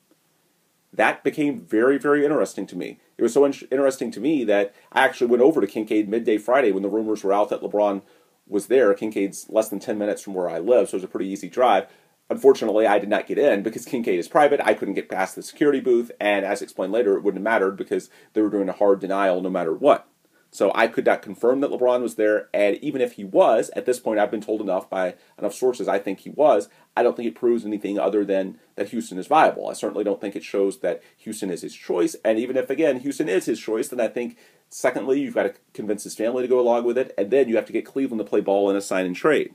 that 0.95 1.23
became 1.23 1.59
very, 1.59 1.97
very 1.97 2.23
interesting 2.23 2.65
to 2.67 2.75
me. 2.75 2.99
It 3.17 3.23
was 3.23 3.33
so 3.33 3.45
in- 3.45 3.53
interesting 3.71 4.11
to 4.11 4.19
me 4.19 4.43
that 4.45 4.73
I 4.91 5.03
actually 5.03 5.27
went 5.27 5.43
over 5.43 5.61
to 5.61 5.67
Kinkaid 5.67 6.07
midday 6.07 6.37
Friday 6.37 6.71
when 6.71 6.83
the 6.83 6.89
rumors 6.89 7.23
were 7.23 7.33
out 7.33 7.49
that 7.49 7.61
LeBron 7.61 8.01
was 8.47 8.67
there. 8.67 8.93
Kinkaid's 8.93 9.49
less 9.49 9.69
than 9.69 9.79
10 9.79 9.97
minutes 9.97 10.21
from 10.21 10.33
where 10.33 10.49
I 10.49 10.59
live, 10.59 10.89
so 10.89 10.95
it 10.95 10.99
was 10.99 11.03
a 11.03 11.09
pretty 11.09 11.27
easy 11.27 11.49
drive. 11.49 11.87
Unfortunately, 12.29 12.87
I 12.87 12.97
did 12.97 13.09
not 13.09 13.27
get 13.27 13.37
in 13.37 13.61
because 13.61 13.85
Kinkaid 13.85 14.17
is 14.17 14.27
private. 14.27 14.59
I 14.63 14.73
couldn't 14.73 14.95
get 14.95 15.09
past 15.09 15.35
the 15.35 15.43
security 15.43 15.79
booth, 15.79 16.11
and 16.19 16.43
as 16.43 16.61
explained 16.61 16.91
later, 16.91 17.15
it 17.15 17.21
wouldn't 17.21 17.39
have 17.39 17.53
mattered 17.53 17.77
because 17.77 18.09
they 18.33 18.41
were 18.41 18.49
doing 18.49 18.69
a 18.69 18.73
hard 18.73 18.99
denial 18.99 19.41
no 19.41 19.49
matter 19.49 19.73
what. 19.73 20.07
So 20.49 20.71
I 20.73 20.87
could 20.87 21.05
not 21.05 21.21
confirm 21.21 21.59
that 21.59 21.69
LeBron 21.69 22.01
was 22.01 22.15
there, 22.15 22.47
and 22.53 22.77
even 22.77 23.01
if 23.01 23.13
he 23.13 23.25
was, 23.25 23.69
at 23.75 23.85
this 23.85 23.99
point 23.99 24.19
I've 24.19 24.31
been 24.31 24.39
told 24.39 24.61
enough 24.61 24.89
by 24.89 25.15
enough 25.37 25.53
sources 25.53 25.89
I 25.89 25.99
think 25.99 26.21
he 26.21 26.29
was, 26.29 26.69
I 26.95 27.03
don't 27.03 27.15
think 27.17 27.27
it 27.27 27.35
proves 27.35 27.65
anything 27.65 27.99
other 27.99 28.23
than 28.23 28.57
that 28.75 28.89
Houston 28.89 29.19
is 29.19 29.27
viable. 29.27 29.67
I 29.67 29.73
certainly 29.73 30.05
don't 30.05 30.21
think 30.21 30.33
it 30.33 30.45
shows 30.45 30.79
that 30.79 31.03
Houston 31.17 31.51
is 31.51 31.61
his 31.61 31.75
choice, 31.75 32.15
and 32.23 32.39
even 32.39 32.55
if 32.55 32.69
again 32.69 33.01
Houston 33.01 33.27
is 33.27 33.47
his 33.47 33.59
choice, 33.59 33.89
then 33.89 33.99
I 33.99 34.07
think 34.07 34.37
secondly 34.69 35.19
you've 35.19 35.35
got 35.35 35.43
to 35.43 35.55
convince 35.73 36.05
his 36.05 36.15
family 36.15 36.43
to 36.43 36.47
go 36.47 36.61
along 36.61 36.85
with 36.85 36.97
it, 36.97 37.13
and 37.17 37.29
then 37.31 37.49
you 37.49 37.57
have 37.57 37.65
to 37.65 37.73
get 37.73 37.85
Cleveland 37.85 38.19
to 38.19 38.25
play 38.25 38.39
ball 38.39 38.69
in 38.69 38.77
a 38.77 38.81
sign 38.81 39.05
and 39.05 39.15
trade. 39.15 39.53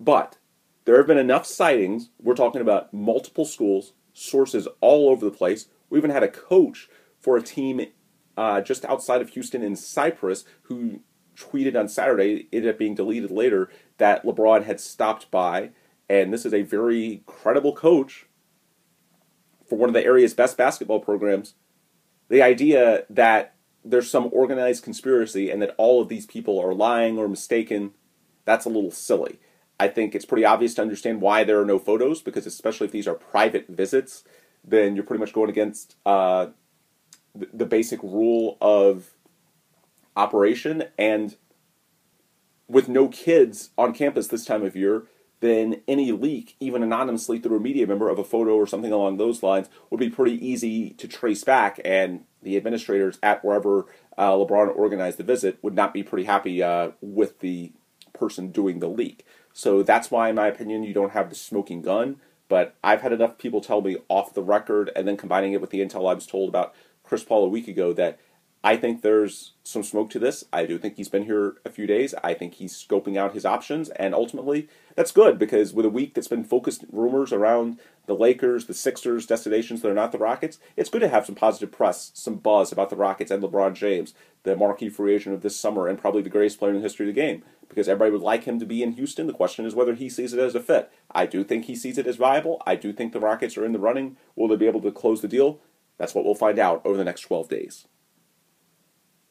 But 0.00 0.38
there 0.86 0.96
have 0.96 1.06
been 1.06 1.18
enough 1.18 1.46
sightings, 1.46 2.08
we're 2.18 2.34
talking 2.34 2.62
about 2.62 2.92
multiple 2.92 3.44
schools, 3.44 3.92
sources 4.14 4.66
all 4.80 5.10
over 5.10 5.24
the 5.24 5.30
place. 5.30 5.66
We 5.90 5.98
even 5.98 6.10
had 6.10 6.22
a 6.22 6.28
coach 6.28 6.88
for 7.20 7.36
a 7.36 7.42
team 7.42 7.82
uh, 8.36 8.62
just 8.62 8.84
outside 8.86 9.20
of 9.20 9.30
Houston 9.30 9.62
in 9.62 9.76
Cypress 9.76 10.44
who 10.62 11.00
tweeted 11.36 11.78
on 11.78 11.88
Saturday, 11.88 12.48
ended 12.52 12.70
up 12.70 12.78
being 12.78 12.94
deleted 12.94 13.30
later, 13.30 13.70
that 13.98 14.24
LeBron 14.24 14.64
had 14.64 14.80
stopped 14.80 15.30
by. 15.30 15.70
And 16.08 16.32
this 16.32 16.46
is 16.46 16.54
a 16.54 16.62
very 16.62 17.22
credible 17.26 17.74
coach 17.74 18.26
for 19.68 19.76
one 19.76 19.88
of 19.88 19.94
the 19.94 20.04
area's 20.04 20.34
best 20.34 20.56
basketball 20.56 21.00
programs. 21.00 21.54
The 22.28 22.42
idea 22.42 23.04
that 23.10 23.54
there's 23.84 24.10
some 24.10 24.28
organized 24.32 24.82
conspiracy 24.82 25.50
and 25.50 25.60
that 25.62 25.74
all 25.78 26.00
of 26.00 26.08
these 26.08 26.26
people 26.26 26.58
are 26.58 26.74
lying 26.74 27.18
or 27.18 27.28
mistaken, 27.28 27.92
that's 28.44 28.66
a 28.66 28.70
little 28.70 28.90
silly. 28.90 29.38
I 29.80 29.88
think 29.88 30.14
it's 30.14 30.26
pretty 30.26 30.44
obvious 30.44 30.74
to 30.74 30.82
understand 30.82 31.22
why 31.22 31.42
there 31.42 31.58
are 31.58 31.64
no 31.64 31.78
photos, 31.78 32.20
because 32.20 32.44
especially 32.44 32.84
if 32.84 32.92
these 32.92 33.08
are 33.08 33.14
private 33.14 33.66
visits, 33.66 34.24
then 34.62 34.94
you're 34.94 35.06
pretty 35.06 35.20
much 35.20 35.32
going 35.32 35.48
against 35.48 35.96
uh, 36.04 36.48
the 37.34 37.64
basic 37.64 38.02
rule 38.02 38.58
of 38.60 39.14
operation. 40.14 40.84
And 40.98 41.34
with 42.68 42.90
no 42.90 43.08
kids 43.08 43.70
on 43.78 43.94
campus 43.94 44.28
this 44.28 44.44
time 44.44 44.62
of 44.62 44.76
year, 44.76 45.04
then 45.40 45.80
any 45.88 46.12
leak, 46.12 46.56
even 46.60 46.82
anonymously 46.82 47.38
through 47.38 47.56
a 47.56 47.60
media 47.60 47.86
member 47.86 48.10
of 48.10 48.18
a 48.18 48.24
photo 48.24 48.56
or 48.56 48.66
something 48.66 48.92
along 48.92 49.16
those 49.16 49.42
lines, 49.42 49.70
would 49.88 50.00
be 50.00 50.10
pretty 50.10 50.46
easy 50.46 50.90
to 50.90 51.08
trace 51.08 51.42
back. 51.42 51.80
And 51.86 52.24
the 52.42 52.58
administrators 52.58 53.18
at 53.22 53.42
wherever 53.42 53.86
uh, 54.18 54.32
LeBron 54.32 54.76
organized 54.76 55.16
the 55.16 55.24
visit 55.24 55.58
would 55.62 55.74
not 55.74 55.94
be 55.94 56.02
pretty 56.02 56.24
happy 56.24 56.62
uh, 56.62 56.90
with 57.00 57.40
the 57.40 57.72
person 58.12 58.52
doing 58.52 58.80
the 58.80 58.88
leak. 58.88 59.24
So 59.52 59.82
that's 59.82 60.10
why, 60.10 60.28
in 60.28 60.36
my 60.36 60.46
opinion, 60.46 60.82
you 60.82 60.94
don't 60.94 61.12
have 61.12 61.28
the 61.28 61.34
smoking 61.34 61.82
gun. 61.82 62.16
But 62.48 62.74
I've 62.82 63.02
had 63.02 63.12
enough 63.12 63.38
people 63.38 63.60
tell 63.60 63.80
me 63.80 63.98
off 64.08 64.34
the 64.34 64.42
record, 64.42 64.90
and 64.96 65.06
then 65.06 65.16
combining 65.16 65.52
it 65.52 65.60
with 65.60 65.70
the 65.70 65.80
intel 65.80 66.10
I 66.10 66.14
was 66.14 66.26
told 66.26 66.48
about 66.48 66.74
Chris 67.04 67.22
Paul 67.22 67.44
a 67.44 67.48
week 67.48 67.68
ago 67.68 67.92
that 67.92 68.18
I 68.62 68.76
think 68.76 69.00
there's 69.00 69.52
some 69.62 69.82
smoke 69.82 70.10
to 70.10 70.18
this. 70.18 70.44
I 70.52 70.66
do 70.66 70.76
think 70.76 70.96
he's 70.96 71.08
been 71.08 71.24
here 71.24 71.56
a 71.64 71.70
few 71.70 71.86
days. 71.86 72.14
I 72.22 72.34
think 72.34 72.54
he's 72.54 72.74
scoping 72.74 73.16
out 73.16 73.34
his 73.34 73.46
options, 73.46 73.88
and 73.90 74.14
ultimately, 74.14 74.68
that's 74.96 75.12
good 75.12 75.38
because 75.38 75.72
with 75.72 75.86
a 75.86 75.90
week 75.90 76.14
that's 76.14 76.28
been 76.28 76.44
focused 76.44 76.84
rumors 76.92 77.32
around 77.32 77.78
the 78.10 78.16
Lakers, 78.16 78.64
the 78.64 78.74
Sixers, 78.74 79.24
destinations 79.24 79.82
that 79.82 79.88
are 79.88 79.94
not 79.94 80.10
the 80.10 80.18
Rockets, 80.18 80.58
it's 80.76 80.90
good 80.90 80.98
to 80.98 81.08
have 81.08 81.24
some 81.24 81.36
positive 81.36 81.70
press, 81.70 82.10
some 82.12 82.34
buzz 82.34 82.72
about 82.72 82.90
the 82.90 82.96
Rockets 82.96 83.30
and 83.30 83.40
LeBron 83.40 83.74
James, 83.74 84.14
the 84.42 84.56
marquee 84.56 84.88
free 84.88 85.14
agent 85.14 85.32
of 85.32 85.42
this 85.42 85.54
summer 85.54 85.86
and 85.86 85.96
probably 85.96 86.20
the 86.20 86.28
greatest 86.28 86.58
player 86.58 86.72
in 86.72 86.78
the 86.78 86.82
history 86.82 87.08
of 87.08 87.14
the 87.14 87.20
game. 87.20 87.44
Because 87.68 87.88
everybody 87.88 88.10
would 88.10 88.20
like 88.20 88.48
him 88.48 88.58
to 88.58 88.66
be 88.66 88.82
in 88.82 88.94
Houston. 88.94 89.28
The 89.28 89.32
question 89.32 89.64
is 89.64 89.76
whether 89.76 89.94
he 89.94 90.08
sees 90.08 90.32
it 90.32 90.40
as 90.40 90.56
a 90.56 90.60
fit. 90.60 90.90
I 91.12 91.24
do 91.24 91.44
think 91.44 91.66
he 91.66 91.76
sees 91.76 91.98
it 91.98 92.06
as 92.08 92.16
viable. 92.16 92.60
I 92.66 92.74
do 92.74 92.92
think 92.92 93.12
the 93.12 93.20
Rockets 93.20 93.56
are 93.56 93.64
in 93.64 93.70
the 93.70 93.78
running. 93.78 94.16
Will 94.34 94.48
they 94.48 94.56
be 94.56 94.66
able 94.66 94.82
to 94.82 94.90
close 94.90 95.20
the 95.20 95.28
deal? 95.28 95.60
That's 95.96 96.12
what 96.12 96.24
we'll 96.24 96.34
find 96.34 96.58
out 96.58 96.82
over 96.84 96.96
the 96.96 97.04
next 97.04 97.20
12 97.20 97.48
days. 97.48 97.86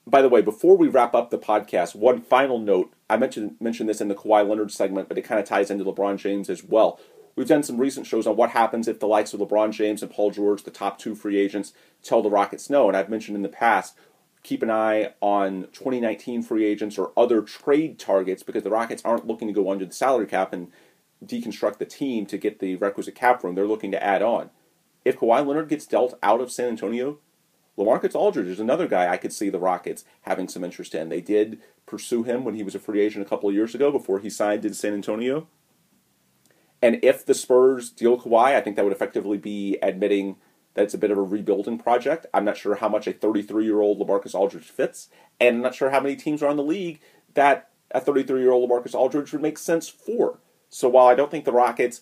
By 0.08 0.22
the 0.22 0.30
way, 0.30 0.42
before 0.42 0.78
we 0.78 0.88
wrap 0.88 1.14
up 1.14 1.32
the 1.32 1.38
podcast, 1.38 1.96
one 1.96 2.22
final 2.22 2.60
note. 2.60 2.94
I 3.10 3.18
mentioned 3.18 3.58
mentioned 3.60 3.90
this 3.90 4.00
in 4.00 4.08
the 4.08 4.16
Kawhi 4.16 4.48
Leonard 4.48 4.72
segment, 4.72 5.10
but 5.10 5.18
it 5.18 5.24
kind 5.24 5.42
of 5.42 5.46
ties 5.46 5.70
into 5.70 5.84
LeBron 5.84 6.18
James 6.18 6.50
as 6.50 6.64
well. 6.64 6.98
We've 7.40 7.48
done 7.48 7.64
some 7.64 7.78
recent 7.78 8.06
shows 8.06 8.28
on 8.28 8.36
what 8.36 8.50
happens 8.50 8.90
if 8.90 9.00
the 9.00 9.08
likes 9.08 9.34
of 9.34 9.40
LeBron 9.40 9.72
James 9.72 10.04
and 10.04 10.12
Paul 10.12 10.30
George, 10.30 10.64
the 10.64 10.72
top 10.72 11.00
two 11.00 11.16
free 11.16 11.38
agents, 11.38 11.72
tell 12.04 12.22
the 12.22 12.30
Rockets 12.30 12.70
no. 12.70 12.90
And 12.90 12.98
I've 12.98 13.08
mentioned 13.08 13.38
in 13.38 13.44
the 13.44 13.48
past, 13.48 13.96
keep 14.44 14.62
an 14.62 14.70
eye 14.70 15.14
on 15.22 15.70
2019 15.72 16.44
free 16.44 16.66
agents 16.66 16.98
or 16.98 17.14
other 17.16 17.42
trade 17.42 17.98
targets 17.98 18.44
because 18.44 18.64
the 18.64 18.70
Rockets 18.70 19.02
aren't 19.06 19.26
looking 19.26 19.48
to 19.48 19.54
go 19.54 19.72
under 19.72 19.86
the 19.86 19.94
salary 19.94 20.26
cap 20.26 20.52
and 20.52 20.70
deconstruct 21.26 21.78
the 21.78 21.86
team 21.86 22.26
to 22.26 22.38
get 22.38 22.60
the 22.60 22.76
requisite 22.76 23.16
cap 23.16 23.42
room. 23.42 23.56
They're 23.56 23.66
looking 23.66 23.92
to 23.92 24.04
add 24.04 24.22
on. 24.22 24.50
If 25.06 25.18
Kawhi 25.18 25.48
Leonard 25.48 25.70
gets 25.70 25.86
dealt 25.86 26.20
out 26.22 26.42
of 26.42 26.52
San 26.52 26.68
Antonio, 26.68 27.20
LaMarcus 27.78 28.16
Aldridge 28.16 28.48
is 28.48 28.60
another 28.60 28.86
guy 28.86 29.08
I 29.08 29.16
could 29.16 29.32
see 29.32 29.50
the 29.50 29.60
Rockets 29.60 30.04
having 30.24 30.50
some 30.50 30.66
interest 30.66 30.94
in. 30.94 31.08
They 31.08 31.22
did 31.22 31.62
pursue 31.86 32.24
him 32.24 32.44
when 32.44 32.56
he 32.56 32.64
was 32.64 32.76
a 32.76 32.80
free 32.80 33.00
agent 33.00 33.26
a 33.26 33.30
couple 33.30 33.48
of 33.48 33.56
years 33.56 33.74
ago 33.74 33.94
before 33.94 34.20
he 34.20 34.30
signed 34.30 34.66
in 34.66 34.74
San 34.74 34.94
Antonio. 34.94 35.48
And 36.82 37.00
if 37.04 37.26
the 37.26 37.34
Spurs 37.34 37.90
deal 37.90 38.20
Kawhi, 38.20 38.56
I 38.56 38.62
think 38.62 38.76
that 38.76 38.86
would 38.86 38.94
effectively 38.94 39.38
be 39.38 39.78
admitting 39.82 40.38
that 40.74 40.84
it's 40.84 40.94
a 40.94 41.00
bit 41.00 41.12
of 41.12 41.18
a 41.18 41.24
rebuilding 41.24 41.78
project. 41.78 42.26
I'm 42.34 42.46
not 42.46 42.58
sure 42.58 42.76
how 42.76 42.88
much 42.88 43.08
a 43.08 43.14
33 43.14 43.66
year 43.66 43.82
old 43.82 44.00
LaMarcus 44.00 44.36
Aldridge 44.36 44.70
fits, 44.70 45.10
and 45.40 45.58
I'm 45.58 45.62
not 45.62 45.76
sure 45.76 45.90
how 45.90 46.00
many 46.00 46.16
teams 46.16 46.42
are 46.42 46.48
on 46.48 46.58
the 46.58 46.64
league 46.64 47.02
that 47.34 47.70
a 47.92 48.00
33 48.00 48.42
year 48.42 48.52
old 48.52 48.70
LaMarcus 48.70 48.96
Aldridge 48.96 49.32
would 49.32 49.42
make 49.42 49.58
sense 49.58 49.90
for. 49.90 50.40
So 50.70 50.88
while 50.88 51.08
I 51.08 51.16
don't 51.16 51.32
think 51.32 51.46
the 51.46 51.52
Rockets 51.52 52.02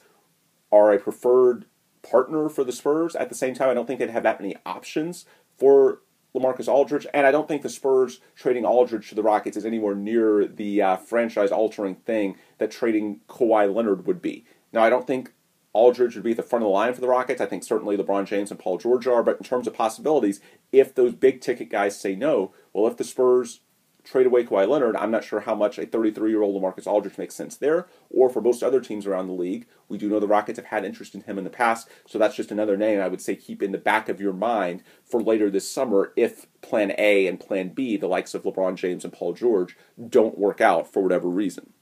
are 0.71 0.91
a 0.91 0.99
preferred 0.99 1.65
partner 2.09 2.49
for 2.49 2.63
the 2.63 2.71
Spurs. 2.71 3.15
At 3.15 3.29
the 3.29 3.35
same 3.35 3.53
time, 3.53 3.69
I 3.69 3.73
don't 3.73 3.85
think 3.85 3.99
they'd 3.99 4.09
have 4.09 4.23
that 4.23 4.39
many 4.39 4.55
options 4.65 5.25
for 5.57 6.01
LaMarcus 6.35 6.67
Aldridge, 6.67 7.07
and 7.13 7.25
I 7.25 7.31
don't 7.31 7.47
think 7.47 7.63
the 7.63 7.69
Spurs 7.69 8.19
trading 8.35 8.65
Aldridge 8.65 9.09
to 9.09 9.15
the 9.15 9.23
Rockets 9.23 9.57
is 9.57 9.65
anywhere 9.65 9.95
near 9.95 10.45
the 10.45 10.81
uh, 10.81 10.95
franchise-altering 10.97 11.95
thing 11.95 12.35
that 12.59 12.69
trading 12.69 13.21
Kawhi 13.27 13.73
Leonard 13.73 14.05
would 14.05 14.21
be. 14.21 14.45
Now, 14.77 14.83
I 14.83 14.91
don't 14.91 15.07
think 15.07 15.33
Aldridge 15.73 16.13
would 16.13 16.23
be 16.23 16.31
at 16.31 16.37
the 16.37 16.43
front 16.43 16.61
of 16.61 16.67
the 16.67 16.71
line 16.71 16.93
for 16.93 17.01
the 17.01 17.07
Rockets. 17.07 17.41
I 17.41 17.47
think 17.47 17.63
certainly 17.63 17.97
LeBron 17.97 18.27
James 18.27 18.51
and 18.51 18.59
Paul 18.59 18.77
George 18.77 19.07
are, 19.07 19.23
but 19.23 19.37
in 19.37 19.43
terms 19.43 19.65
of 19.65 19.73
possibilities, 19.73 20.39
if 20.71 20.93
those 20.93 21.15
big 21.15 21.41
ticket 21.41 21.71
guys 21.71 21.99
say 21.99 22.15
no, 22.15 22.53
well, 22.73 22.85
if 22.85 22.95
the 22.95 23.03
Spurs 23.03 23.61
trade 24.03 24.27
away 24.27 24.43
Kawhi 24.43 24.67
Leonard, 24.67 24.95
I'm 24.95 25.09
not 25.09 25.23
sure 25.23 25.39
how 25.39 25.55
much 25.55 25.79
a 25.79 25.87
33 25.87 26.29
year 26.29 26.43
old 26.43 26.61
LaMarcus 26.61 26.85
Aldridge 26.85 27.17
makes 27.17 27.33
sense 27.33 27.57
there, 27.57 27.87
or 28.11 28.29
for 28.29 28.39
most 28.39 28.61
other 28.61 28.79
teams 28.79 29.07
around 29.07 29.25
the 29.25 29.33
league. 29.33 29.65
We 29.89 29.97
do 29.97 30.09
know 30.09 30.19
the 30.19 30.27
Rockets 30.27 30.59
have 30.59 30.67
had 30.67 30.85
interest 30.85 31.15
in 31.15 31.21
him 31.21 31.39
in 31.39 31.43
the 31.43 31.49
past, 31.49 31.89
so 32.05 32.19
that's 32.19 32.35
just 32.35 32.51
another 32.51 32.77
name 32.77 33.01
I 33.01 33.07
would 33.07 33.19
say 33.19 33.35
keep 33.35 33.63
in 33.63 33.71
the 33.71 33.79
back 33.79 34.09
of 34.09 34.21
your 34.21 34.33
mind 34.33 34.83
for 35.03 35.23
later 35.23 35.49
this 35.49 35.71
summer 35.71 36.13
if 36.15 36.45
plan 36.61 36.93
A 36.99 37.25
and 37.25 37.39
plan 37.39 37.69
B, 37.69 37.97
the 37.97 38.05
likes 38.05 38.35
of 38.35 38.43
LeBron 38.43 38.75
James 38.75 39.03
and 39.03 39.11
Paul 39.11 39.33
George, 39.33 39.75
don't 40.07 40.37
work 40.37 40.61
out 40.61 40.93
for 40.93 41.01
whatever 41.01 41.27
reason. 41.29 41.73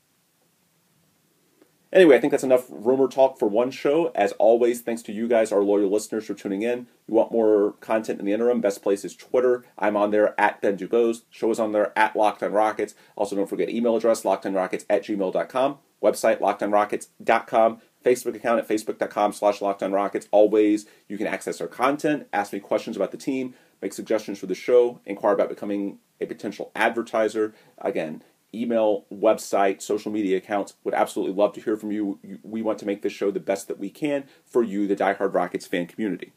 Anyway, 1.95 2.17
I 2.17 2.19
think 2.19 2.31
that's 2.31 2.43
enough 2.43 2.65
rumor 2.69 3.07
talk 3.07 3.39
for 3.39 3.47
one 3.47 3.71
show. 3.71 4.11
As 4.13 4.33
always, 4.33 4.81
thanks 4.81 5.01
to 5.03 5.13
you 5.13 5.29
guys, 5.29 5.53
our 5.53 5.63
loyal 5.63 5.89
listeners, 5.89 6.25
for 6.25 6.33
tuning 6.33 6.61
in. 6.61 6.87
You 7.07 7.13
want 7.13 7.31
more 7.31 7.75
content 7.79 8.19
in 8.19 8.25
the 8.25 8.33
interim? 8.33 8.59
Best 8.59 8.83
place 8.83 9.05
is 9.05 9.15
Twitter. 9.15 9.63
I'm 9.79 9.95
on 9.95 10.11
there 10.11 10.37
at 10.37 10.59
Ben 10.59 10.77
DuBose. 10.77 11.21
Show 11.29 11.51
is 11.51 11.59
on 11.59 11.71
there 11.71 11.97
at 11.97 12.13
Locked 12.13 12.43
on 12.43 12.51
Rockets. 12.51 12.95
Also, 13.15 13.37
don't 13.37 13.47
forget 13.47 13.69
email 13.69 13.95
address 13.95 14.23
lockedonrockets 14.23 14.83
at 14.89 15.05
gmail.com. 15.05 15.77
Website 16.03 16.41
lockedonrockets.com. 16.41 17.81
Facebook 18.03 18.35
account 18.35 18.59
at 18.59 18.67
facebook.com 18.67 19.31
slash 19.31 19.59
lockedonrockets. 19.59 20.27
Always, 20.31 20.85
you 21.07 21.17
can 21.17 21.27
access 21.27 21.61
our 21.61 21.67
content, 21.67 22.27
ask 22.33 22.51
me 22.51 22.59
questions 22.59 22.97
about 22.97 23.11
the 23.11 23.17
team, 23.17 23.55
make 23.81 23.93
suggestions 23.93 24.37
for 24.37 24.47
the 24.47 24.53
show, 24.53 24.99
inquire 25.05 25.33
about 25.33 25.49
becoming 25.49 25.99
a 26.21 26.25
potential 26.25 26.71
advertiser. 26.75 27.55
Again, 27.79 28.21
email, 28.55 29.05
website, 29.13 29.81
social 29.81 30.11
media 30.11 30.37
accounts. 30.37 30.75
Would 30.83 30.93
absolutely 30.93 31.35
love 31.35 31.53
to 31.53 31.61
hear 31.61 31.77
from 31.77 31.91
you. 31.91 32.19
We 32.43 32.61
want 32.61 32.79
to 32.79 32.85
make 32.85 33.01
this 33.01 33.13
show 33.13 33.31
the 33.31 33.39
best 33.39 33.67
that 33.67 33.79
we 33.79 33.89
can 33.89 34.25
for 34.45 34.63
you, 34.63 34.87
the 34.87 34.95
Die 34.95 35.13
Hard 35.13 35.33
Rockets 35.33 35.67
fan 35.67 35.87
community. 35.87 36.33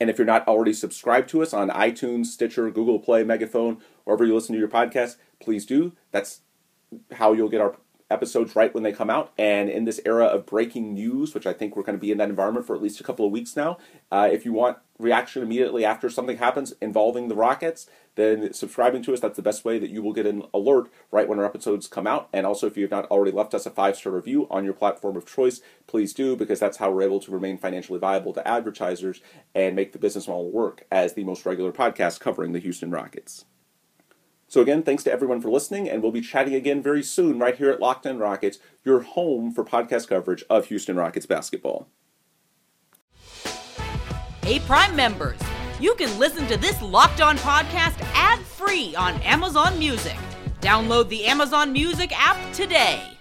And 0.00 0.08
if 0.08 0.18
you're 0.18 0.26
not 0.26 0.46
already 0.46 0.72
subscribed 0.72 1.28
to 1.30 1.42
us 1.42 1.52
on 1.52 1.70
iTunes, 1.70 2.26
Stitcher, 2.26 2.70
Google 2.70 3.00
Play, 3.00 3.24
Megaphone, 3.24 3.78
wherever 4.04 4.24
you 4.24 4.34
listen 4.34 4.54
to 4.54 4.58
your 4.58 4.68
podcast, 4.68 5.16
please 5.40 5.66
do. 5.66 5.92
That's 6.12 6.40
how 7.12 7.32
you'll 7.32 7.48
get 7.48 7.60
our 7.60 7.76
episodes 8.10 8.56
right 8.56 8.72
when 8.74 8.82
they 8.82 8.92
come 8.92 9.10
out. 9.10 9.32
And 9.38 9.68
in 9.68 9.84
this 9.84 10.00
era 10.04 10.26
of 10.26 10.46
breaking 10.46 10.94
news, 10.94 11.34
which 11.34 11.46
I 11.46 11.52
think 11.52 11.76
we're 11.76 11.82
going 11.82 11.98
to 11.98 12.00
be 12.00 12.10
in 12.10 12.18
that 12.18 12.30
environment 12.30 12.66
for 12.66 12.74
at 12.74 12.82
least 12.82 13.00
a 13.00 13.04
couple 13.04 13.26
of 13.26 13.32
weeks 13.32 13.56
now, 13.56 13.78
uh, 14.10 14.28
if 14.30 14.44
you 14.44 14.52
want 14.52 14.78
reaction 14.98 15.42
immediately 15.42 15.84
after 15.84 16.10
something 16.10 16.38
happens 16.38 16.74
involving 16.80 17.28
the 17.28 17.36
Rockets, 17.36 17.88
then 18.16 18.52
subscribing 18.52 19.02
to 19.02 19.14
us, 19.14 19.20
that's 19.20 19.36
the 19.36 19.42
best 19.42 19.64
way 19.64 19.78
that 19.78 19.90
you 19.90 20.02
will 20.02 20.12
get 20.12 20.26
an 20.26 20.42
alert 20.52 20.90
right 21.12 21.28
when 21.28 21.38
our 21.38 21.44
episodes 21.44 21.86
come 21.86 22.06
out. 22.06 22.28
And 22.32 22.46
also, 22.46 22.66
if 22.66 22.76
you 22.76 22.82
have 22.82 22.90
not 22.90 23.06
already 23.06 23.30
left 23.30 23.54
us 23.54 23.66
a 23.66 23.70
five 23.70 23.96
star 23.96 24.12
review 24.12 24.48
on 24.50 24.64
your 24.64 24.74
platform 24.74 25.16
of 25.16 25.26
choice, 25.26 25.60
please 25.86 26.12
do, 26.12 26.34
because 26.34 26.58
that's 26.58 26.78
how 26.78 26.90
we're 26.90 27.02
able 27.02 27.20
to 27.20 27.30
remain 27.30 27.58
financially 27.58 28.00
viable 28.00 28.32
to 28.32 28.46
advertisers 28.48 29.20
and 29.54 29.76
make 29.76 29.92
the 29.92 29.98
business 29.98 30.26
model 30.26 30.50
work 30.50 30.84
as 30.90 31.14
the 31.14 31.24
most 31.24 31.46
regular 31.46 31.72
podcast 31.72 32.18
covering 32.18 32.52
the 32.52 32.58
Houston 32.58 32.90
Rockets. 32.90 33.44
So, 34.48 34.62
again, 34.62 34.82
thanks 34.82 35.04
to 35.04 35.12
everyone 35.12 35.42
for 35.42 35.50
listening, 35.50 35.90
and 35.90 36.02
we'll 36.02 36.10
be 36.10 36.22
chatting 36.22 36.54
again 36.54 36.82
very 36.82 37.02
soon 37.02 37.38
right 37.38 37.54
here 37.54 37.70
at 37.70 37.80
Locked 37.80 38.06
On 38.06 38.18
Rockets, 38.18 38.58
your 38.82 39.00
home 39.00 39.52
for 39.52 39.62
podcast 39.62 40.08
coverage 40.08 40.42
of 40.48 40.66
Houston 40.66 40.96
Rockets 40.96 41.26
basketball. 41.26 41.88
Hey, 44.42 44.60
Prime 44.60 44.96
members, 44.96 45.38
you 45.78 45.94
can 45.96 46.18
listen 46.18 46.46
to 46.46 46.56
this 46.56 46.80
Locked 46.80 47.20
On 47.20 47.36
podcast 47.36 48.00
ad 48.14 48.38
free 48.40 48.96
on 48.96 49.20
Amazon 49.20 49.78
Music. 49.78 50.16
Download 50.62 51.08
the 51.10 51.26
Amazon 51.26 51.70
Music 51.70 52.10
app 52.18 52.54
today. 52.54 53.17